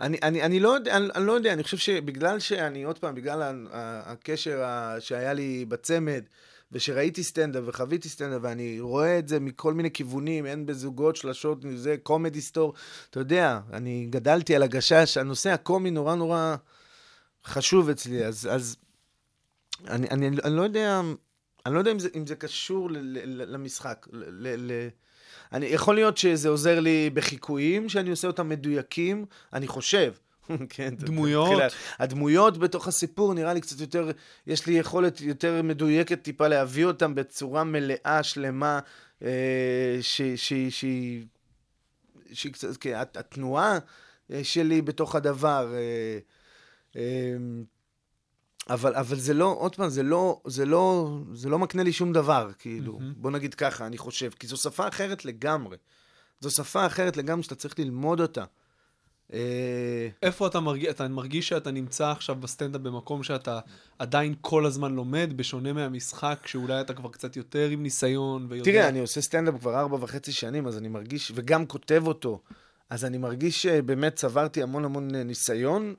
אני, 0.01 0.19
אני, 0.23 0.43
אני, 0.43 0.61
לא 0.61 0.69
יודע, 0.69 0.97
אני, 0.97 1.09
אני 1.15 1.27
לא 1.27 1.33
יודע, 1.33 1.53
אני 1.53 1.63
חושב 1.63 1.77
שבגלל 1.77 2.39
שאני, 2.39 2.83
עוד 2.83 2.99
פעם, 2.99 3.15
בגלל 3.15 3.67
הקשר 3.73 4.63
שהיה 5.01 5.33
לי 5.33 5.65
בצמד, 5.65 6.25
ושראיתי 6.73 7.23
סטנדאפ 7.23 7.65
וחוויתי 7.67 8.09
סטנדאפ, 8.09 8.41
ואני 8.43 8.81
רואה 8.81 9.19
את 9.19 9.29
זה 9.29 9.41
מכל 9.41 9.75
מיני 9.75 9.91
כיוונים, 9.91 10.47
הן 10.47 10.67
בזוגות, 10.67 11.17
שלשות, 11.17 11.59
זה 11.75 11.97
Comedy 12.03 12.41
Store, 12.41 12.75
אתה 13.11 13.21
יודע, 13.21 13.61
אני 13.73 14.07
גדלתי 14.11 14.57
על 14.57 14.63
הגשש, 14.63 15.17
הנושא 15.17 15.51
הקומי 15.51 15.91
נורא 15.91 16.15
נורא 16.15 16.57
חשוב 17.45 17.89
אצלי, 17.89 18.25
אז, 18.25 18.49
אז 18.53 18.77
אני, 19.89 20.09
אני, 20.11 20.29
אני 20.29 20.57
לא 20.57 20.63
יודע, 20.63 21.01
אני 21.67 21.75
לא 21.75 21.79
יודע 21.79 21.93
אם 21.93 21.99
זה, 21.99 22.09
אם 22.17 22.27
זה 22.27 22.37
קשור 22.37 22.91
ל, 22.91 22.97
ל, 22.99 23.19
ל- 23.25 23.53
למשחק. 23.55 24.07
ל, 24.13 24.25
ל, 24.29 24.73
ל, 24.73 24.89
אני, 25.53 25.67
יכול 25.67 25.95
להיות 25.95 26.17
שזה 26.17 26.49
עוזר 26.49 26.81
לי 26.81 27.11
בחיקויים, 27.15 27.89
שאני 27.89 28.11
עושה 28.11 28.27
אותם 28.27 28.49
מדויקים, 28.49 29.25
אני 29.53 29.67
חושב. 29.67 30.13
כן, 30.69 30.95
דמויות? 30.97 31.47
תתחיל 31.49 31.59
לה- 31.65 31.69
הדמויות 31.99 32.59
בתוך 32.59 32.89
הסיפור 32.89 33.35
נראה 33.35 33.55
לי 33.55 33.61
קצת 33.61 33.81
יותר, 33.81 34.11
יש 34.47 34.67
לי 34.67 34.75
יכולת 34.75 35.21
יותר 35.21 35.63
מדויקת 35.63 36.23
טיפה 36.23 36.49
להביא 36.49 36.85
אותם 36.85 37.15
בצורה 37.15 37.65
מלאה, 37.65 38.23
שלמה, 38.23 38.81
אה, 39.23 39.99
שהיא, 40.01 41.25
קצת, 42.53 42.77
כן, 42.77 42.95
הת- 42.95 43.17
התנועה 43.17 43.79
אה, 44.31 44.45
שלי 44.45 44.83
בתוך 44.83 45.15
הדבר. 45.15 45.73
אה, 45.75 46.19
אה, 46.97 47.37
אבל, 48.71 48.95
אבל 48.95 49.17
זה 49.17 49.35
לא, 49.35 49.57
עוד 49.59 49.77
פעם, 49.77 49.89
זה 49.89 50.03
לא, 50.03 50.41
זה 50.47 50.67
לא, 50.67 51.19
זה 51.33 51.49
לא 51.49 51.59
מקנה 51.59 51.83
לי 51.83 51.93
שום 51.93 52.13
דבר, 52.13 52.51
כאילו. 52.59 52.99
מהמם. 52.99 53.15
בוא 53.17 53.31
נגיד 53.31 53.55
ככה, 53.55 53.87
אני 53.87 53.99
חושב. 53.99 54.31
כי 54.39 54.47
זו 54.47 54.57
שפה 54.57 54.89
אחרת 54.89 55.25
לגמרי. 55.25 55.77
זו 56.41 56.51
שפה 56.51 56.87
אחרת 56.87 57.17
לגמרי 57.17 57.43
שאתה 57.43 57.55
צריך 57.55 57.79
ללמוד 57.79 58.21
אותה. 58.21 58.45
אה, 59.33 60.09
איפה 60.23 60.47
אתה 60.47 60.61
מרגיש, 60.61 60.89
אתה 60.89 61.09
מרגיש 61.09 61.49
שאתה 61.49 61.71
נמצא 61.71 62.11
עכשיו 62.11 62.37
בסטנדאפ 62.37 62.81
במקום 62.81 63.23
שאתה 63.23 63.61
עדיין 63.99 64.35
כל 64.41 64.67
הזמן 64.67 64.95
לומד, 64.95 65.31
בשונה 65.37 65.73
מהמשחק, 65.73 66.47
שאולי 66.47 66.81
אתה 66.81 66.95
כבר 66.95 67.11
קצת 67.11 67.37
יותר 67.37 67.69
עם 67.69 67.83
ניסיון 67.83 68.47
ויודע... 68.49 68.71
תראה, 68.71 68.89
אני 68.89 69.01
עושה 69.01 69.21
סטנדאפ 69.21 69.55
כבר 69.61 69.81
ארבע 69.81 69.97
וחצי 70.01 70.33
שנים, 70.33 70.67
אז 70.67 70.79
אני 70.79 70.89
מרגיש, 70.89 71.33
וגם 71.35 71.67
כותב 71.67 72.03
אותו, 72.07 72.41
אז 72.91 73.05
אני 73.05 73.19
מרגיש 73.19 73.63
שבאמת 73.63 74.15
צברתי 74.15 74.63
המון 74.63 74.85
המון 74.85 75.15
אה, 75.15 75.23
ניסיון, 75.23 75.95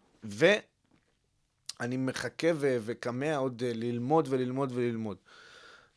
ואני 1.80 1.97
מחכה 1.97 2.47
ו- 2.55 2.78
וכמה 2.86 3.36
עוד 3.36 3.63
אה, 3.65 3.71
ללמוד 3.73 4.28
וללמוד 4.30 4.71
וללמוד. 4.76 5.17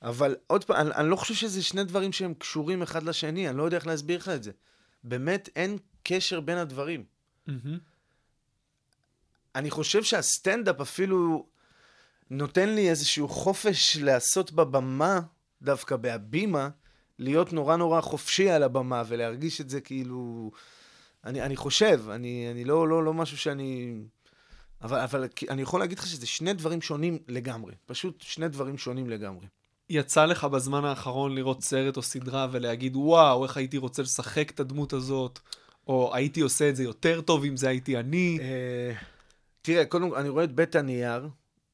אבל 0.02 0.36
עוד 0.46 0.64
פעם, 0.64 0.76
אני, 0.76 0.94
אני 0.94 1.08
לא 1.08 1.16
חושב 1.16 1.34
שזה 1.34 1.62
שני 1.62 1.84
דברים 1.84 2.12
שהם 2.12 2.34
קשורים 2.34 2.82
אחד 2.82 3.02
לשני, 3.02 3.48
אני 3.48 3.58
לא 3.58 3.62
יודע 3.62 3.76
איך 3.76 3.86
להסביר 3.86 4.18
לך 4.18 4.28
את 4.28 4.42
זה. 4.42 4.50
באמת 5.04 5.48
אין 5.56 5.78
קשר 6.02 6.40
בין 6.40 6.58
הדברים. 6.58 7.04
מהמם. 7.46 7.78
אני 9.54 9.70
חושב 9.70 10.02
שהסטנדאפ 10.02 10.80
אפילו 10.80 11.46
נותן 12.30 12.68
לי 12.68 12.90
איזשהו 12.90 13.28
חופש 13.28 13.96
לעשות 13.96 14.52
בבמה, 14.52 15.20
דווקא 15.62 15.96
בהבימה, 15.96 16.68
להיות 17.18 17.52
נורא 17.52 17.76
נורא 17.76 18.00
חופשי 18.00 18.50
על 18.50 18.62
הבמה 18.62 19.02
ולהרגיש 19.08 19.60
את 19.60 19.70
זה 19.70 19.80
כאילו... 19.80 20.50
אני, 21.24 21.42
אני 21.42 21.56
חושב, 21.56 22.02
אני, 22.10 22.48
אני 22.50 22.64
לא, 22.64 22.88
לא, 22.88 23.04
לא 23.04 23.14
משהו 23.14 23.36
שאני... 23.36 24.02
אבל, 24.82 24.98
אבל 25.00 25.24
אני 25.50 25.62
יכול 25.62 25.80
להגיד 25.80 25.98
לך 25.98 26.06
שזה 26.06 26.26
שני 26.26 26.52
דברים 26.52 26.80
שונים 26.82 27.18
לגמרי. 27.28 27.72
פשוט 27.86 28.20
שני 28.20 28.48
דברים 28.48 28.78
שונים 28.78 29.10
לגמרי. 29.10 29.46
יצא 29.90 30.24
לך 30.24 30.44
בזמן 30.44 30.84
האחרון 30.84 31.34
לראות 31.34 31.62
סרט 31.62 31.96
או 31.96 32.02
סדרה 32.02 32.46
ולהגיד, 32.50 32.96
וואו, 32.96 33.44
איך 33.44 33.56
הייתי 33.56 33.76
רוצה 33.78 34.02
לשחק 34.02 34.50
את 34.50 34.60
הדמות 34.60 34.92
הזאת, 34.92 35.38
או 35.86 36.10
הייתי 36.14 36.40
עושה 36.40 36.68
את 36.68 36.76
זה 36.76 36.82
יותר 36.84 37.20
טוב 37.20 37.44
אם 37.44 37.56
זה 37.56 37.68
הייתי 37.68 37.96
אני. 37.98 38.38
אה, 38.40 38.92
תראה, 39.62 39.84
קודם 39.84 40.10
כל, 40.10 40.16
אני 40.16 40.28
רואה 40.28 40.44
את 40.44 40.52
בית 40.52 40.76
הנייר, 40.76 41.28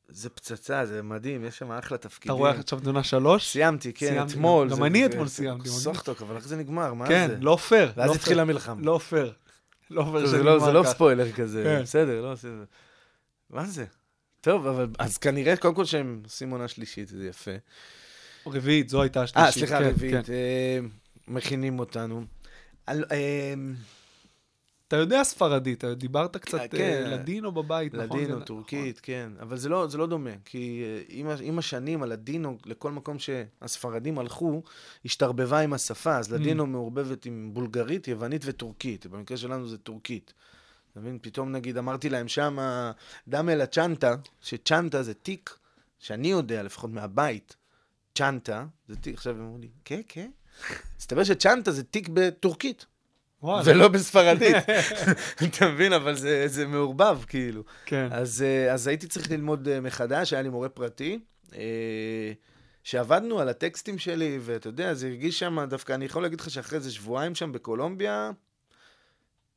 זה 0.08 0.30
פצצה, 0.30 0.86
זה 0.86 1.02
מדהים, 1.02 1.44
יש 1.44 1.58
שם 1.58 1.72
אחלה 1.72 1.96
אתה 1.96 2.08
תפקידים. 2.08 2.36
רואה 2.38 2.50
עכשיו 2.50 2.80
עונה 2.80 3.02
שלוש? 3.02 3.52
סיימתי, 3.52 3.92
כן, 3.92 4.06
סיימתי. 4.06 4.32
אתמול. 4.32 4.68
גם 4.70 4.76
זה- 4.76 4.84
אני 4.86 4.98
זה- 5.00 5.06
אתמול 5.06 5.26
זה 5.26 5.34
סיימתי. 5.34 5.68
סוחטוק, 5.68 6.22
אבל 6.22 6.36
איך 6.36 6.48
זה 6.48 6.56
נגמר? 6.56 6.94
מה 6.94 7.06
כן, 7.08 7.28
זה? 7.30 7.36
לא 7.40 7.56
פייר. 7.68 7.92
ואז 7.96 8.10
לא 8.10 8.14
התחילה 8.14 8.34
פייר. 8.36 8.40
המלחמה. 8.40 8.82
לא 8.82 8.98
פייר. 9.08 9.32
לא 9.90 10.02
פייר 10.02 10.26
זה 10.26 10.36
שזה 10.36 10.42
לא, 10.42 10.58
זה 10.58 10.72
לא 10.72 10.82
ככה. 10.82 10.90
ספוילר 10.92 11.32
כזה, 11.32 11.62
כן. 11.64 11.82
בסדר, 11.82 12.22
לא 12.22 12.32
עושה... 12.32 12.48
מה 13.50 13.64
זה? 13.66 13.84
טוב, 14.40 14.66
אבל 14.66 14.86
אז 14.98 15.18
כנראה, 15.18 15.56
קודם 15.56 15.74
כל 15.74 15.84
שהם 15.84 16.20
עושים 16.24 16.50
עונה 16.50 16.68
שלישית, 16.68 17.08
זה 17.08 17.26
יפה. 17.26 17.50
רביעית, 18.46 18.88
זו 18.88 19.02
הייתה 19.02 19.22
השלישית. 19.22 19.46
אה, 19.46 19.52
סליחה, 19.52 19.78
כן, 19.78 19.84
רביעית, 19.90 20.26
כן. 20.26 20.32
אה, 20.32 20.78
מכינים 21.28 21.78
אותנו. 21.78 22.24
על- 22.86 23.04
אה, 23.12 23.54
אתה 24.88 24.96
יודע 24.96 25.24
ספרדית, 25.24 25.78
אתה 25.78 25.94
דיברת 25.94 26.36
קצת 26.36 26.60
כן. 26.70 26.78
אה, 26.80 27.08
לדינו 27.16 27.52
בבית, 27.52 27.94
נכון? 27.94 28.18
לדינו, 28.20 28.38
זה- 28.38 28.44
טורקית, 28.44 29.00
כן. 29.02 29.30
אבל 29.40 29.56
זה 29.56 29.68
לא, 29.68 29.86
זה 29.88 29.98
לא 29.98 30.06
דומה, 30.06 30.30
כי 30.44 30.82
אה, 30.84 31.02
עם, 31.40 31.58
השנים, 31.58 32.02
הלדינו, 32.02 32.58
לכל 32.66 32.92
מקום 32.92 33.16
שהספרדים 33.18 34.18
הלכו, 34.18 34.62
השתרבבה 35.04 35.58
עם 35.60 35.72
השפה. 35.72 36.16
אז 36.16 36.32
לדינו 36.32 36.66
מעורבבת 36.66 37.26
עם 37.26 37.50
בולגרית, 37.52 38.08
יוונית 38.08 38.42
וטורקית. 38.44 39.06
במקרה 39.06 39.36
שלנו 39.36 39.68
זה 39.68 39.78
טורקית. 39.78 40.32
אתה 40.94 41.02
מבין? 41.02 41.18
פתאום 41.22 41.52
נגיד 41.52 41.76
אמרתי 41.76 42.08
להם 42.08 42.28
שם, 42.28 42.58
דמה 43.28 43.54
לה 43.54 43.66
צ'נטה, 43.66 44.14
שצ'נטה 44.40 45.02
זה 45.02 45.14
תיק, 45.14 45.56
שאני 45.98 46.28
יודע, 46.28 46.62
לפחות 46.62 46.90
מהבית, 46.90 47.56
צ'נטה, 48.14 48.66
זה 48.88 48.96
תיק, 48.96 49.14
עכשיו 49.14 49.34
הם 49.34 49.40
אמרו 49.40 49.58
לי, 49.58 49.68
כן, 49.84 50.00
כן. 50.08 50.30
מסתבר 50.98 51.24
שצ'נטה 51.24 51.72
זה 51.72 51.84
תיק 51.84 52.08
בטורקית. 52.12 52.86
ולא 53.64 53.88
בספרדית. 53.88 54.56
אתה 55.44 55.68
מבין? 55.68 55.92
אבל 55.92 56.16
זה, 56.16 56.48
זה 56.48 56.66
מעורבב, 56.66 57.18
כאילו. 57.28 57.62
כן. 57.84 58.08
אז, 58.10 58.42
אה, 58.42 58.72
אז 58.72 58.86
הייתי 58.86 59.06
צריך 59.06 59.30
ללמוד 59.30 59.68
אה, 59.68 59.80
מחדש, 59.80 60.32
היה 60.32 60.42
לי 60.42 60.48
מורה 60.48 60.68
פרטי, 60.68 61.18
אה, 61.54 62.32
שעבדנו 62.82 63.40
על 63.40 63.48
הטקסטים 63.48 63.98
שלי, 63.98 64.38
ואתה 64.40 64.68
יודע, 64.68 64.94
זה 64.94 65.06
הרגיש 65.06 65.38
שם, 65.38 65.64
דווקא 65.68 65.92
אני 65.92 66.04
יכול 66.04 66.22
להגיד 66.22 66.40
לך 66.40 66.50
שאחרי 66.50 66.78
איזה 66.78 66.92
שבועיים 66.92 67.34
שם 67.34 67.52
בקולומביה, 67.52 68.30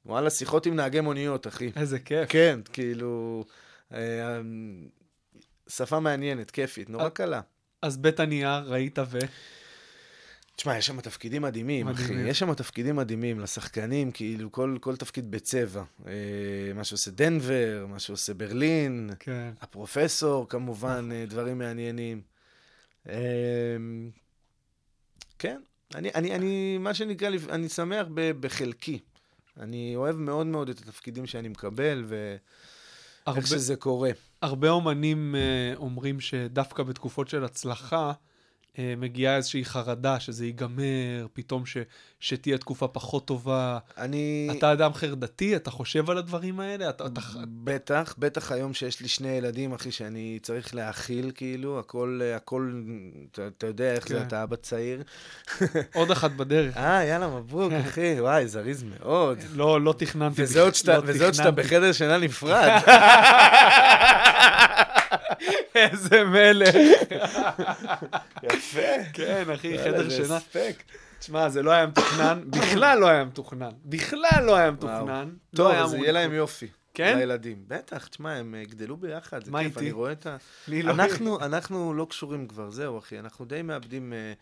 וואלה, 0.07 0.29
שיחות 0.29 0.65
עם 0.65 0.75
נהגי 0.75 1.01
מוניות, 1.01 1.47
אחי. 1.47 1.71
איזה 1.75 1.99
כיף. 1.99 2.29
כן, 2.29 2.59
כאילו, 2.73 3.43
אה, 3.93 4.41
שפה 5.69 5.99
מעניינת, 5.99 6.51
כיפית, 6.51 6.89
נורא 6.89 7.03
אה, 7.03 7.09
קלה. 7.09 7.41
אז 7.81 7.97
בית 7.97 8.19
הנייר, 8.19 8.63
ראית 8.65 8.99
ו... 9.11 9.19
תשמע, 10.55 10.77
יש 10.77 10.87
שם 10.87 11.01
תפקידים 11.01 11.41
מדהימים, 11.41 11.87
אחי. 11.87 12.03
מדהימים. 12.03 12.27
יש 12.27 12.39
שם 12.39 12.53
תפקידים 12.53 12.95
מדהימים 12.95 13.39
לשחקנים, 13.39 14.11
כאילו, 14.11 14.51
כל, 14.51 14.77
כל 14.81 14.95
תפקיד 14.95 15.31
בצבע. 15.31 15.83
אה, 16.07 16.13
מה 16.75 16.83
שעושה 16.83 17.11
דנבר, 17.11 17.85
מה 17.89 17.99
שעושה 17.99 18.33
ברלין, 18.33 19.09
כן. 19.19 19.51
הפרופסור, 19.61 20.49
כמובן, 20.49 21.09
אה, 21.11 21.25
דברים 21.27 21.57
מעניינים. 21.57 22.21
אה, 23.09 23.15
כן, 25.39 25.59
אני, 25.95 26.09
אני, 26.15 26.35
אני, 26.35 26.77
מה 26.77 26.93
שנקרא, 26.93 27.29
אני 27.49 27.69
שמח 27.69 28.07
בחלקי. 28.39 28.99
אני 29.59 29.95
אוהב 29.95 30.15
מאוד 30.15 30.47
מאוד 30.47 30.69
את 30.69 30.79
התפקידים 30.79 31.25
שאני 31.25 31.47
מקבל, 31.47 32.05
ואיך 32.07 33.47
שזה 33.47 33.75
קורה. 33.75 34.11
הרבה 34.41 34.69
אומנים 34.69 35.35
אה, 35.35 35.73
אומרים 35.75 36.19
שדווקא 36.19 36.83
בתקופות 36.83 37.27
של 37.27 37.43
הצלחה, 37.43 38.11
מגיעה 38.97 39.35
איזושהי 39.35 39.65
חרדה 39.65 40.19
שזה 40.19 40.45
ייגמר, 40.45 41.27
פתאום 41.33 41.65
ש, 41.65 41.77
שתהיה 42.19 42.57
תקופה 42.57 42.87
פחות 42.87 43.27
טובה. 43.27 43.77
אני... 43.97 44.49
אתה 44.57 44.73
אדם 44.73 44.93
חרדתי, 44.93 45.55
אתה 45.55 45.71
חושב 45.71 46.09
על 46.09 46.17
הדברים 46.17 46.59
האלה? 46.59 46.89
אתה, 46.89 47.05
אתה... 47.05 47.21
בטח, 47.63 48.15
בטח 48.17 48.51
היום 48.51 48.73
שיש 48.73 49.01
לי 49.01 49.07
שני 49.07 49.29
ילדים, 49.29 49.73
אחי, 49.73 49.91
שאני 49.91 50.39
צריך 50.41 50.75
להאכיל, 50.75 51.31
כאילו, 51.35 51.79
הכל, 51.79 52.21
הכל, 52.35 52.81
אתה, 53.31 53.47
אתה 53.47 53.67
יודע 53.67 53.93
איך 53.93 54.07
זה, 54.07 54.15
כן. 54.15 54.21
אתה 54.27 54.43
אבא 54.43 54.55
צעיר. 54.55 55.03
עוד 55.93 56.11
אחת 56.11 56.31
בדרך. 56.31 56.77
אה, 56.77 57.05
יאללה, 57.05 57.27
מברוק, 57.27 57.73
אחי, 57.73 58.21
וואי, 58.21 58.47
זריז 58.47 58.83
מאוד. 58.83 59.39
לא, 59.53 59.81
לא 59.81 59.93
תכננתי. 59.97 60.41
וזה 60.41 60.61
עוד 60.61 60.75
שאתה, 60.75 60.99
לא. 61.45 61.51
בחדר 61.51 61.91
שינה 61.91 62.17
נפרד. 62.17 62.81
איזה 65.75 66.23
מלך. 66.23 66.75
יפה. 68.43 69.03
כן, 69.13 69.43
אחי, 69.53 69.77
חדר 69.77 70.09
שינה. 70.09 70.37
תשמע, 71.19 71.49
זה 71.49 71.63
לא 71.63 71.71
היה 71.71 71.85
מתוכנן, 71.85 72.41
בכלל 72.47 72.97
לא 72.99 73.07
היה 73.07 73.23
מתוכנן. 73.25 73.69
בכלל 73.85 74.43
לא 74.43 74.55
היה 74.55 74.71
מתוכנן. 74.71 75.29
טוב, 75.55 75.67
לא 75.67 75.71
היה 75.73 75.83
אז 75.83 75.93
יהיה 75.93 76.11
להם. 76.11 76.33
יופי. 76.33 76.67
כן? 76.97 77.17
לילדים. 77.17 77.63
בטח, 77.67 78.07
תשמע, 78.07 78.31
הם 78.31 78.55
אה, 78.55 78.63
גדלו 78.63 78.97
ביחד, 78.97 79.43
זה 79.43 79.51
כיף, 79.51 79.59
איתי? 79.59 79.79
אני 79.79 79.91
רואה 79.91 80.11
את 80.11 80.25
ה... 80.25 80.37
לי 80.67 80.83
לא- 80.83 80.91
אנחנו, 80.91 81.39
אנחנו 81.39 81.93
לא 81.93 82.07
קשורים 82.09 82.47
כבר, 82.47 82.69
זהו, 82.69 82.97
אחי, 82.97 83.19
אנחנו 83.19 83.45
די 83.45 83.61
מאבדים 83.61 84.13
אה, 84.13 84.33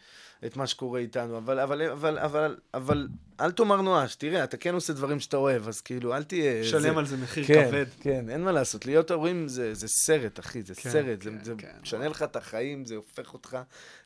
את 0.45 0.57
מה 0.57 0.67
שקורה 0.67 0.99
איתנו, 0.99 1.37
אבל, 1.37 1.59
אבל, 1.59 1.81
אבל, 1.81 2.19
אבל, 2.19 2.57
אבל, 2.73 3.07
אל 3.39 3.51
תאמר 3.51 3.81
נואש, 3.81 4.15
תראה, 4.15 4.43
אתה 4.43 4.57
כן 4.57 4.73
עושה 4.73 4.93
דברים 4.93 5.19
שאתה 5.19 5.37
אוהב, 5.37 5.67
אז 5.67 5.81
כאילו, 5.81 6.15
אל 6.15 6.23
תהיה... 6.23 6.63
שלם 6.63 6.97
על 6.97 7.05
זה 7.05 7.17
מחיר 7.17 7.45
כן, 7.47 7.67
כבד. 7.67 7.85
כן, 8.01 8.29
אין 8.29 8.43
מה 8.43 8.51
לעשות, 8.51 8.85
להיות 8.85 9.11
הורים 9.11 9.47
זה, 9.47 9.73
זה 9.73 9.87
סרט, 9.87 10.39
אחי, 10.39 10.61
זה 10.61 10.75
כן, 10.75 10.89
סרט, 10.89 11.21
זה, 11.21 11.29
כן, 11.29 11.43
זה 11.43 11.53
כן. 11.57 11.71
משנה 11.81 12.07
לך 12.07 12.23
את 12.23 12.35
החיים, 12.35 12.85
זה 12.85 12.95
הופך 12.95 13.33
אותך, 13.33 13.57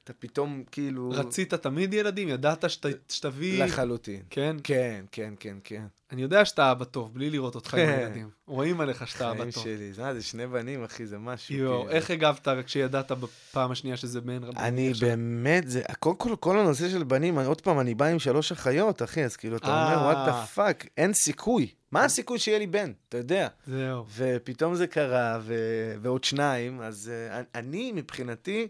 אתה 0.10 0.18
פתאום 0.20 0.64
כאילו... 0.72 1.10
רצית 1.16 1.54
תמיד 1.54 1.94
ילדים? 1.94 2.30
ידעת 2.30 2.70
שת- 2.70 2.86
שתביא... 3.12 3.64
לחלוטין. 3.64 4.22
כן? 4.30 4.56
כן, 4.64 5.06
כן, 5.12 5.34
כן, 5.40 5.58
כן. 5.64 5.84
אני 6.12 6.22
יודע 6.22 6.46
שאתה 6.46 6.72
אבא 6.72 6.86
טוב, 6.86 7.14
בלי 7.14 7.30
לראות 7.30 7.56
אותך 7.56 7.74
עם 7.74 7.86
כן. 7.86 7.92
הילדים. 8.00 8.30
רואים 8.48 8.82
עליך 8.82 9.08
שאתה 9.08 9.32
אבא 9.32 9.40
חיים 9.40 9.52
טוב. 9.52 9.64
שלי, 9.64 9.94
זה, 9.94 10.14
זה 10.14 10.24
שני 10.24 10.48
בנים, 10.48 10.84
אחי, 10.84 11.06
זה 11.06 11.18
משהו. 11.18 11.56
יואו, 11.56 11.80
כאילו. 11.80 11.90
איך 11.96 12.12
הגבת 12.12 12.48
כשידעת 12.66 13.12
בפעם 13.12 13.72
השנייה 13.72 13.98
שזה 13.98 14.22
בן 14.22 14.44
רבי? 14.44 14.58
אני 14.60 14.94
באמת, 15.02 15.70
זה, 15.70 15.82
קודם 16.00 16.16
כל, 16.16 16.36
כל 16.40 16.60
הנושא 16.60 16.90
של 16.90 17.04
בנים, 17.04 17.40
אני- 17.40 17.48
עוד 17.48 17.62
פעם, 17.62 17.80
אני 17.80 17.96
בא 17.96 18.06
עם 18.06 18.20
שלוש 18.20 18.52
אחיות, 18.52 19.02
אחי, 19.02 19.24
אז 19.26 19.36
כאילו, 19.38 19.58
אתה 19.58 19.68
אומר, 19.68 19.98
אה. 19.98 20.04
what 20.04 20.18
the 20.28 20.46
fuck, 20.46 20.88
אין 20.98 21.14
סיכוי. 21.14 21.68
מה 21.92 22.04
הסיכוי 22.06 22.40
שיהיה 22.40 22.60
לי 22.60 22.68
בן? 22.68 22.92
אתה 23.10 23.18
יודע. 23.18 23.48
זהו. 23.68 24.06
ופתאום 24.18 24.76
זה 24.76 24.88
קרה, 24.88 25.40
ו... 25.42 25.56
ועוד 26.02 26.24
שניים, 26.24 26.82
אז 26.82 27.12
אה, 27.32 27.46
אני, 27.56 27.92
מבחינתי, 27.92 28.68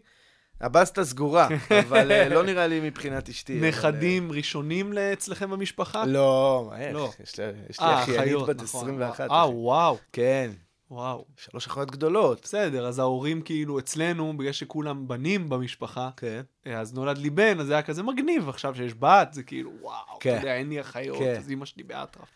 הבסטה 0.61 1.05
סגורה, 1.05 1.47
אבל 1.87 2.11
uh, 2.11 2.33
לא 2.33 2.43
נראה 2.43 2.67
לי 2.67 2.79
מבחינת 2.79 3.29
אשתי. 3.29 3.59
נכדים 3.59 4.31
ראשונים 4.31 4.93
אצלכם 4.97 5.51
במשפחה? 5.51 6.01
אה, 6.01 6.05
לא, 6.05 6.67
מה, 6.69 6.79
איך? 6.79 6.95
לא. 6.95 7.11
יש 7.23 7.39
לי, 7.39 7.45
יש 7.69 7.79
לי 7.79 7.85
אה, 7.85 8.03
אחיינית 8.03 8.47
בת 8.47 8.61
נכון. 8.61 8.79
21. 8.81 9.31
אה, 9.31 9.43
אחי. 9.43 9.51
וואו. 9.53 9.97
כן, 10.13 10.51
וואו. 10.91 11.25
שלוש 11.37 11.67
אחיות 11.67 11.91
גדולות. 11.91 12.41
בסדר, 12.43 12.87
אז 12.87 12.99
ההורים 12.99 13.41
כאילו 13.41 13.79
אצלנו, 13.79 14.37
בגלל 14.37 14.51
שכולם 14.51 15.07
בנים 15.07 15.49
במשפחה, 15.49 16.09
כן. 16.17 16.41
אה, 16.67 16.79
אז 16.79 16.93
נולד 16.93 17.17
לי 17.17 17.29
בן, 17.29 17.59
אז 17.59 17.67
זה 17.67 17.73
היה 17.73 17.81
כזה 17.81 18.03
מגניב. 18.03 18.49
עכשיו 18.49 18.75
שיש 18.75 18.93
בת, 18.99 19.29
זה 19.31 19.43
כאילו, 19.43 19.71
וואו, 19.81 20.19
כן. 20.19 20.29
אתה 20.29 20.39
יודע, 20.39 20.55
אין 20.55 20.69
לי 20.69 20.81
אחיות, 20.81 21.17
כן. 21.19 21.35
אז 21.37 21.49
אימא 21.49 21.65
שלי 21.65 21.83
באטרף. 21.83 22.29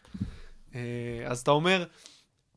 אה, 0.76 0.82
אז 1.26 1.40
אתה 1.40 1.52
אומר, 1.52 1.86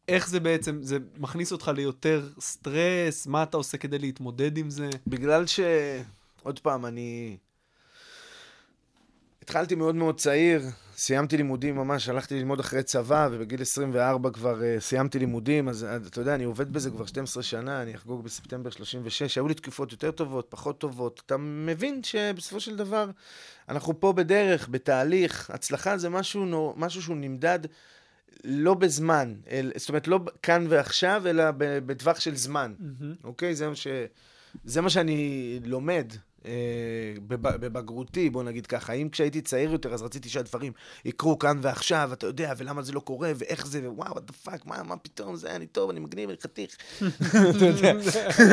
איך 0.09 0.29
זה 0.29 0.41
בעצם, 0.41 0.83
זה 0.83 0.99
מכניס 1.19 1.53
אותך 1.53 1.71
ליותר 1.75 2.29
סטרס? 2.41 3.27
מה 3.27 3.43
אתה 3.43 3.57
עושה 3.57 3.79
כדי 3.79 3.99
להתמודד 3.99 4.59
עם 4.59 4.71
זה? 4.71 4.91
בגלל 5.07 5.47
ש... 5.47 5.61
עוד 6.43 6.59
פעם, 6.59 6.87
אני... 6.87 7.37
התחלתי 9.43 9.75
מאוד 9.75 9.95
מאוד 9.95 10.19
צעיר, 10.19 10.63
סיימתי 10.97 11.37
לימודים 11.37 11.77
ממש, 11.77 12.09
הלכתי 12.09 12.39
ללמוד 12.39 12.61
אחרי 12.61 12.83
צבא, 12.83 13.29
ובגיל 13.33 13.63
24 13.63 14.31
כבר 14.31 14.61
uh, 14.61 14.81
סיימתי 14.81 15.19
לימודים, 15.19 15.69
אז 15.69 15.87
uh, 16.05 16.07
אתה 16.07 16.21
יודע, 16.21 16.35
אני 16.35 16.45
עובד 16.45 16.73
בזה 16.73 16.91
כבר 16.91 17.07
12 17.07 17.43
שנה, 17.43 17.83
אני 17.83 17.95
אחגוג 17.95 18.25
בספטמבר 18.25 18.71
36, 18.71 19.39
היו 19.39 19.49
לי 19.49 19.55
תקופות 19.55 19.93
יותר 19.93 20.11
טובות, 20.11 20.47
פחות 20.49 20.79
טובות. 20.79 21.23
אתה 21.27 21.37
מבין 21.37 22.03
שבסופו 22.03 22.61
של 22.61 22.77
דבר, 22.77 23.11
אנחנו 23.69 24.01
פה 24.01 24.13
בדרך, 24.13 24.69
בתהליך, 24.69 25.51
הצלחה 25.51 25.99
זה 25.99 26.09
משהו, 26.09 26.75
משהו 26.77 27.03
שהוא 27.03 27.17
נמדד 27.17 27.59
לא 28.45 28.75
בזמן, 28.75 29.35
אל, 29.51 29.73
זאת 29.77 29.89
אומרת, 29.89 30.09
לא 30.09 30.21
כאן 30.43 30.67
ועכשיו, 30.69 31.23
אלא 31.27 31.45
בטווח 31.59 32.21
של 32.21 32.37
זמן. 32.37 32.75
אוקיי? 33.25 33.55
זה 33.55 33.69
מה, 33.69 33.75
ש... 33.75 33.87
זה 34.65 34.81
מה 34.81 34.91
שאני 34.91 35.61
לומד 35.65 36.13
אה, 36.47 37.15
בב... 37.29 37.49
בבגרותי, 37.49 38.31
בוא 38.31 38.43
נגיד 38.43 38.67
ככה. 38.67 38.93
אם 38.93 39.09
כשהייתי 39.09 39.41
צעיר 39.41 39.73
יותר, 39.73 39.95
אז 39.95 40.03
רציתי 40.03 40.29
שהדברים 40.29 40.73
יקרו 41.05 41.39
כאן 41.39 41.59
ועכשיו, 41.63 42.11
אתה 42.13 42.27
יודע, 42.27 42.53
ולמה 42.57 42.83
זה 42.83 42.93
לא 42.93 43.01
קורה, 43.01 43.33
ואיך 43.37 43.67
זה, 43.67 43.91
ווואו, 43.91 44.15
what 44.15 44.31
the 44.31 44.49
fuck, 44.49 44.61
מה, 44.65 44.83
מה 44.83 44.97
פתאום, 44.97 45.37
זה, 45.37 45.57
אני 45.57 45.67
טוב, 45.67 45.91
אני 45.91 46.01
מגניב, 46.01 46.29
אני 46.29 46.39
חתיך. 46.41 46.77
אתה 47.57 47.65
יודע. 47.65 47.93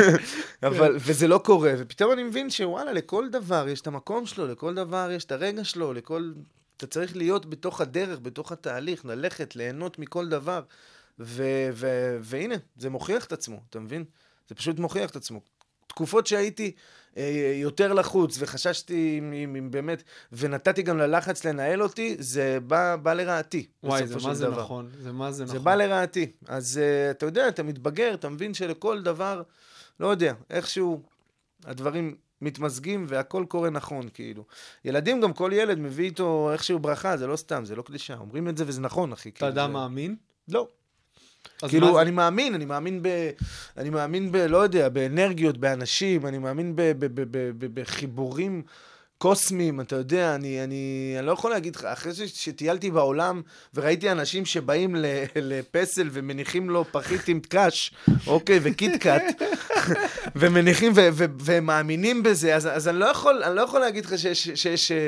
אבל, 0.68 0.96
וזה 0.98 1.28
לא 1.28 1.40
קורה, 1.44 1.72
ופתאום 1.78 2.12
אני 2.12 2.22
מבין 2.22 2.50
שוואלה, 2.50 2.92
לכל 2.92 3.28
דבר 3.28 3.68
יש 3.68 3.80
את 3.80 3.86
המקום 3.86 4.26
שלו, 4.26 4.46
לכל 4.46 4.74
דבר 4.74 5.10
יש 5.10 5.24
את 5.24 5.32
הרגע 5.32 5.64
שלו, 5.64 5.92
לכל... 5.92 6.32
אתה 6.76 6.86
צריך 6.86 7.16
להיות 7.16 7.46
בתוך 7.46 7.80
הדרך, 7.80 8.18
בתוך 8.18 8.52
התהליך, 8.52 9.04
ללכת, 9.04 9.56
ליהנות 9.56 9.98
מכל 9.98 10.28
דבר. 10.28 10.62
ו- 11.18 11.68
ו- 11.72 12.18
והנה, 12.20 12.54
זה 12.76 12.90
מוכיח 12.90 13.24
את 13.24 13.32
עצמו, 13.32 13.60
אתה 13.70 13.80
מבין? 13.80 14.04
זה 14.48 14.54
פשוט 14.54 14.78
מוכיח 14.78 15.10
את 15.10 15.16
עצמו. 15.16 15.40
תקופות 15.86 16.26
שהייתי 16.26 16.72
אה, 17.16 17.52
יותר 17.56 17.92
לחוץ 17.92 18.36
וחששתי 18.38 19.16
אם, 19.18 19.56
אם 19.58 19.70
באמת, 19.70 20.02
ונתתי 20.32 20.82
גם 20.82 20.98
ללחץ 20.98 21.44
לנהל 21.44 21.82
אותי, 21.82 22.16
זה 22.18 22.58
בא, 22.66 22.96
בא 22.96 23.12
לרעתי, 23.12 23.66
וואי, 23.82 24.06
זה 24.06 24.16
מה 24.16 24.34
זה 24.34 24.46
דבר. 24.46 24.62
נכון, 24.62 24.90
זה 25.00 25.12
מה 25.12 25.32
זה 25.32 25.46
זה 25.46 25.52
נכון. 25.52 25.64
בא 25.64 25.74
לרעתי. 25.74 26.32
אז 26.46 26.80
uh, 26.80 27.10
אתה 27.10 27.26
יודע, 27.26 27.48
אתה 27.48 27.62
מתבגר, 27.62 28.14
אתה 28.14 28.28
מבין 28.28 28.54
שלכל 28.54 29.02
דבר, 29.02 29.42
לא 30.00 30.06
יודע, 30.06 30.34
איכשהו 30.50 31.02
הדברים 31.64 32.16
מתמזגים 32.44 33.04
והכל 33.08 33.44
קורה 33.48 33.70
נכון, 33.70 34.08
כאילו. 34.14 34.44
ילדים, 34.84 35.20
גם 35.20 35.32
כל 35.32 35.50
ילד 35.54 35.78
מביא 35.78 36.04
איתו 36.04 36.50
איכשהו 36.52 36.78
ברכה, 36.78 37.16
זה 37.16 37.26
לא 37.26 37.36
סתם, 37.36 37.64
זה 37.64 37.76
לא 37.76 37.82
קלישה. 37.82 38.16
אומרים 38.20 38.48
את 38.48 38.56
זה 38.56 38.64
וזה 38.66 38.80
נכון, 38.80 39.12
אחי. 39.12 39.28
אתה 39.28 39.38
כאילו, 39.38 39.52
אדם 39.52 39.68
זה- 39.70 39.72
מאמין? 39.72 40.16
לא. 40.48 40.68
כאילו, 41.68 41.94
זה? 41.94 42.02
אני 42.02 42.10
מאמין, 42.10 42.54
אני 42.54 42.64
מאמין 42.64 43.02
ב... 43.02 43.08
אני 43.76 43.90
מאמין 43.90 44.32
ב... 44.32 44.36
לא 44.36 44.56
יודע, 44.58 44.88
באנרגיות, 44.88 45.58
באנשים, 45.58 46.26
אני 46.26 46.38
מאמין 46.38 46.76
ב... 46.76 46.82
ב... 46.82 47.04
ב... 47.04 47.20
ב... 47.30 47.48
ב... 47.58 47.80
קוסמיים, 49.24 49.80
אתה 49.80 49.96
יודע, 49.96 50.34
אני, 50.34 50.64
אני, 50.64 51.14
אני 51.18 51.26
לא 51.26 51.32
יכול 51.32 51.50
להגיד 51.50 51.76
לך, 51.76 51.84
אחרי 51.84 52.14
ש... 52.14 52.20
שטיילתי 52.22 52.90
בעולם 52.90 53.42
וראיתי 53.74 54.10
אנשים 54.10 54.44
שבאים 54.44 54.96
ל... 54.96 55.06
לפסל 55.50 56.08
ומניחים 56.12 56.70
לו 56.70 56.84
פחית 56.92 57.28
עם 57.28 57.40
קש, 57.48 57.94
אוקיי, 58.26 58.60
וקיטקאט, 58.62 59.22
ומניחים 60.36 60.92
ו... 60.94 61.08
ו... 61.12 61.24
ומאמינים 61.40 62.22
בזה, 62.22 62.56
אז, 62.56 62.66
אז 62.66 62.88
אני, 62.88 62.98
לא 62.98 63.04
יכול, 63.04 63.42
אני 63.42 63.56
לא 63.56 63.60
יכול 63.60 63.80
להגיד 63.80 64.04
לך 64.04 64.14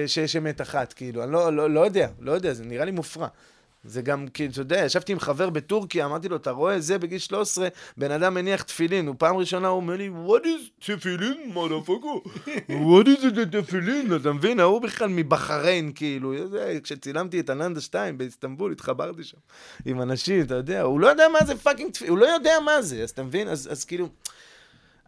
שיש 0.07 0.37
אמת 0.37 0.61
אחת, 0.61 0.93
כאילו, 0.93 1.25
אני 1.25 1.33
לא, 1.33 1.53
לא, 1.53 1.71
לא 1.71 1.81
יודע, 1.81 2.09
לא 2.21 2.33
יודע, 2.33 2.53
זה 2.53 2.65
נראה 2.65 2.85
לי 2.85 2.91
מופרע. 2.91 3.29
זה 3.87 4.03
גם, 4.03 4.27
כאילו, 4.35 4.51
אתה 4.53 4.61
יודע, 4.61 4.85
ישבתי 4.85 5.13
עם 5.13 5.21
חבר 5.21 5.51
בטורקיה, 5.51 6.05
אמרתי 6.07 6.29
לו, 6.29 6.37
אתה 6.37 6.51
רואה, 6.51 6.81
זה 6.81 6.99
בגיל 6.99 7.19
13, 7.19 7.69
בן 7.97 8.11
אדם 8.11 8.35
מניח 8.35 8.63
תפילין, 8.63 9.07
הוא 9.07 9.15
פעם 9.19 9.37
ראשונה, 9.37 9.69
הוא 9.69 9.77
אומר 9.77 9.97
לי, 9.97 10.11
what 10.27 10.45
is 10.45 10.87
תפילין, 10.97 11.53
motherfucker? 11.55 12.29
what 12.69 13.07
is 13.07 13.23
it 13.25 13.63
תפילין? 13.63 14.17
אתה 14.17 14.33
מבין? 14.33 14.61
ההוא 14.61 14.81
בכלל 14.81 15.09
מבחריין, 15.09 15.93
כאילו, 15.95 16.49
זה, 16.49 16.79
כשצילמתי 16.83 17.41
את 17.41 17.51
אננדה 17.51 17.81
2 17.81 18.19
באיסטנבול, 18.19 18.73
התחברתי 18.73 19.25
שם 19.25 19.37
עם 19.85 20.03
אנשים, 20.03 20.41
אתה 20.45 20.55
יודע, 20.55 20.83
הוא 20.83 21.01
לא 21.01 21.07
יודע 21.07 21.25
מה 21.33 21.47
זה 21.47 21.57
fucking 21.57 21.93
תפילין, 21.93 22.11
הוא 22.13 22.19
לא 22.19 22.27
יודע 22.27 22.53
מה 22.65 22.83
זה, 22.83 23.03
אז 23.03 23.11
אתה 23.11 23.23
מבין? 23.23 23.49
אז, 23.49 23.69
אז 23.73 23.85
כאילו... 23.85 24.09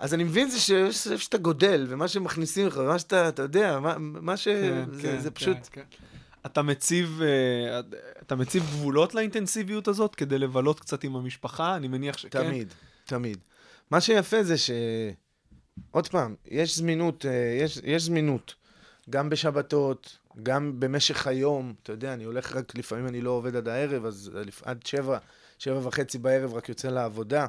אז 0.01 0.15
אני 0.15 0.25
מבין 0.25 0.51
זה 0.51 0.61
שיש- 0.61 1.09
שאתה 1.09 1.39
גודל, 1.39 1.87
ומה 1.89 2.09
שמכניסים 2.09 2.67
לך, 2.67 2.77
ומה 2.77 2.99
שאתה, 2.99 3.29
אתה 3.29 3.43
יודע, 3.43 3.81
מה, 3.81 3.95
מה 3.99 4.37
ש... 4.37 4.49
כן, 4.49 4.85
זה, 4.93 5.03
כן, 5.03 5.19
זה 5.19 5.29
כן, 5.31 5.35
פשוט... 5.35 5.57
כן. 5.73 5.83
אתה 6.53 6.63
מציב, 6.63 7.21
אה, 7.23 7.81
אתה 8.23 8.37
מציב 8.37 8.63
גבולות 8.63 9.15
לאינטנסיביות 9.15 9.89
הזאת 9.89 10.15
כדי 10.15 10.39
לבלות 10.39 10.81
קצת 10.81 11.05
עם 11.05 11.17
המשפחה? 11.17 11.77
אני 11.77 11.89
מניח 11.89 12.19
שכן. 12.19 12.45
תמיד, 12.45 12.75
תמיד. 13.05 13.39
מה 13.91 14.01
שיפה 14.01 14.43
זה 14.43 14.59
ש... 14.59 14.71
עוד 15.91 16.09
פעם, 16.09 16.35
יש 16.47 16.77
זמינות, 16.77 17.27
אה, 17.27 17.59
יש, 17.63 17.81
יש 17.85 18.03
זמינות 18.03 18.55
גם 19.11 19.31
בשבתות, 19.31 20.19
גם 20.43 20.81
במשך 20.81 21.27
היום. 21.27 21.75
אתה 21.83 21.93
יודע, 21.93 22.13
אני 22.13 22.25
הולך 22.25 22.57
רק, 22.57 22.79
לפעמים 22.79 23.07
אני 23.07 23.21
לא 23.21 23.31
עובד 23.31 23.57
עד 23.57 23.69
הערב, 23.69 24.05
אז 24.05 24.31
עד 24.63 24.87
שבע, 24.87 25.19
שבע 25.59 25.81
וחצי 25.83 26.19
בערב 26.19 26.55
רק 26.55 26.69
יוצא 26.69 26.89
לעבודה. 26.89 27.47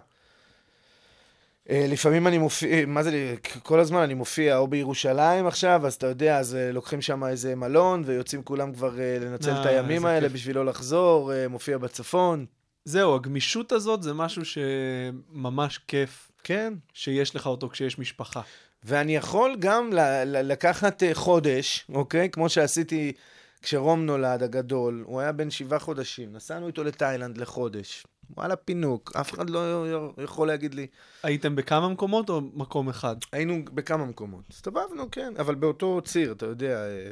אה, 1.70 1.86
לפעמים 1.90 2.28
אני 2.28 2.38
מופיע, 2.38 2.86
מה 2.86 3.04
זה, 3.04 3.36
כל 3.64 3.80
הזמן 3.80 4.02
אני 4.02 4.14
מופיע 4.14 4.58
או 4.58 4.68
בירושלים 4.68 5.48
עכשיו, 5.48 5.88
אז 5.88 5.94
אתה 5.94 6.08
יודע, 6.08 6.38
אז 6.40 6.56
אה, 6.56 6.72
לוקחים 6.72 7.02
שם 7.02 7.24
איזה 7.24 7.56
מלון, 7.56 8.04
ויוצאים 8.06 8.44
כולם 8.44 8.74
כבר 8.74 9.00
אה, 9.00 9.18
לנצל 9.22 9.52
את 9.52 9.66
אה, 9.66 9.70
הימים 9.70 10.06
האלה 10.06 10.28
כיף. 10.28 10.34
בשביל 10.34 10.56
לא 10.56 10.66
לחזור, 10.66 11.34
אה, 11.34 11.48
מופיע 11.48 11.78
בצפון. 11.78 12.46
זהו, 12.86 13.16
הגמישות 13.16 13.72
הזאת 13.72 14.04
זה 14.04 14.14
משהו 14.14 14.42
שממש 14.46 15.78
כיף 15.88 16.32
כן. 16.44 16.74
שיש 16.94 17.36
לך 17.36 17.48
אותו 17.48 17.70
כשיש 17.70 18.00
משפחה. 18.00 18.42
ואני 18.84 19.16
יכול 19.16 19.56
גם 19.60 19.94
ל- 19.94 20.24
ל- 20.24 20.52
לקחת 20.52 21.04
אה, 21.04 21.14
חודש, 21.14 21.86
אוקיי? 21.94 22.30
כמו 22.30 22.50
שעשיתי 22.50 23.14
כשרום 23.62 24.06
נולד 24.06 24.44
הגדול, 24.44 25.04
הוא 25.08 25.20
היה 25.20 25.32
בן 25.32 25.50
שבעה 25.50 25.80
חודשים, 25.80 26.34
נסענו 26.34 26.68
איתו 26.68 26.84
לתאילנד 26.84 27.38
לחודש. 27.38 28.06
וואלה, 28.38 28.56
פינוק, 28.56 29.12
אף 29.16 29.34
אחד 29.34 29.50
לא 29.50 29.86
יכול 30.18 30.48
להגיד 30.48 30.74
לי. 30.74 30.88
הייתם 31.24 31.56
בכמה 31.56 31.90
מקומות 31.90 32.30
או 32.30 32.42
מקום 32.54 32.90
אחד? 32.90 33.16
היינו 33.32 33.66
בכמה 33.74 34.06
מקומות. 34.06 34.44
הסתובבנו, 34.50 35.12
כן, 35.12 35.34
אבל 35.40 35.56
באותו 35.56 36.02
ציר, 36.06 36.32
אתה 36.32 36.46
יודע, 36.46 36.86
אה, 36.86 37.12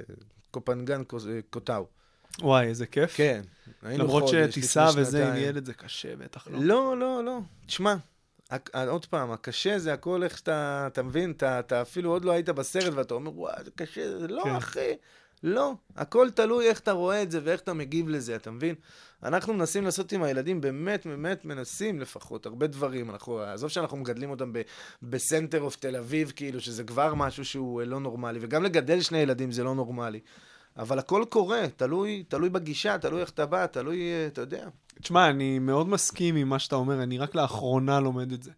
קופנגן, 0.52 1.04
קו- 1.04 1.18
אה, 1.30 1.40
קוטאו. 1.50 1.86
וואי, 2.42 2.68
איזה 2.68 2.86
כיף. 2.86 3.14
כן. 3.16 3.42
למרות 3.84 4.24
שטיסה 4.28 4.88
וזה 4.96 5.30
עם. 5.30 5.36
ילד 5.38 5.66
זה 5.66 5.74
קשה, 5.74 6.16
בטח 6.16 6.48
לא. 6.48 6.60
לא, 6.60 6.98
לא, 6.98 7.24
לא. 7.26 7.40
תשמע, 7.66 7.96
הק- 8.50 8.76
עוד 8.88 9.06
פעם, 9.06 9.32
הקשה 9.32 9.80
זה 9.80 9.94
הכל 9.94 10.24
איך 10.24 10.38
שאתה, 10.38 10.84
אתה 10.92 11.04
מבין? 11.04 11.32
אתה, 11.32 11.60
אתה 11.60 11.82
אפילו 11.82 12.12
עוד 12.12 12.26
לא 12.26 12.32
היית 12.32 12.50
בסרט 12.50 12.94
ואתה 12.94 13.14
אומר, 13.14 13.40
וואי, 13.40 13.64
זה 13.66 13.72
קשה, 13.76 14.20
זה 14.20 14.28
לא, 14.28 14.42
כן. 14.44 14.56
אחי. 14.56 14.94
לא, 15.44 15.74
הכל 15.96 16.30
תלוי 16.30 16.70
איך 16.70 16.80
אתה 16.80 16.92
רואה 16.92 17.24
את 17.24 17.32
זה 17.32 17.40
ואיך 17.44 17.62
אתה 17.62 17.74
מגיב 17.74 18.10
לזה, 18.10 18.36
אתה 18.36 18.52
מבין? 18.52 18.76
אנחנו 19.24 19.54
מנסים 19.54 19.84
לעשות 19.84 20.12
עם 20.12 20.24
הילדים, 20.24 20.62
באמת, 20.62 21.06
באמת 21.08 21.46
מנסים 21.46 22.00
לפחות, 22.00 22.46
הרבה 22.46 22.68
דברים. 22.68 23.10
אנחנו, 23.10 23.40
עזוב 23.40 23.70
שאנחנו 23.70 23.98
מגדלים 23.98 24.30
אותם 24.30 24.54
ב- 24.54 24.62
בסנטר 25.04 25.62
אוף 25.62 25.76
תל 25.76 25.96
אביב, 25.96 26.32
כאילו, 26.36 26.60
שזה 26.60 26.84
כבר 26.84 27.14
משהו 27.14 27.46
שהוא 27.46 27.82
אה, 27.82 27.86
לא 27.86 28.00
נורמלי, 28.00 28.40
וגם 28.42 28.64
לגדל 28.64 29.02
שני 29.02 29.18
ילדים 29.18 29.52
זה 29.52 29.64
לא 29.64 29.76
נורמלי. 29.76 30.20
אבל 30.78 31.00
הכל 31.00 31.24
קורה, 31.30 31.62
תלוי, 31.76 32.24
תלוי 32.28 32.50
בגישה, 32.50 32.98
תלוי 32.98 33.22
איך 33.22 33.30
אתה 33.30 33.46
בא, 33.46 33.66
תלוי, 33.66 34.00
אה, 34.00 34.28
אתה 34.28 34.42
יודע. 34.42 34.68
תשמע, 35.02 35.30
אני 35.30 35.60
מאוד 35.60 35.90
מסכים 35.90 36.36
עם 36.36 36.50
מה 36.50 36.60
שאתה 36.60 36.76
אומר, 36.76 37.04
אני 37.04 37.18
רק 37.18 37.36
לאחרונה 37.36 38.00
לומד 38.00 38.32
את 38.32 38.44
זה. 38.44 38.52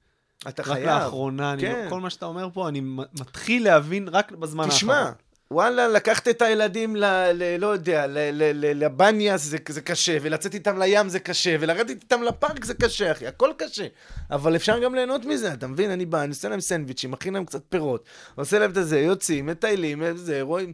אתה 0.48 0.62
רק 0.62 0.68
חייב. 0.68 0.86
לאחרונה, 0.90 1.54
אני, 1.54 1.62
כן. 1.62 1.86
כל 1.90 2.00
מה 2.00 2.10
שאתה 2.10 2.26
אומר 2.26 2.50
פה, 2.54 2.68
אני 2.68 2.82
מתחיל 3.20 3.64
להבין 3.64 4.08
רק 4.08 4.32
בזמן 4.32 4.64
האחרון. 4.64 4.78
תשמע, 4.78 5.12
וואלה, 5.54 5.88
לקחת 5.88 6.28
את 6.28 6.42
הילדים 6.42 6.96
ל... 6.96 7.06
ל 7.34 7.58
לא 7.60 7.68
יודע, 7.68 8.06
לבניאס 8.54 9.42
זה, 9.42 9.58
זה 9.70 9.82
קשה, 9.82 10.18
ולצאת 10.22 10.54
איתם 10.54 10.80
לים 10.80 11.10
זה 11.10 11.20
קשה, 11.20 11.56
ולרדת 11.60 11.90
איתם 11.90 12.24
לפארק 12.24 12.66
זה 12.66 12.74
קשה, 12.74 13.12
אחי, 13.12 13.28
הכל 13.28 13.52
קשה. 13.58 13.88
אבל 14.32 14.56
אפשר 14.56 14.80
גם 14.80 14.96
ליהנות 14.96 15.26
מזה, 15.26 15.54
אתה 15.54 15.68
מבין? 15.68 15.92
אני 15.92 16.06
בא, 16.06 16.22
אני 16.22 16.30
עושה 16.30 16.50
להם 16.50 16.62
סנדוויצ'ים, 16.62 17.12
מכין 17.12 17.34
להם 17.34 17.46
קצת 17.46 17.62
פירות, 17.70 18.06
עושה 18.36 18.60
להם 18.60 18.70
את 18.70 18.76
זה, 18.82 19.00
יוצאים, 19.00 19.46
מטיילים, 19.46 20.18
זה, 20.18 20.42
רואים... 20.42 20.74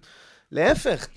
להפך, 0.51 1.07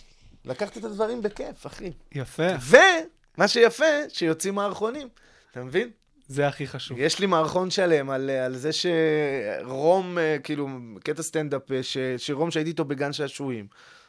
לקחת 0.45 0.77
את 0.77 0.85
הדברים 0.85 1.23
בכיף, 1.23 1.67
אחי. 1.67 1.93
יפה, 2.13 2.47
ומה 2.63 3.49
שיפה, 3.49 3.85
שיוצאים 4.09 4.55
מערכונים, 4.55 5.09
אתה 5.51 5.65
מבין? 5.65 5.91
זה 6.29 6.49
הכי 6.49 6.66
חשוב. 6.66 6.99
יש 7.01 7.18
לי 7.18 7.26
מערכון 7.26 7.70
שלם 7.70 8.11
על, 8.11 8.31
על 8.31 8.57
זה 8.57 8.70
שרום, 8.72 10.18
אה, 10.18 10.37
כאילו, 10.45 10.68
קטע 11.05 11.22
סטנדאפ, 11.22 11.72
אה, 11.72 11.83
ש, 11.83 11.97
שרום 12.16 12.51
שהייתי 12.51 12.70
איתו 12.70 12.85
בגן 12.85 13.12
שעשועים, 13.12 13.66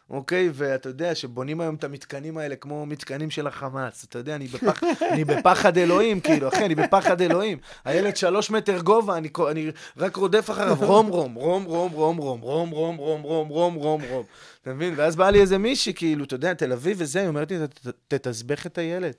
אוקיי? 0.10 0.50
ואתה 0.54 0.90
יודע 0.90 1.16
שבונים 1.16 1.62
היום 1.62 1.76
את 1.76 1.84
המתקנים 1.84 2.38
האלה 2.38 2.56
כמו 2.56 2.86
מתקנים 2.86 3.30
של 3.30 3.48
החמאס. 3.48 4.04
אתה 4.04 4.20
יודע, 4.20 4.36
אני, 4.36 4.48
בפח, 4.48 4.84
אני 5.12 5.24
בפחד 5.26 5.78
אלוהים, 5.78 6.20
כאילו, 6.20 6.48
אחי, 6.48 6.66
אני 6.66 6.76
בפחד 6.76 7.22
אלוהים. 7.22 7.58
הילד 7.86 8.18
שלוש 8.18 8.52
מטר 8.52 8.80
גובה, 8.82 9.18
אני, 9.18 9.30
אני 9.52 9.72
רק 9.98 10.16
רודף 10.16 10.50
אחריו, 10.52 10.76
רום, 10.80 11.08
רום, 11.08 11.34
רום, 11.34 11.64
רום, 11.64 11.92
רום, 11.94 12.18
רום, 12.18 12.40
רום, 12.42 12.70
רום, 12.70 12.98
רום, 12.98 13.22
רום, 13.22 13.48
רום, 13.50 13.74
רום, 13.76 14.02
רום. 14.10 14.24
אתה 14.62 14.74
מבין? 14.74 14.94
ואז 14.98 15.16
באה 15.16 15.32
לי 15.32 15.42
איזה 15.42 15.58
מישהי, 15.58 15.94
כאילו, 15.94 16.24
אתה 16.26 16.36
יודע, 16.36 16.54
תל 16.54 16.72
אביב 16.72 16.98
וזה, 17.00 17.20
היא 17.20 17.28
אומרת 17.28 17.52
לי, 17.52 17.58
"ת- 17.68 17.88
ת- 17.88 18.14
תתסבך 18.14 18.66
את 18.66 18.78
הילד. 18.78 19.14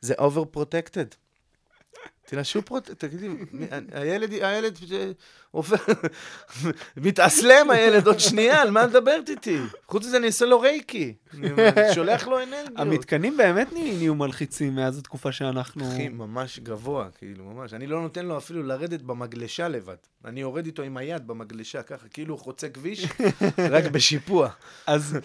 זה 0.00 0.14
over 0.14 0.56
protected. 0.56 1.25
שהוא 2.42 2.62
פרוט... 2.62 2.90
תגידי, 2.90 3.28
הילד, 3.92 4.32
הילד 4.32 4.78
עובר, 5.50 5.76
מתאסלם 6.96 7.70
הילד 7.70 8.06
עוד 8.06 8.20
שנייה, 8.20 8.62
על 8.62 8.70
מה 8.70 8.84
את 8.84 8.88
מדברת 8.88 9.30
איתי? 9.30 9.58
חוץ 9.86 10.06
מזה 10.06 10.16
אני 10.16 10.26
אעשה 10.26 10.46
לו 10.46 10.60
רייקי. 10.60 11.14
שולח 11.94 12.26
לו 12.26 12.42
אנרגיות. 12.42 12.78
המתקנים 12.80 13.36
באמת 13.36 13.72
נהיו 13.72 14.14
מלחיצים 14.14 14.74
מאז 14.74 14.98
התקופה 14.98 15.32
שאנחנו... 15.32 15.92
אחי, 15.92 16.08
ממש 16.08 16.58
גבוה, 16.58 17.08
כאילו, 17.18 17.44
ממש. 17.44 17.72
אני 17.72 17.86
לא 17.86 18.00
נותן 18.02 18.26
לו 18.26 18.38
אפילו 18.38 18.62
לרדת 18.62 19.02
במגלשה 19.02 19.68
לבד. 19.68 19.96
אני 20.24 20.40
יורד 20.40 20.66
איתו 20.66 20.82
עם 20.82 20.96
היד 20.96 21.26
במגלשה, 21.26 21.82
ככה, 21.82 22.08
כאילו 22.08 22.34
הוא 22.34 22.40
חוצה 22.40 22.68
כביש, 22.68 23.06
רק 23.74 23.84
בשיפוע. 23.84 24.48
אז 24.86 25.18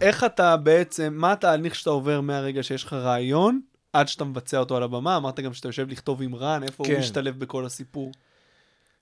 איך 0.00 0.24
אתה 0.24 0.56
בעצם, 0.56 1.14
מה 1.16 1.32
התהליך 1.32 1.74
שאתה 1.74 1.90
עובר 1.90 2.20
מהרגע 2.20 2.62
שיש 2.62 2.84
לך 2.84 2.92
רעיון, 2.92 3.60
עד 3.92 4.08
שאתה 4.08 4.24
מבצע 4.24 4.58
אותו 4.58 4.76
על 4.76 4.82
הבמה? 4.82 5.16
אמרת 5.16 5.40
גם 5.40 5.54
שאתה 5.54 5.68
יושב 5.68 5.88
לכתוב 5.88 6.22
עם 6.22 6.34
רן, 6.34 6.62
איפה 6.62 6.84
כן. 6.84 6.92
הוא 6.92 6.98
משתלב 7.00 7.38
בכל 7.38 7.66
הסיפור? 7.66 8.12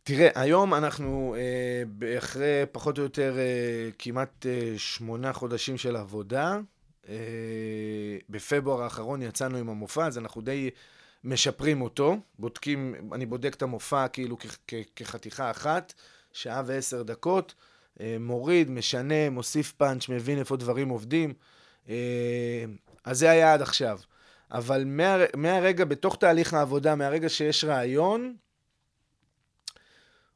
תראה, 0.02 0.28
היום 0.34 0.74
אנחנו, 0.74 1.36
אה, 1.38 2.18
אחרי 2.18 2.62
פחות 2.72 2.98
או 2.98 3.02
יותר 3.02 3.36
אה, 3.38 3.90
כמעט 3.98 4.46
אה, 4.46 4.74
שמונה 4.78 5.32
חודשים 5.32 5.78
של 5.78 5.96
עבודה, 5.96 6.58
אה, 7.08 7.14
בפברואר 8.30 8.82
האחרון 8.82 9.22
יצאנו 9.22 9.58
עם 9.58 9.68
המופע, 9.68 10.06
אז 10.06 10.18
אנחנו 10.18 10.40
די 10.40 10.70
משפרים 11.24 11.82
אותו, 11.82 12.16
בודקים, 12.38 12.94
אני 13.12 13.26
בודק 13.26 13.54
את 13.54 13.62
המופע 13.62 14.08
כאילו 14.08 14.38
כ- 14.38 14.56
כ- 14.68 14.74
כחתיכה 14.96 15.50
אחת, 15.50 15.94
שעה 16.32 16.62
ועשר 16.66 17.02
דקות, 17.02 17.54
אה, 18.00 18.16
מוריד, 18.20 18.70
משנה, 18.70 19.30
מוסיף 19.30 19.72
פאנץ', 19.72 20.08
מבין 20.08 20.38
איפה 20.38 20.56
דברים 20.56 20.88
עובדים. 20.88 21.32
אה, 21.88 21.94
אז 23.04 23.18
זה 23.18 23.30
היה 23.30 23.54
עד 23.54 23.62
עכשיו. 23.62 23.98
אבל 24.52 24.84
מה, 24.86 25.16
מהרגע, 25.36 25.84
בתוך 25.84 26.16
תהליך 26.16 26.54
העבודה, 26.54 26.94
מהרגע 26.94 27.28
שיש 27.28 27.64
רעיון, 27.64 28.34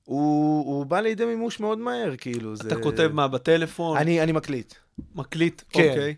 הוא, 0.04 0.66
הוא 0.66 0.86
בא 0.86 1.00
לידי 1.00 1.24
מימוש 1.24 1.60
מאוד 1.60 1.78
מהר, 1.78 2.16
כאילו. 2.16 2.56
זה... 2.56 2.68
אתה 2.68 2.82
כותב 2.82 3.10
מה, 3.12 3.28
בטלפון? 3.28 3.96
אני, 3.96 4.22
אני 4.22 4.32
מקליט. 4.32 4.74
מקליט? 5.14 5.62
כן, 5.70 5.88
אוקיי. 5.88 6.14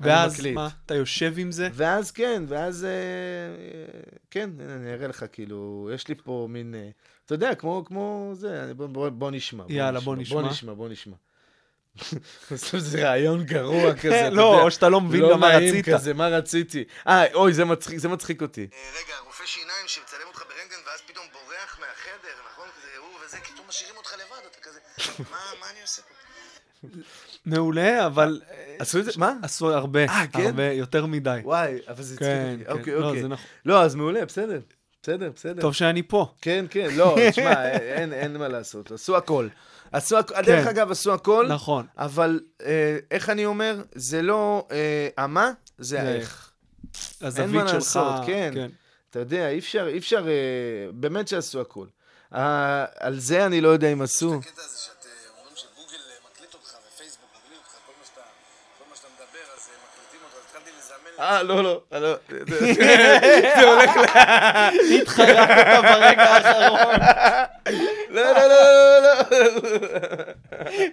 ואז 0.00 0.34
מקליט. 0.34 0.54
מה, 0.54 0.68
אתה 0.86 0.94
יושב 0.94 1.34
עם 1.38 1.52
זה? 1.52 1.68
ואז 1.72 2.10
כן, 2.10 2.42
ואז 2.48 2.84
אה, 2.84 2.90
אה, 2.90 4.00
כן, 4.30 4.50
אני 4.60 4.92
אראה 4.92 5.08
לך, 5.08 5.24
כאילו, 5.32 5.90
יש 5.94 6.08
לי 6.08 6.14
פה 6.14 6.46
מין, 6.50 6.74
אה, 6.74 6.88
אתה 7.26 7.34
יודע, 7.34 7.54
כמו, 7.54 7.84
כמו 7.86 8.30
זה, 8.34 8.72
בוא, 8.76 8.86
בוא, 8.86 9.08
בוא 9.08 9.30
נשמע. 9.30 9.64
יאללה, 9.68 10.00
בוא 10.00 10.14
בוא 10.14 10.22
נשמע. 10.22 10.42
נשמע, 10.42 10.74
בוא 10.74 10.88
נשמע. 10.88 11.16
בסוף 12.50 12.80
זה 12.80 13.08
רעיון 13.08 13.44
גרוע 13.44 13.94
כזה, 14.02 14.28
לא. 14.30 14.62
או 14.62 14.70
שאתה 14.70 14.88
לא 14.88 15.00
מבין 15.00 15.20
לא 15.20 15.30
גם 15.30 15.40
מה 15.40 15.58
נעים 15.58 15.74
רצית. 15.74 15.94
כזה, 15.94 16.14
מה 16.14 16.28
רציתי. 16.28 16.84
אה, 17.08 17.34
אוי, 17.34 17.52
זה 17.52 17.64
מצחיק, 17.64 17.98
זה 17.98 18.08
מצחיק 18.08 18.42
אותי. 18.42 18.66
רגע, 18.70 19.14
רופא 19.26 19.46
שיניים 19.46 19.86
שמצלם 19.86 20.26
אותך 20.28 20.38
ברנטגן 20.38 20.76
ואז 20.86 21.00
פתאום 21.06 21.24
בורח 21.32 21.78
מהחדר, 21.80 22.34
נכון? 22.52 22.68
כזה 22.76 22.88
הוא 22.98 23.26
וזה, 23.26 23.36
כי 23.44 23.52
פתאום 23.52 23.66
משאירים 23.68 23.96
אותך 23.96 24.14
לבד, 24.14 24.46
אתה 24.50 24.58
כזה, 24.62 24.78
מה 25.30 25.36
מה 25.60 25.66
אני 25.70 25.82
עושה 25.82 26.02
פה? 26.02 26.18
מעולה, 27.46 28.06
אבל 28.06 28.40
אה, 28.50 28.76
עשו 28.78 28.98
את 28.98 29.04
זה? 29.04 29.10
מה? 29.16 29.32
עשו 29.42 29.70
הרבה, 29.70 30.04
אה, 30.04 30.26
כן? 30.32 30.46
הרבה, 30.46 30.72
יותר 30.72 31.06
מדי. 31.06 31.40
וואי, 31.44 31.78
אבל 31.88 32.02
זה 32.02 32.14
הצחיק 32.14 32.28
כן, 32.28 32.52
אותי. 32.52 32.64
כן. 32.64 32.70
אוקיי, 32.70 32.94
לא, 32.94 33.08
אוקיי. 33.08 33.22
זה 33.22 33.28
נכון. 33.28 33.46
לא, 33.64 33.82
אז 33.82 33.94
מעולה, 33.94 34.24
בסדר. 34.24 34.60
בסדר, 35.02 35.30
בסדר. 35.34 35.60
טוב 35.62 35.74
שאני 35.74 36.02
פה. 36.02 36.26
כן, 36.42 36.64
כן, 36.70 36.88
לא, 36.96 37.16
תשמע, 37.30 37.68
אין, 37.96 38.12
אין 38.12 38.36
מה 38.36 38.48
לעשות, 38.48 38.92
עשו 38.92 39.16
הכל. 39.16 39.48
עשו 39.92 40.18
הכל, 40.18 40.34
דרך 40.42 40.66
אגב, 40.66 40.90
עשו 40.90 41.14
הכל, 41.14 41.46
נכון. 41.48 41.86
אבל 41.98 42.40
אה, 42.62 42.98
איך 43.10 43.30
אני 43.30 43.46
אומר, 43.46 43.82
זה 43.94 44.22
לא 44.22 44.66
אה, 44.70 45.08
המה, 45.16 45.50
זה 45.78 45.84
זה 45.96 46.02
האיך. 46.02 46.50
הזווית 47.20 47.50
מה 47.50 47.68
שלך... 47.68 47.74
לעשות, 47.74 48.12
כן. 48.26 48.52
אתה 49.10 49.18
יודע, 49.18 49.48
אי 49.48 49.58
אפשר, 49.58 49.86
אי 49.88 49.98
אפשר, 49.98 50.28
אה, 50.28 50.32
באמת 50.92 51.28
שעשו 51.28 51.60
הכל. 51.60 51.86
אה, 52.34 52.84
על 52.98 53.18
זה 53.18 53.46
אני 53.46 53.60
לא 53.60 53.68
יודע 53.68 53.92
אם 53.92 54.02
עשו. 54.02 54.34
הקטע 54.34 54.62
הזה 54.64 54.78
שאת 54.78 55.06
אה, 55.06 55.10
אומרים 55.38 55.56
שגוגל 55.56 56.02
אה, 56.10 56.16
מקליט 56.32 56.54
אותך 56.54 56.74
ופייסבוק 56.94 57.28
מקליט 57.36 57.58
אותך, 57.58 57.74
כל 57.86 57.92
מה 58.00 58.04
שאתה, 58.06 58.20
כל 58.78 58.84
מה 58.90 58.96
שאתה 58.96 59.08
מדבר, 59.14 59.44
אז 59.56 59.68
אה, 59.68 59.74
מקליטים 59.86 60.20
אותך, 60.24 60.36
אז 60.36 60.42
התחלתי 60.48 60.70
לזמן 60.78 61.07
אה, 61.18 61.42
לא, 61.42 61.62
לא, 61.62 61.82
לא. 61.92 62.16
זה 63.58 63.68
הולך 63.68 63.90
ל... 63.96 64.04
התחרטת 65.00 65.82
ברגע 65.82 66.22
האחרון. 66.22 67.00
לא, 68.10 68.22
לא, 68.22 68.48
לא, 68.48 69.00
לא, 69.00 69.18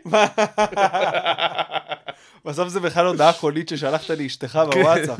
לא. 0.05 0.27
בסוף 2.45 2.69
זה 2.69 2.79
בכלל 2.79 3.05
הודעה 3.05 3.33
קולית 3.33 3.69
ששלחת 3.69 4.09
לאשתך 4.09 4.59
בוואטסאפ. 4.71 5.19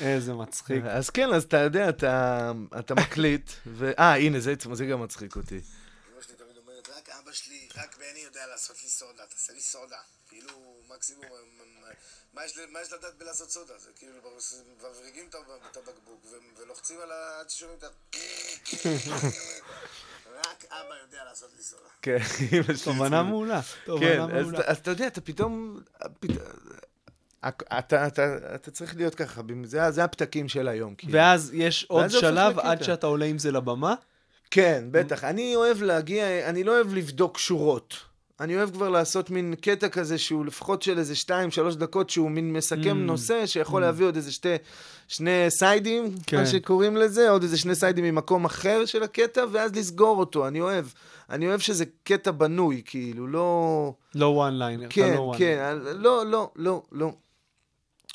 איזה 0.00 0.34
מצחיק. 0.34 0.84
אז 0.86 1.10
כן, 1.10 1.32
אז 1.32 1.44
אתה 1.44 1.56
יודע, 1.56 1.88
אתה, 1.88 2.52
אתה 2.78 2.94
מקליט, 2.94 3.50
ו... 3.66 3.92
אה, 3.98 4.16
הנה, 4.16 4.40
זה, 4.40 4.54
זה 4.72 4.86
גם 4.86 5.02
מצחיק 5.02 5.36
אותי. 5.36 5.54
אמא 5.54 6.22
שלי 6.22 6.34
תמיד 6.36 6.56
אומרת, 6.62 6.88
רק 6.88 7.08
אבא 7.08 7.30
אבא 7.30 7.32
שלי, 7.32 7.68
רק 7.76 7.96
בני 7.96 8.20
יודע 8.24 8.40
לעשות 8.52 8.76
לי 8.82 8.88
סודה, 8.88 9.22
תעשה 9.30 9.52
לי 9.52 9.60
סודה. 9.60 9.96
כאילו, 10.30 10.52
מקסימום, 10.94 11.24
מה- 12.34 12.44
יש 12.44 12.58
מה 12.72 12.82
יש 12.82 12.92
לדעת 12.92 13.18
בלעשות 13.18 13.50
סודה? 13.50 13.78
זה 13.78 13.90
כאילו, 13.96 14.12
מבריגים 14.76 15.28
את 15.70 15.76
הבקבוק 15.76 16.26
ולוחצים 16.56 17.00
על 17.00 17.12
ה... 17.12 17.40
עד 17.40 17.50
ששומעים 17.50 17.78
את 17.78 17.84
ה... 17.84 17.88
רק 20.44 20.64
אבא 20.64 20.94
יודע 21.02 21.24
לעשות 21.24 21.50
לי 21.56 21.62
סודה. 21.62 21.82
כן, 22.02 22.18
אמא 22.52 22.74
שלי. 22.76 22.84
תובנה 22.84 23.22
מעולה. 23.22 23.60
כן, 24.00 24.20
אז, 24.64 24.78
אתה 24.78 24.90
יודע, 24.90 25.06
אתה 25.06 25.20
פתאום... 25.20 25.80
פת... 26.20 26.28
אתה, 27.78 28.06
אתה, 28.06 28.36
אתה 28.54 28.70
צריך 28.70 28.96
להיות 28.96 29.14
ככה, 29.14 29.42
זה, 29.64 29.90
זה 29.90 30.04
הפתקים 30.04 30.48
של 30.48 30.68
היום. 30.68 30.94
כאילו. 30.94 31.12
ואז 31.12 31.50
יש 31.54 31.84
עוד 31.84 32.02
ואז 32.02 32.12
שלב. 32.12 32.58
עד 32.58 32.82
שאתה 32.82 33.06
עולה 33.06 33.26
עם 33.26 33.38
זה 33.38 33.50
לבמה. 33.50 33.94
כן, 34.50 34.84
בטח. 34.90 35.24
אני 35.24 35.56
אוהב 35.56 35.82
להגיע, 35.82 36.48
אני 36.48 36.64
לא 36.64 36.72
אוהב 36.72 36.94
לבדוק 36.94 37.38
שורות. 37.38 38.09
אני 38.40 38.56
אוהב 38.56 38.70
כבר 38.70 38.88
לעשות 38.88 39.30
מין 39.30 39.54
קטע 39.60 39.88
כזה 39.88 40.18
שהוא 40.18 40.46
לפחות 40.46 40.82
של 40.82 40.98
איזה 40.98 41.16
שתיים, 41.16 41.50
שלוש 41.50 41.74
דקות, 41.76 42.10
שהוא 42.10 42.30
מין 42.30 42.52
מסכם 42.52 42.90
Mm. 42.90 43.06
נושא, 43.06 43.46
שיכול 43.46 43.82
להביא 43.82 44.06
עוד 44.06 44.16
איזה 44.16 44.32
שתי, 44.32 44.54
שני 45.08 45.46
סיידים, 45.48 46.14
כן. 46.26 46.36
מה 46.36 46.46
שקוראים 46.46 46.96
לזה, 46.96 47.30
עוד 47.30 47.42
איזה 47.42 47.58
שני 47.58 47.74
סיידים 47.74 48.04
ממקום 48.04 48.44
אחר 48.44 48.84
של 48.86 49.02
הקטע, 49.02 49.44
ואז 49.52 49.76
לסגור 49.76 50.18
אותו. 50.18 50.48
אני 50.48 50.60
אוהב. 50.60 50.86
אני 51.30 51.48
אוהב 51.48 51.60
שזה 51.60 51.84
קטע 52.04 52.30
בנוי, 52.30 52.82
כאילו, 52.84 53.26
לא... 53.26 53.92
לא 54.14 54.26
וואן 54.26 54.58
ליינר. 54.58 54.86
כן, 54.90 55.14
לא. 55.14 55.32
כן, 55.38 55.76
לא, 55.94 56.26
לא, 56.26 56.50
לא, 56.56 56.82
לא. 56.92 57.12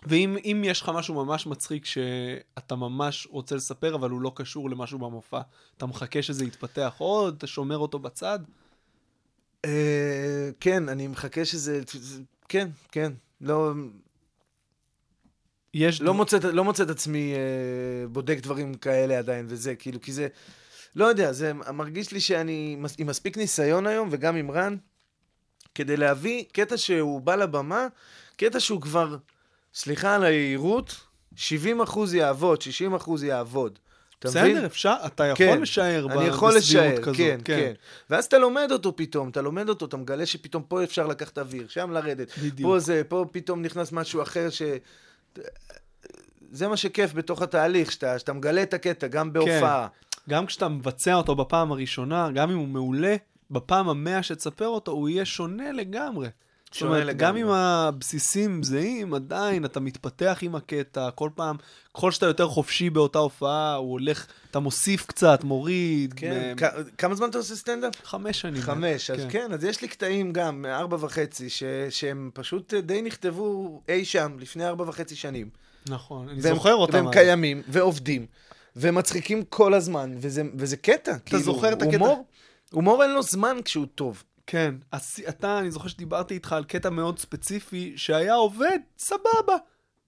ואם 0.07 0.37
אם 0.45 0.61
יש 0.65 0.81
לך 0.81 0.91
משהו 0.95 1.25
ממש 1.25 1.47
מצחיק 1.47 1.85
שאתה 1.85 2.75
ממש 2.75 3.27
רוצה 3.31 3.55
לספר, 3.55 3.95
אבל 3.95 4.09
הוא 4.09 4.21
לא 4.21 4.31
קשור 4.35 4.69
למשהו 4.69 4.99
במופע, 4.99 5.41
אתה 5.77 5.85
מחכה 5.85 6.21
שזה 6.21 6.45
יתפתח 6.45 6.93
עוד, 6.97 7.35
אתה 7.37 7.47
שומר 7.47 7.77
אותו 7.77 7.99
בצד? 7.99 8.39
אה, 9.65 10.49
כן, 10.59 10.89
אני 10.89 11.07
מחכה 11.07 11.45
שזה... 11.45 11.81
כן, 12.49 12.67
כן. 12.91 13.11
לא, 13.41 13.73
יש... 15.73 16.01
לא, 16.01 16.13
מוצא, 16.13 16.37
לא 16.53 16.63
מוצא 16.63 16.83
את 16.83 16.89
עצמי 16.89 17.33
אה, 17.33 18.07
בודק 18.07 18.37
דברים 18.41 18.73
כאלה 18.73 19.19
עדיין, 19.19 19.45
וזה, 19.49 19.75
כאילו, 19.75 20.01
כי 20.01 20.13
זה... 20.13 20.27
לא 20.95 21.05
יודע, 21.05 21.31
זה 21.31 21.53
מרגיש 21.53 22.11
לי 22.11 22.19
שאני 22.19 22.77
עם 22.97 23.07
מספיק 23.07 23.37
ניסיון 23.37 23.87
היום, 23.87 24.09
וגם 24.11 24.35
עם 24.35 24.51
רן, 24.51 24.77
כדי 25.75 25.97
להביא 25.97 26.43
קטע 26.53 26.77
שהוא 26.77 27.21
בא 27.21 27.35
לבמה, 27.35 27.87
קטע 28.37 28.59
שהוא 28.59 28.81
כבר, 28.81 29.17
סליחה 29.73 30.15
על 30.15 30.23
היהירות, 30.23 30.95
70 31.35 31.81
אחוז 31.81 32.13
יעבוד, 32.13 32.61
60 32.61 32.95
אחוז 32.95 33.23
יעבוד. 33.23 33.79
אתה 34.19 34.29
מבין? 34.29 34.55
בסדר, 34.55 34.65
אפשר, 34.65 34.95
אתה 35.05 35.25
יכול 35.25 35.45
כן, 35.45 35.61
לשער 35.61 36.07
אני 36.11 36.25
יכול 36.25 36.55
לשער, 36.55 37.01
כזאת. 37.01 37.17
כן, 37.17 37.39
כן. 37.43 37.73
ואז 38.09 38.25
אתה 38.25 38.37
לומד 38.37 38.67
אותו 38.71 38.95
פתאום, 38.95 39.29
אתה 39.29 39.41
לומד 39.41 39.69
אותו, 39.69 39.85
אתה 39.85 39.97
מגלה 39.97 40.25
שפתאום 40.25 40.63
פה 40.63 40.83
אפשר 40.83 41.07
לקחת 41.07 41.37
אוויר, 41.37 41.67
שם 41.67 41.91
לרדת. 41.91 42.37
בדיוק. 42.37 42.69
פה 42.69 42.79
זה, 42.79 43.01
פה 43.07 43.25
פתאום 43.31 43.61
נכנס 43.61 43.91
משהו 43.91 44.21
אחר 44.21 44.49
ש... 44.49 44.61
זה 46.51 46.67
מה 46.67 46.77
שכיף 46.77 47.13
בתוך 47.13 47.41
התהליך, 47.41 47.91
שאתה, 47.91 48.19
שאתה 48.19 48.33
מגלה 48.33 48.63
את 48.63 48.73
הקטע, 48.73 49.07
גם 49.07 49.33
בהופעה. 49.33 49.87
גם 50.29 50.45
כשאתה 50.45 50.67
מבצע 50.67 51.13
אותו 51.13 51.35
בפעם 51.35 51.71
הראשונה, 51.71 52.31
גם 52.31 52.51
אם 52.51 52.57
הוא 52.57 52.67
מעולה, 52.67 53.15
בפעם 53.51 53.89
המאה 53.89 54.23
שתספר 54.23 54.67
אותו, 54.67 54.91
הוא 54.91 55.09
יהיה 55.09 55.25
שונה 55.25 55.71
לגמרי. 55.71 56.27
זאת 56.75 56.81
אומרת, 56.81 57.01
גם 57.01 57.07
לגמרי. 57.07 57.41
אם 57.41 57.47
הבסיסים 57.49 58.63
זהים, 58.63 59.13
עדיין 59.13 59.65
אתה 59.65 59.79
מתפתח 59.79 60.37
עם 60.41 60.55
הקטע, 60.55 61.09
כל 61.15 61.29
פעם, 61.35 61.55
ככל 61.95 62.11
שאתה 62.11 62.25
יותר 62.25 62.47
חופשי 62.47 62.89
באותה 62.89 63.19
הופעה, 63.19 63.75
הוא 63.75 63.91
הולך, 63.91 64.25
אתה 64.51 64.59
מוסיף 64.59 65.05
קצת, 65.05 65.43
מוריד. 65.43 66.13
כן. 66.17 66.53
מ- 66.55 66.59
כ- 66.59 66.63
כמה 66.97 67.15
זמן 67.15 67.29
אתה 67.29 67.37
עושה 67.37 67.55
סטנדאפ? 67.55 67.93
חמש 68.03 68.41
שנים. 68.41 68.61
חמש, 68.61 69.09
אז 69.11 69.19
כן, 69.29 69.51
אז 69.53 69.63
יש 69.63 69.81
לי 69.81 69.87
קטעים 69.87 70.33
גם, 70.33 70.65
ארבע 70.69 70.97
וחצי, 70.99 71.49
ש- 71.49 71.63
שהם 71.89 72.29
פשוט 72.33 72.73
די 72.73 73.01
נכתבו 73.01 73.81
אי 73.89 74.05
שם, 74.05 74.35
לפני 74.39 74.67
ארבע 74.67 74.83
וחצי 74.89 75.15
שנים. 75.15 75.49
נכון, 75.89 76.29
אני 76.29 76.41
והם- 76.41 76.55
זוכר 76.55 76.73
אותם. 76.75 76.93
והם. 77.05 77.11
קיימים, 77.13 77.61
ועובדים, 77.67 78.25
ומצחיקים 78.75 79.43
כל 79.49 79.73
הזמן, 79.73 80.11
וזה, 80.17 80.43
וזה 80.57 80.77
קטע. 80.77 81.15
אתה 81.15 81.39
זוכר 81.39 81.73
את 81.73 81.81
הקטע? 81.81 81.93
הומור, 81.97 82.25
הומור 82.71 83.03
אין 83.03 83.11
לו 83.11 83.21
זמן 83.23 83.57
כשהוא 83.65 83.85
טוב. 83.95 84.23
כן, 84.47 84.75
אז 84.91 85.19
אתה, 85.29 85.59
אני 85.59 85.71
זוכר 85.71 85.87
שדיברתי 85.87 86.33
איתך 86.33 86.53
על 86.53 86.63
קטע 86.63 86.89
מאוד 86.89 87.19
ספציפי, 87.19 87.93
שהיה 87.95 88.33
עובד 88.33 88.79
סבבה. 88.97 89.55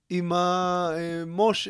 עם 0.10 0.32
המוש, 0.34 1.68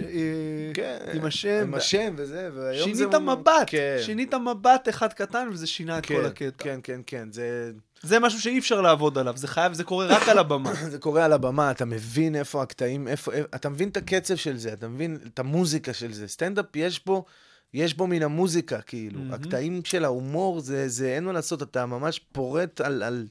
כן, 0.73 0.97
עם 1.13 1.25
השם. 1.25 1.61
עם 1.63 1.73
השם 1.73 2.13
וזה, 2.17 2.49
והיום 2.53 2.93
זה... 2.93 3.03
שינית 3.03 3.15
מבט, 3.15 3.51
כן. 3.67 3.97
שינית 4.01 4.33
מבט 4.33 4.89
אחד 4.89 5.13
קטן 5.13 5.49
וזה 5.51 5.67
שינה 5.67 5.97
את 5.97 6.05
כן, 6.05 6.15
כל 6.15 6.25
הקטע. 6.25 6.63
כן, 6.63 6.79
כן, 6.83 7.01
כן, 7.05 7.31
זה, 7.31 7.71
זה 8.01 8.19
משהו 8.19 8.41
שאי 8.41 8.59
אפשר 8.59 8.81
לעבוד 8.81 9.17
עליו, 9.17 9.37
זה 9.37 9.47
חייב, 9.47 9.73
זה 9.73 9.83
קורה 9.83 10.05
רק 10.05 10.29
על 10.29 10.39
הבמה. 10.39 10.73
זה 10.91 10.99
קורה 10.99 11.25
על 11.25 11.33
הבמה, 11.33 11.71
אתה 11.71 11.85
מבין 11.85 12.35
איפה 12.35 12.61
הקטעים, 12.61 13.07
איפה, 13.07 13.33
איפה, 13.33 13.47
אתה 13.55 13.69
מבין 13.69 13.89
את 13.89 13.97
הקצב 13.97 14.35
של 14.35 14.57
זה, 14.57 14.73
אתה 14.73 14.87
מבין 14.87 15.17
את 15.33 15.39
המוזיקה 15.39 15.93
של 15.93 16.13
זה. 16.13 16.27
סטנדאפ 16.27 16.75
יש 16.75 17.05
בו, 17.05 17.25
יש 17.73 17.93
בו 17.93 18.07
מן 18.07 18.21
המוזיקה, 18.23 18.81
כאילו. 18.81 19.19
מהמם. 19.19 19.33
הקטעים 19.33 19.81
של 19.85 20.05
ההומור, 20.05 20.59
זה, 20.59 20.87
זה 20.87 21.15
אין 21.15 21.23
מה 21.23 21.31
לעשות, 21.31 21.61
אתה 21.61 21.85
ממש 21.85 22.19
פורט 22.31 22.81
על, 22.81 23.03
על... 23.03 23.27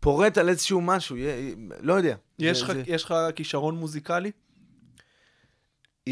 פורט 0.00 0.38
על 0.38 0.48
איזשהו 0.48 0.80
משהו, 0.80 1.16
לא 1.80 1.94
יודע. 1.94 2.16
יש 2.38 2.62
לך- 2.62 2.72
זה- 2.72 2.82
כישרון 3.36 3.74
מוזיקלי? 3.76 4.30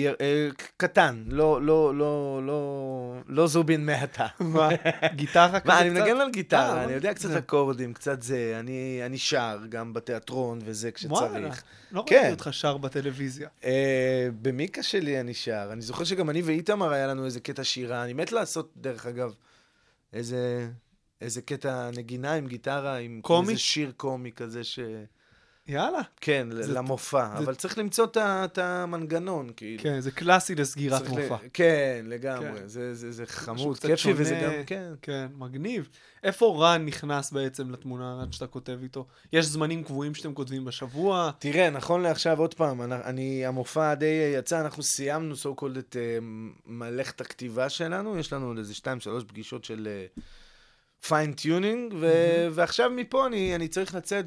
אה, 0.07 0.49
קטן, 0.77 1.25
לא, 1.27 1.63
לא, 1.63 1.95
לא, 1.95 2.41
לא, 2.47 3.15
לא 3.27 3.47
זובין 3.47 3.87
מעטה. 3.87 4.27
מה? 4.41 4.69
גיטרה 5.15 5.61
כזה 5.61 5.73
מה, 5.73 5.81
אני 5.81 5.91
קצת? 5.91 6.01
מנגן 6.01 6.21
על 6.21 6.31
גיטרה, 6.31 6.79
אה, 6.79 6.85
אני 6.85 6.93
יודע 6.93 7.15
קצת 7.15 7.31
אקורדים, 7.31 7.93
קצת 7.95 8.23
זה, 8.23 8.57
אני, 8.61 9.01
אני 9.07 9.19
שר 9.19 9.59
גם 9.69 9.93
בתיאטרון 9.93 10.59
וזה 10.65 10.91
וואלה, 11.05 11.29
כשצריך. 11.29 11.63
לא 11.93 12.05
כן. 12.07 12.17
ראיתי 12.17 12.31
אותך 12.31 12.49
שר 12.53 12.77
בטלוויזיה. 12.77 13.49
אה, 13.65 14.29
במיקה 14.43 14.83
שלי 14.83 15.21
אני 15.21 15.35
שר. 15.35 15.69
אני 15.73 15.83
זוכר 15.83 16.05
שגם 16.05 16.31
אני 16.31 16.43
ואיתמר 16.43 16.93
היה 16.93 17.07
לנו 17.07 17.25
איזה 17.25 17.41
קטע 17.41 17.65
שירה. 17.65 18.05
אני 18.05 18.13
מת 18.13 18.33
לעשות, 18.33 18.73
דרך 18.77 19.07
אגב, 19.07 19.35
איזה, 20.13 20.69
איזה 21.21 21.43
קטע 21.43 21.91
נגינה 21.97 22.35
עם 22.35 22.47
גיטרה, 22.47 22.97
עם 22.97 23.21
קומי? 23.23 23.49
איזה 23.49 23.61
שיר 23.61 23.93
קומי 23.97 24.33
כזה 24.33 24.65
ש... 24.65 24.79
יאללה. 25.69 26.01
כן, 26.21 26.49
זה- 26.51 26.73
למופע. 26.73 27.29
זה- 27.39 27.45
אבל 27.45 27.55
צריך 27.55 27.79
למצוא 27.79 28.07
את 28.17 28.59
המנגנון, 28.59 29.51
כאילו. 29.57 29.83
כן, 29.83 30.01
זה 30.01 30.11
קלאסי 30.11 30.55
לסגירת 30.55 30.99
צריך 31.03 31.13
ל- 31.13 31.21
מופע. 31.23 31.37
כן, 31.53 32.05
לגמרי. 32.07 32.61
כן. 32.61 32.67
זה, 32.69 32.95
זה, 32.95 33.13
זה 33.13 33.27
חמוד, 33.27 33.79
כיפי, 33.79 34.13
וזה. 34.17 34.41
גם, 34.45 34.53
כן. 34.67 34.93
כן, 35.03 35.27
מגניב. 35.39 35.89
איפה 36.25 36.57
רן 36.61 36.85
נכנס 36.87 37.33
בעצם 37.33 37.71
לתמונה 37.71 38.23
עד 38.23 38.33
שאתה 38.33 38.47
כותב 38.47 38.79
איתו? 38.83 39.07
יש 39.33 39.47
זמנים 39.47 39.85
קבועים 39.85 40.15
שאתם 40.15 40.35
כותבים 40.35 40.65
בשבוע? 40.65 41.31
תראה, 41.39 41.71
נכון 41.71 42.01
לעכשיו, 42.03 42.39
עוד 42.39 42.55
פעם, 42.55 42.83
אני, 42.83 42.95
אני, 42.95 43.47
המופע 43.47 43.95
די 43.95 44.33
יצא, 44.39 44.61
אנחנו 44.61 44.83
סיימנו, 44.83 45.35
so 45.35 45.61
called, 45.61 45.79
את 45.79 45.97
אה, 45.97 46.25
מלאכת 46.67 47.21
הכתיבה 47.21 47.69
שלנו, 47.69 48.19
יש 48.19 48.33
לנו 48.33 48.47
עוד 48.47 48.59
איזה 48.59 48.75
שתיים, 48.75 49.01
שלוש 49.01 49.25
פגישות 49.25 49.65
של 49.65 49.89
fine-tuning, 51.07 51.95
ו- 52.01 52.47
ועכשיו 52.51 52.91
מפה 52.91 53.27
אני, 53.27 53.55
אני 53.55 53.69
צריך 53.69 53.95
לצאת 53.95 54.25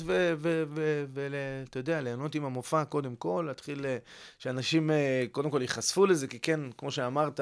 ואתה 1.13 1.79
יודע, 1.79 2.01
ליהנות 2.01 2.35
עם 2.35 2.45
המופע 2.45 2.85
קודם 2.85 3.15
כל, 3.15 3.43
להתחיל, 3.47 3.79
אה, 3.79 3.87
שאנשים 4.39 4.89
uh, 4.89 4.93
קודם 5.31 5.51
כל 5.51 5.61
ייחשפו 5.61 6.05
לזה, 6.05 6.27
כי 6.27 6.39
כן, 6.39 6.59
כמו 6.77 6.91
שאמרת, 6.91 7.39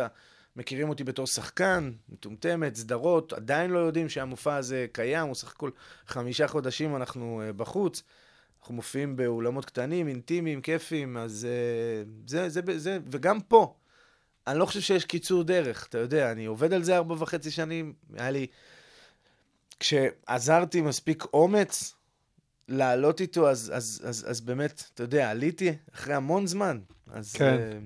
מכירים 0.55 0.89
אותי 0.89 1.03
בתור 1.03 1.27
שחקן, 1.27 1.91
מטומטמת, 2.09 2.75
סדרות, 2.75 3.33
עדיין 3.33 3.71
לא 3.71 3.79
יודעים 3.79 4.09
שהמופע 4.09 4.55
הזה 4.55 4.85
קיים, 4.91 5.27
הוא 5.27 5.35
סך 5.35 5.51
הכל 5.51 5.69
חמישה 6.07 6.47
חודשים 6.47 6.95
אנחנו 6.95 7.41
uh, 7.49 7.53
בחוץ. 7.53 8.03
אנחנו 8.61 8.73
מופיעים 8.73 9.15
באולמות 9.15 9.65
קטנים, 9.65 10.07
אינטימיים, 10.07 10.61
כיפיים, 10.61 11.17
אז 11.17 11.47
uh, 11.47 12.29
זה, 12.29 12.49
זה, 12.49 12.61
זה, 12.75 12.99
וגם 13.11 13.41
פה, 13.41 13.75
אני 14.47 14.59
לא 14.59 14.65
חושב 14.65 14.81
שיש 14.81 15.05
קיצור 15.05 15.43
דרך, 15.43 15.87
אתה 15.89 15.97
יודע, 15.97 16.31
אני 16.31 16.45
עובד 16.45 16.73
על 16.73 16.83
זה 16.83 16.97
ארבע 16.97 17.15
וחצי 17.19 17.51
שנים, 17.51 17.93
היה 18.13 18.31
לי... 18.31 18.47
כשעזרתי 19.79 20.81
מספיק 20.81 21.23
אומץ 21.33 21.93
לעלות 22.67 23.21
איתו, 23.21 23.49
אז, 23.49 23.71
אז, 23.75 24.01
אז, 24.05 24.25
אז 24.29 24.41
באמת, 24.41 24.83
אתה 24.93 25.03
יודע, 25.03 25.29
עליתי 25.29 25.71
אחרי 25.93 26.13
המון 26.13 26.47
זמן. 26.47 26.79
אז, 27.07 27.33
כן. 27.33 27.57
אה, 27.59 27.79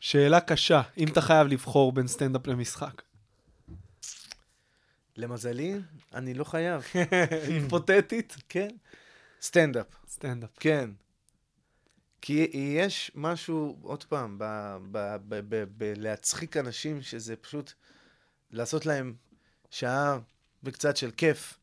שאלה 0.00 0.40
קשה, 0.40 0.82
אם 0.98 1.08
אתה 1.08 1.20
חייב 1.20 1.46
לבחור 1.46 1.92
בין 1.92 2.06
סטנדאפ 2.06 2.46
למשחק. 2.46 3.02
למזלי, 5.16 5.74
אני 6.14 6.34
לא 6.34 6.44
חייב. 6.44 6.82
היפותטית? 7.48 8.36
כן. 8.48 8.68
סטנדאפ. 9.42 9.86
סטנדאפ. 10.08 10.50
כן. 10.60 10.90
כי 12.22 12.50
יש 12.54 13.10
משהו, 13.14 13.78
עוד 13.82 14.04
פעם, 14.04 14.38
בלהצחיק 15.76 16.56
אנשים, 16.56 17.02
שזה 17.02 17.36
פשוט 17.36 17.72
לעשות 18.50 18.86
להם 18.86 19.14
שעה 19.70 20.18
וקצת 20.66 20.96
של 20.96 21.10
כיף, 21.16 21.58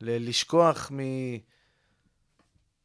ל- 0.00 0.28
לשכוח 0.28 0.90
מ... 0.94 0.98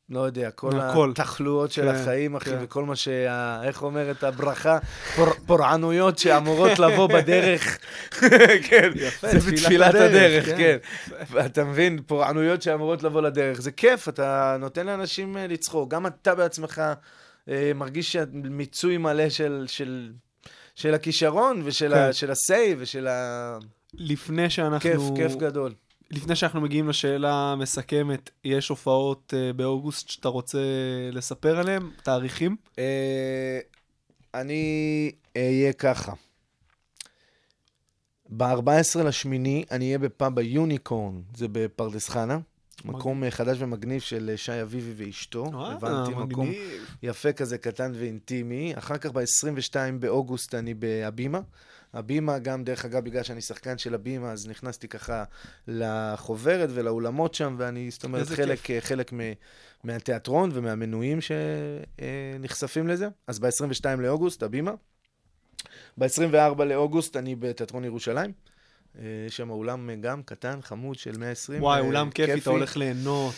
לא 0.10 0.20
יודע, 0.20 0.52
כל 0.52 0.80
הכל. 0.80 1.12
התחלואות 1.12 1.72
של 1.72 1.82
כן, 1.82 1.88
החיים, 1.96 2.36
אחי, 2.36 2.50
כן. 2.50 2.58
וכל 2.62 2.84
מה 2.86 2.96
שה... 2.96 3.64
איך 3.64 3.84
אומרת 3.84 4.24
הברכה? 4.24 4.78
פור- 5.16 5.34
פורענויות 5.46 6.18
שאמורות 6.20 6.80
לבוא 6.80 7.08
בדרך. 7.08 7.78
כן, 8.70 8.90
יפה, 8.96 9.28
זה 9.32 9.40
תפילת 9.40 9.54
בתפילת 9.62 9.96
הדרך, 9.96 10.46
כן. 10.46 10.78
כן. 11.32 11.46
אתה 11.46 11.64
מבין? 11.64 12.00
פורענויות 12.08 12.62
שאמורות 12.62 13.04
לבוא 13.04 13.22
לדרך. 13.22 13.62
זה 13.62 13.72
כיף, 13.72 14.10
אתה 14.10 14.58
נותן 14.60 14.86
לאנשים 14.86 15.38
אה, 15.38 15.48
לצחוק. 15.48 15.92
גם 15.92 16.08
אתה 16.08 16.36
בעצמך 16.36 16.82
אה, 17.50 17.72
מרגיש 17.76 18.16
מיצוי 18.34 18.98
מלא 18.98 19.30
של... 19.30 19.66
של... 19.68 20.12
של 20.76 20.94
הכישרון 20.94 21.62
ושל 21.66 21.92
כן. 21.94 21.98
ה- 22.00 22.14
של 22.14 22.32
ה-say 22.32 22.76
ושל 22.78 23.08
ה... 23.08 23.58
לפני 23.94 24.50
שאנחנו... 24.50 24.80
כיף, 24.80 25.02
כיף 25.16 25.36
גדול. 25.36 25.74
לפני 26.12 26.36
שאנחנו 26.36 26.62
מגיעים 26.62 26.90
לשאלה 26.90 27.34
המסכמת, 27.34 28.30
יש 28.44 28.70
הופעות 28.70 29.34
אה, 29.38 29.54
באוגוסט 29.54 30.10
שאתה 30.10 30.28
רוצה 30.28 30.60
לספר 31.12 31.60
עליהן? 31.60 31.90
תאריכים? 32.04 32.56
אה, 32.80 33.60
אני 34.34 35.12
אהיה 35.38 35.74
ככה. 35.74 36.14
ב-14 38.30 39.04
לשמיני 39.04 39.66
אני 39.72 39.86
אהיה 39.86 40.00
בפאב 40.00 40.40
היוניקורן, 40.40 41.22
זה 41.36 41.48
בפרדס 41.52 42.10
חנה. 42.10 42.40
מקום 42.86 43.24
אה, 43.24 43.32
חדש 43.32 43.58
ומגניב 43.60 44.02
של 44.02 44.34
שי 44.36 44.62
אביבי 44.62 45.06
ואשתו. 45.06 45.46
הבנתי, 45.54 46.12
מקום. 46.16 46.52
יפה 47.04 47.34
כזה, 47.34 47.58
קטן 47.58 47.92
ואינטימי. 47.96 48.74
אחר 48.78 48.98
כך 48.98 49.12
ב-22 49.12 49.76
באוגוסט 50.00 50.56
אני 50.56 50.74
בהבימה. 50.74 51.40
הבימה, 51.94 52.40
גם 52.40 52.64
דרך 52.64 52.86
אגב, 52.86 53.04
בגלל 53.04 53.24
שאני 53.24 53.42
שחקן 53.42 53.78
של 53.78 53.94
הבימה, 53.94 54.32
אז 54.32 54.48
נכנסתי 54.48 54.88
ככה 54.88 55.24
לחוברת 55.68 56.70
ולאולמות 56.74 57.34
שם, 57.34 57.56
ואני, 57.58 57.92
זאת 57.92 58.04
אומרת, 58.04 58.28
חלק, 58.28 58.60
חלק 58.80 59.14
מ, 59.14 59.20
מהתיאטרון 59.84 60.50
ומהמנויים 60.54 61.20
שנחשפים 61.22 62.88
לזה. 62.88 63.08
אז 63.28 63.40
ב-22 63.40 63.86
לאוגוסט, 64.00 64.44
הבימה. 64.44 64.72
ב-24 65.98 66.64
לאוגוסט 66.64 67.18
אני 67.18 67.36
בתיאטרון 67.36 67.86
ירושלים. 67.86 68.32
אה, 69.00 69.04
יש 69.28 69.38
שם 69.38 69.50
אולם 69.50 69.90
אה, 69.90 69.96
גם 69.96 70.24
קטן, 70.24 70.60
חמוד, 70.62 70.98
של 70.98 71.18
120. 71.18 71.64
וואי, 71.64 71.82
אה, 71.82 71.86
אולם 71.86 72.10
כיפי, 72.12 72.34
אתה 72.34 72.50
הולך 72.50 72.78
ליהנות. 72.78 73.34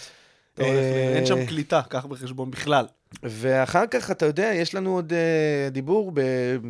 אה, 0.59 1.13
אין 1.15 1.25
שם 1.25 1.45
קליטה, 1.45 1.81
קח 1.89 2.05
בחשבון 2.05 2.51
בכלל. 2.51 2.85
ואחר 3.23 3.87
כך, 3.87 4.11
אתה 4.11 4.25
יודע, 4.25 4.51
יש 4.53 4.75
לנו 4.75 4.95
עוד 4.95 5.13
uh, 5.13 5.71
דיבור, 5.71 6.11
ב, 6.11 6.21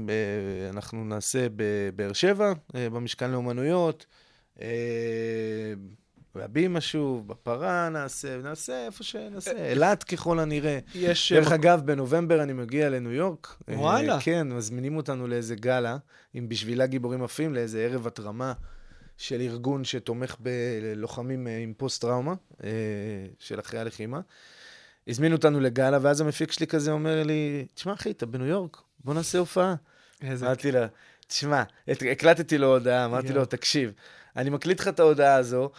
ב, 0.05 0.11
אנחנו 0.69 1.05
נעשה 1.05 1.47
בבאר 1.55 2.13
שבע, 2.13 2.51
uh, 2.51 2.75
במשכן 2.91 3.31
לאומנויות, 3.31 4.05
uh, 4.57 4.61
בהבימה 6.35 6.81
שוב, 6.81 7.27
בפרה 7.27 7.89
נעשה, 7.89 8.37
נעשה 8.37 8.85
איפה 8.85 9.03
שנעשה, 9.03 9.69
אילת 9.69 10.03
ככל 10.03 10.39
הנראה. 10.39 10.79
יש... 10.95 11.33
דרך 11.33 11.49
אה, 11.51 11.55
אגב, 11.55 11.81
בנובמבר 11.85 12.43
אני 12.43 12.53
מגיע 12.53 12.89
לניו 12.89 13.11
יורק. 13.11 13.55
אה, 13.69 13.79
וואלה. 13.79 14.17
כן, 14.21 14.47
מזמינים 14.47 14.97
אותנו 14.97 15.27
לאיזה 15.27 15.55
גאלה, 15.55 15.97
עם 16.33 16.49
בשבילה 16.49 16.85
גיבורים 16.85 17.23
עפים, 17.23 17.53
לאיזה 17.53 17.79
ערב 17.79 18.07
התרמה 18.07 18.53
של 19.17 19.41
ארגון 19.41 19.83
שתומך 19.83 20.35
בלוחמים 20.39 21.47
אה, 21.47 21.57
עם 21.57 21.73
פוסט-טראומה, 21.77 22.33
אה, 22.63 22.69
של 23.39 23.59
אחרי 23.59 23.79
הלחימה. 23.79 24.19
הזמינו 25.07 25.35
אותנו 25.35 25.59
לגאלה, 25.59 25.97
ואז 26.01 26.21
המפיק 26.21 26.51
שלי 26.51 26.67
כזה 26.67 26.91
אומר 26.91 27.23
לי, 27.23 27.65
תשמע, 27.73 27.93
אחי, 27.93 28.11
אתה 28.11 28.25
בניו 28.25 28.47
יורק, 28.47 28.77
בוא 29.03 29.13
נעשה 29.13 29.37
הופעה. 29.37 29.75
איזה... 30.21 30.45
אמרתי 30.45 30.71
לו, 30.71 30.79
תשמע, 31.27 31.63
הקלטתי 32.11 32.57
לו 32.57 32.67
הודעה, 32.67 33.05
אמרתי. 33.05 33.33
לו, 33.33 33.45
תקשיב, 33.45 33.91
אני 34.35 34.49
מקליט 34.49 34.79
לך 34.79 34.87
את 34.87 34.99
ההודעה 34.99 35.35
הזו, 35.35 35.69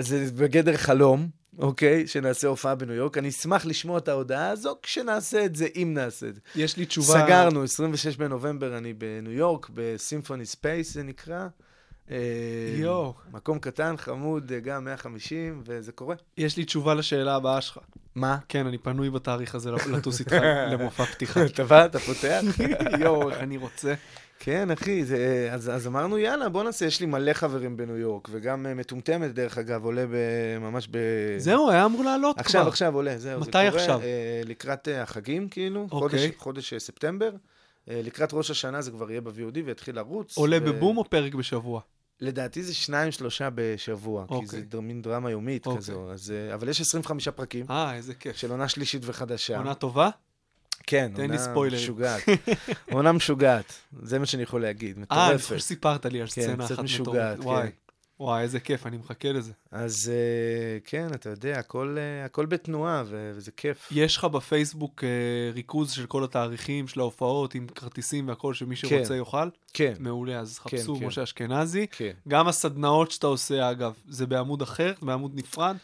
זה 0.00 0.26
בגדר 0.36 0.76
חלום, 0.76 1.28
אוקיי? 1.58 2.06
שנעשה 2.06 2.48
הופעה 2.48 2.74
בניו 2.74 2.94
יורק. 2.94 3.18
אני 3.18 3.28
אשמח 3.28 3.66
לשמוע 3.66 3.98
את 3.98 4.08
ההודעה 4.08 4.50
הזו 4.50 4.76
כשנעשה 4.82 5.44
את 5.44 5.56
זה, 5.56 5.66
אם 5.76 5.90
נעשה 5.94 6.28
את 6.28 6.34
זה. 6.34 6.40
יש 6.56 6.76
לי 6.76 6.86
תשובה... 6.86 7.24
סגרנו, 7.24 7.62
26 7.62 8.16
בנובמבר 8.16 8.78
אני 8.78 8.92
בניו 8.92 9.32
יורק, 9.32 9.70
ב 9.74 9.82
Symphony 9.82 10.46
Space 10.46 10.94
זה 10.94 11.02
נקרא. 11.02 11.46
אה, 12.10 12.16
יואו. 12.74 13.14
מקום 13.32 13.58
קטן, 13.58 13.96
חמוד, 13.96 14.52
אה, 14.52 14.60
גם 14.60 14.84
150, 14.84 15.62
וזה 15.64 15.92
קורה. 15.92 16.14
יש 16.36 16.56
לי 16.56 16.64
תשובה 16.64 16.94
לשאלה 16.94 17.34
הבאה 17.34 17.60
שלך. 17.60 17.78
מה? 18.14 18.38
כן, 18.48 18.66
אני 18.66 18.78
פנוי 18.78 19.10
בתאריך 19.10 19.54
הזה 19.54 19.70
לטוס 19.70 20.20
איתך 20.20 20.32
למופע 20.72 21.04
פתיחה. 21.04 21.46
אתה 21.46 21.64
בא, 21.64 21.84
אתה 21.84 21.98
פותח? 21.98 22.42
יואו, 23.00 23.30
איך 23.30 23.38
אני 23.38 23.56
רוצה. 23.56 23.94
כן, 24.40 24.70
אחי, 24.70 25.04
זה, 25.04 25.48
אז, 25.52 25.70
אז 25.70 25.86
אמרנו, 25.86 26.18
יאללה, 26.18 26.48
בוא 26.48 26.64
נעשה, 26.64 26.86
יש 26.86 27.00
לי 27.00 27.06
מלא 27.06 27.32
חברים 27.32 27.76
בניו 27.76 27.96
יורק, 27.96 28.28
וגם 28.32 28.66
אה, 28.66 28.74
מטומטמת, 28.74 29.34
דרך 29.34 29.58
אגב, 29.58 29.84
עולה 29.84 30.06
ב, 30.06 30.14
ממש 30.60 30.88
ב... 30.90 30.98
זהו, 31.38 31.70
היה 31.70 31.84
אמור 31.84 32.04
לעלות 32.04 32.36
כבר. 32.36 32.44
עכשיו, 32.44 32.68
עכשיו 32.68 32.94
עולה, 32.94 33.18
זהו, 33.18 33.40
מתי 33.40 33.50
זה 33.50 33.70
קורה. 33.70 33.82
עכשיו? 33.82 34.00
אה, 34.02 34.40
לקראת 34.44 34.88
החגים, 34.96 35.48
כאילו, 35.48 35.80
אוקיי. 35.90 35.98
חודש, 35.98 36.30
חודש 36.36 36.74
ספטמבר. 36.74 37.30
אה, 37.90 38.00
לקראת 38.04 38.32
ראש 38.32 38.50
השנה 38.50 38.82
זה 38.82 38.90
כבר 38.90 39.10
יהיה 39.10 39.20
ב-VOD 39.20 39.58
ויתחיל 39.64 39.96
לרוץ. 39.96 40.36
עולה 40.38 40.58
ו- 40.62 40.64
בבום 40.64 40.98
או 40.98 41.04
פרק 41.04 41.34
בשבוע? 41.34 41.80
לדעתי 42.20 42.62
זה 42.62 42.74
שניים, 42.74 43.12
שלושה 43.12 43.48
בשבוע, 43.54 44.24
כי 44.28 44.34
אוקיי. 44.34 44.48
זה 44.48 44.60
דר- 44.60 44.80
מין 44.80 45.02
דרמה 45.02 45.30
יומית 45.30 45.66
אוקיי. 45.66 45.78
כזו. 45.80 46.12
אז, 46.12 46.30
אה, 46.30 46.54
אבל 46.54 46.68
יש 46.68 46.80
25 46.80 47.28
פרקים 47.28 47.66
אה, 47.70 47.94
איזה 47.94 48.14
כיף. 48.14 48.36
של 48.36 48.50
עונה 48.50 48.68
שלישית 48.68 49.02
וחדשה. 49.04 49.58
עונה 49.58 49.74
טובה? 49.74 50.10
כן, 50.86 51.10
תן 51.14 51.20
לי 51.22 51.26
עונה 51.28 51.38
ספוילרים. 51.38 51.82
משוגעת. 51.82 52.20
עונה 52.92 53.12
משוגעת, 53.12 53.72
זה 54.02 54.18
מה 54.18 54.26
שאני 54.26 54.42
יכול 54.42 54.62
להגיד, 54.62 54.96
אה, 54.96 55.02
אני 55.02 55.02
מטורפת. 55.02 55.42
חושב 55.44 55.58
שסיפרת 55.58 56.06
לי 56.06 56.20
על 56.20 56.26
כן, 56.28 56.42
סצנה 56.42 56.64
קצת 56.64 56.74
אחת 56.74 56.84
משוגעת, 56.84 57.38
מטורפת. 57.38 57.46
וואי, 57.46 57.68
כן. 57.68 57.87
וואי, 58.20 58.42
איזה 58.42 58.60
כיף, 58.60 58.86
אני 58.86 58.96
מחכה 58.96 59.32
לזה. 59.32 59.52
אז 59.70 60.12
אה, 60.14 60.78
כן, 60.84 61.06
אתה 61.14 61.30
יודע, 61.30 61.58
הכל, 61.58 61.96
אה, 61.98 62.24
הכל 62.24 62.46
בתנועה, 62.46 63.02
וזה 63.06 63.50
כיף. 63.50 63.88
יש 63.90 64.16
לך 64.16 64.24
בפייסבוק 64.24 65.04
אה, 65.04 65.08
ריכוז 65.54 65.90
של 65.90 66.06
כל 66.06 66.24
התאריכים 66.24 66.88
של 66.88 67.00
ההופעות 67.00 67.54
עם 67.54 67.66
כרטיסים 67.66 68.28
והכל, 68.28 68.54
שמי 68.54 68.76
שרוצה 68.76 69.08
כן. 69.08 69.14
יוכל? 69.14 69.48
כן, 69.72 69.92
מעולה, 69.98 70.38
אז 70.40 70.58
כן, 70.58 70.78
חפשו 70.78 70.96
כן. 70.96 71.06
משה 71.06 71.22
אשכנזי. 71.22 71.86
כן. 71.90 72.12
גם 72.28 72.48
הסדנאות 72.48 73.10
שאתה 73.10 73.26
עושה, 73.26 73.70
אגב, 73.70 73.92
זה 74.08 74.26
בעמוד 74.26 74.62
אחר, 74.62 74.92
בעמוד 75.02 75.32
נפרד? 75.34 75.76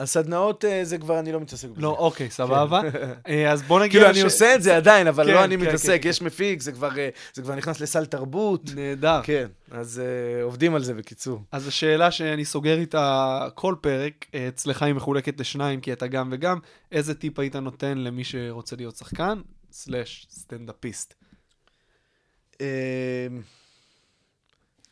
הסדנאות 0.00 0.64
אה, 0.64 0.84
זה 0.84 0.98
כבר 0.98 1.18
אני 1.18 1.32
לא 1.32 1.40
מתעסק 1.40 1.68
בזה. 1.68 1.80
לא, 1.80 1.96
אוקיי, 1.98 2.30
סבבה. 2.30 2.80
אה, 3.28 3.52
אז 3.52 3.62
בוא 3.62 3.80
נגיע... 3.80 3.90
כאילו, 3.90 4.10
אני 4.10 4.20
עושה 4.20 4.54
את 4.54 4.62
זה 4.62 4.76
עדיין, 4.76 5.06
אבל 5.06 5.26
כן, 5.26 5.32
לא 5.32 5.44
אני 5.44 5.58
כן, 5.58 5.62
מתעסק, 5.62 6.02
כן. 6.02 6.08
יש 6.08 6.22
מפיק, 6.22 6.62
זה 6.62 6.72
כבר, 6.72 6.98
אה, 6.98 7.08
זה 7.34 7.42
כבר 7.42 7.54
נכנס 7.54 7.80
לסל 7.80 8.06
תרבות. 8.06 8.70
נהדר. 8.74 9.20
כן, 9.22 9.46
אז 9.70 10.02
עובדים 10.42 10.74
על 10.74 10.84
זה 10.84 10.94
בקיצור. 10.94 11.42
אז 11.52 11.68
השאלה 11.68 12.10
שאני 12.10 12.44
סוגר 12.44 12.78
איתה 12.78 13.48
כל 13.54 13.74
פרק, 13.80 14.26
אצלך 14.48 14.82
היא 14.82 14.94
מחולקת 14.94 15.40
לשניים, 15.40 15.80
כי 15.80 15.92
אתה 15.92 16.06
גם 16.06 16.28
וגם, 16.32 16.58
איזה 16.92 17.14
טיפ 17.14 17.38
היית 17.38 17.56
נותן 17.56 17.98
למי 17.98 18.24
שרוצה 18.24 18.76
להיות 18.76 18.96
שחקן, 18.96 19.40
סלאש 19.72 20.26
סטנדאפיסט? 20.30 21.14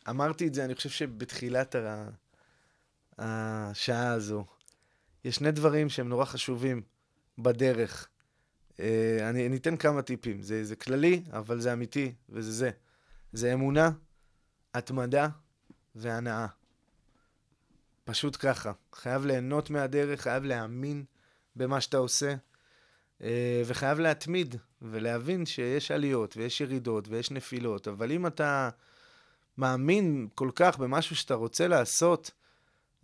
אמרתי 0.09 0.47
את 0.47 0.53
זה, 0.53 0.65
אני 0.65 0.75
חושב 0.75 0.89
שבתחילת 0.89 1.75
השעה 3.19 4.11
הזו, 4.11 4.45
יש 5.25 5.35
שני 5.35 5.51
דברים 5.51 5.89
שהם 5.89 6.09
נורא 6.09 6.25
חשובים 6.25 6.81
בדרך. 7.37 8.07
אה, 8.79 9.29
אני, 9.29 9.47
אני 9.47 9.57
אתן 9.57 9.77
כמה 9.77 10.01
טיפים. 10.01 10.41
זה, 10.41 10.63
זה 10.63 10.75
כללי, 10.75 11.23
אבל 11.31 11.59
זה 11.59 11.73
אמיתי, 11.73 12.13
וזה 12.29 12.51
זה. 12.51 12.71
זה 13.33 13.53
אמונה, 13.53 13.91
התמדה 14.73 15.27
והנאה. 15.95 16.47
פשוט 18.03 18.37
ככה. 18.39 18.71
חייב 18.93 19.25
ליהנות 19.25 19.69
מהדרך, 19.69 20.21
חייב 20.21 20.43
להאמין 20.43 21.03
במה 21.55 21.81
שאתה 21.81 21.97
עושה, 21.97 22.35
אה, 23.21 23.61
וחייב 23.65 23.99
להתמיד 23.99 24.55
ולהבין 24.81 25.45
שיש 25.45 25.91
עליות 25.91 26.37
ויש 26.37 26.61
ירידות 26.61 27.07
ויש 27.07 27.31
נפילות, 27.31 27.87
אבל 27.87 28.11
אם 28.11 28.27
אתה 28.27 28.69
מאמין 29.57 30.27
כל 30.35 30.49
כך 30.55 30.77
במשהו 30.77 31.15
שאתה 31.15 31.33
רוצה 31.33 31.67
לעשות, 31.67 32.31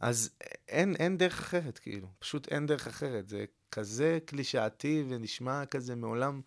אז 0.01 0.29
אין, 0.67 0.95
אין 0.95 1.17
דרך 1.17 1.39
אחרת, 1.39 1.79
כאילו. 1.79 2.07
פשוט 2.19 2.47
אין 2.47 2.65
דרך 2.65 2.87
אחרת. 2.87 3.29
זה 3.29 3.45
כזה 3.71 4.19
קלישאתי 4.25 5.03
ונשמע 5.09 5.65
כזה 5.65 5.95
מעולם 5.95 6.41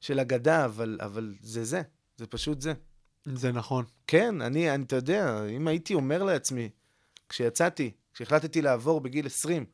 של 0.00 0.20
אגדה, 0.20 0.64
אבל, 0.64 0.98
אבל 1.00 1.34
זה 1.40 1.64
זה. 1.64 1.82
זה 2.16 2.26
פשוט 2.26 2.60
זה. 2.60 2.72
זה 3.24 3.52
נכון. 3.52 3.84
כן, 4.06 4.40
אני, 4.40 4.74
אני, 4.74 4.84
אתה 4.84 4.96
יודע, 4.96 5.46
אם 5.46 5.68
הייתי 5.68 5.94
אומר 5.94 6.22
לעצמי, 6.22 6.70
כשיצאתי, 7.28 7.90
כשהחלטתי 8.14 8.62
לעבור 8.62 9.00
בגיל 9.00 9.26
20, 9.26 9.64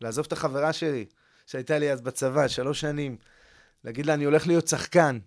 לעזוב 0.00 0.24
את 0.26 0.32
החברה 0.32 0.72
שלי, 0.72 1.06
שהייתה 1.46 1.78
לי 1.78 1.92
אז 1.92 2.00
בצבא, 2.00 2.48
שלוש 2.48 2.80
שנים, 2.80 3.16
להגיד 3.84 4.06
לה, 4.06 4.14
אני 4.14 4.24
הולך 4.24 4.46
להיות 4.46 4.68
שחקן, 4.68 5.18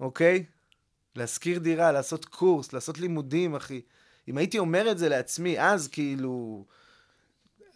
אוקיי? 0.00 0.44
להשכיר 1.16 1.58
דירה, 1.58 1.92
לעשות 1.92 2.24
קורס, 2.24 2.72
לעשות 2.72 2.98
לימודים, 2.98 3.54
אחי. 3.54 3.80
אם 4.28 4.38
הייתי 4.38 4.58
אומר 4.58 4.90
את 4.90 4.98
זה 4.98 5.08
לעצמי, 5.08 5.60
אז 5.60 5.88
כאילו, 5.88 6.64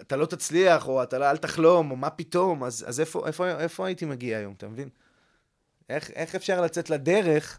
אתה 0.01 0.17
לא 0.17 0.27
תצליח, 0.27 0.89
או 0.89 1.03
אתה 1.03 1.19
לא, 1.19 1.31
אל 1.31 1.37
תחלום, 1.37 1.91
או 1.91 1.97
מה 1.97 2.11
פתאום, 2.11 2.65
אז, 2.65 2.85
אז 2.89 3.01
איפה, 3.01 3.27
איפה, 3.27 3.49
איפה 3.49 3.87
הייתי 3.87 4.05
מגיע 4.05 4.39
היום, 4.39 4.55
אתה 4.57 4.69
מבין? 4.69 4.89
איך, 5.91 6.11
איך 6.11 6.35
אפשר 6.35 6.61
לצאת 6.61 6.91
לדרך 6.91 7.59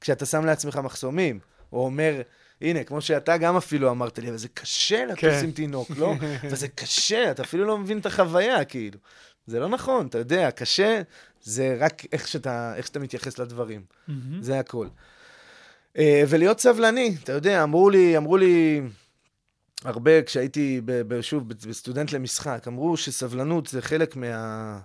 כשאתה 0.00 0.26
שם 0.26 0.44
לעצמך 0.44 0.76
מחסומים? 0.76 1.38
או 1.72 1.84
אומר, 1.84 2.22
הנה, 2.60 2.84
כמו 2.84 3.00
שאתה 3.00 3.36
גם 3.36 3.56
אפילו 3.56 3.90
אמרת 3.90 4.18
לי, 4.18 4.28
אבל 4.28 4.36
זה 4.36 4.48
קשה 4.48 5.04
לטוס 5.04 5.20
כן. 5.20 5.44
עם 5.44 5.50
תינוק, 5.50 5.90
לא? 5.90 6.14
וזה 6.50 6.68
קשה, 6.68 7.30
אתה 7.30 7.42
אפילו 7.42 7.64
לא 7.64 7.78
מבין 7.78 7.98
את 7.98 8.06
החוויה, 8.06 8.64
כאילו. 8.64 8.98
זה 9.46 9.60
לא 9.60 9.68
נכון, 9.68 10.06
אתה 10.06 10.18
יודע, 10.18 10.50
קשה 10.50 11.02
זה 11.42 11.76
רק 11.80 12.02
איך 12.12 12.28
שאתה, 12.28 12.72
איך 12.76 12.86
שאתה 12.86 12.98
מתייחס 12.98 13.38
לדברים. 13.38 13.84
זה 14.40 14.58
הכל. 14.58 14.86
אה, 15.98 16.22
ולהיות 16.28 16.60
סבלני, 16.60 17.16
אתה 17.22 17.32
יודע, 17.32 17.62
אמרו 17.62 17.90
לי, 17.90 18.16
אמרו 18.16 18.36
לי 18.36 18.82
הרבה 19.84 20.22
כשהייתי, 20.22 20.80
ב, 20.84 21.20
שוב, 21.20 21.48
בסטודנט 21.48 22.12
למשחק, 22.12 22.64
אמרו 22.68 22.96
שסבלנות 22.96 23.66
זה 23.66 23.82
חלק 23.82 24.16
מה... 24.16 24.78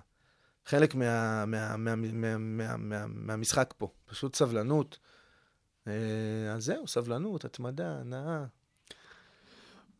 חלק 0.66 0.94
מה, 0.94 1.44
מה, 1.46 1.76
מה, 1.76 1.94
מה, 1.96 2.38
מה, 2.38 2.76
מה, 2.76 3.06
מהמשחק 3.06 3.74
פה. 3.78 3.88
פשוט 4.06 4.36
סבלנות. 4.36 4.98
אה, 5.88 5.92
אז 6.54 6.64
זהו, 6.64 6.88
סבלנות, 6.88 7.44
התמדה, 7.44 7.96
הנאה. 8.00 8.44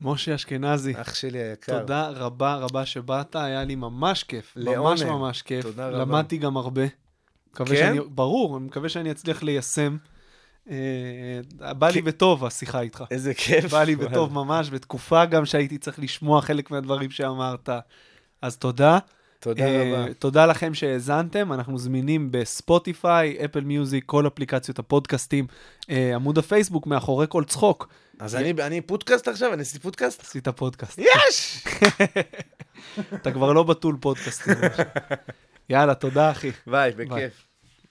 משה 0.01 0.35
אשכנזי, 0.35 0.93
אח 1.01 1.15
שלי 1.15 1.39
היקר. 1.39 1.81
תודה 1.81 2.09
רבה 2.09 2.55
רבה 2.57 2.87
שבאת, 2.87 3.37
היה 3.37 3.65
לי 3.65 3.75
ממש 3.75 4.25
כיף. 4.25 4.53
לעונג. 4.57 4.79
ממש 4.79 5.03
ממש 5.03 5.43
כיף. 5.43 5.63
תודה 5.63 5.89
רבה. 5.89 5.99
למדתי 5.99 6.37
גם 6.37 6.57
הרבה. 6.57 6.83
כן? 7.55 7.67
שאני, 7.67 8.01
ברור, 8.01 8.57
אני 8.57 8.67
מקווה 8.67 8.89
שאני 8.89 9.11
אצליח 9.11 9.43
ליישם. 9.43 9.97
אה, 10.71 11.75
בא 11.75 11.89
לי 11.89 12.03
בטוב 12.03 12.45
השיחה 12.45 12.81
איתך. 12.81 13.05
איזה 13.11 13.35
כיף. 13.35 13.65
בא 13.65 13.83
לי 13.83 13.97
בטוב 13.97 14.33
ממש, 14.41 14.71
בתקופה 14.71 15.25
גם 15.25 15.47
שהייתי 15.47 15.79
צריך 15.79 15.99
לשמוע 15.99 16.41
חלק 16.41 16.71
מהדברים 16.71 17.11
שאמרת. 17.11 17.69
אז 18.43 18.57
תודה. 18.57 18.99
תודה 19.41 19.65
אה, 19.65 20.03
רבה. 20.03 20.15
תודה 20.15 20.47
לכם 20.47 20.75
שהאזנתם, 20.75 21.53
אנחנו 21.53 21.79
זמינים 21.79 22.29
ב 22.31 22.43
Spotify, 22.43 23.45
Apple 23.45 23.61
Music, 23.61 24.05
כל 24.07 24.27
אפליקציות 24.27 24.79
הפודקאסטים, 24.79 25.47
אה, 25.91 26.15
עמוד 26.15 26.39
הפייסבוק 26.39 26.87
מאחורי 26.87 27.27
כל 27.29 27.45
צחוק. 27.45 27.89
אז 28.19 28.37
אני, 28.37 28.51
אני 28.51 28.81
פודקאסט 28.81 29.29
עכשיו? 29.29 29.53
אני 29.53 29.63
עשיתי 29.63 29.79
פודקאסט? 29.79 30.21
עשית 30.21 30.49
פודקאסט. 30.49 30.99
יש! 30.99 31.65
אתה 33.15 33.33
כבר 33.33 33.53
לא 33.53 33.63
בתול 33.63 33.97
פודקאסטים. 34.01 34.55
יאללה, 35.71 35.95
תודה 35.95 36.31
אחי. 36.31 36.51
ביי, 36.67 36.93
ביי. 36.93 37.07
בכיף. 37.07 37.52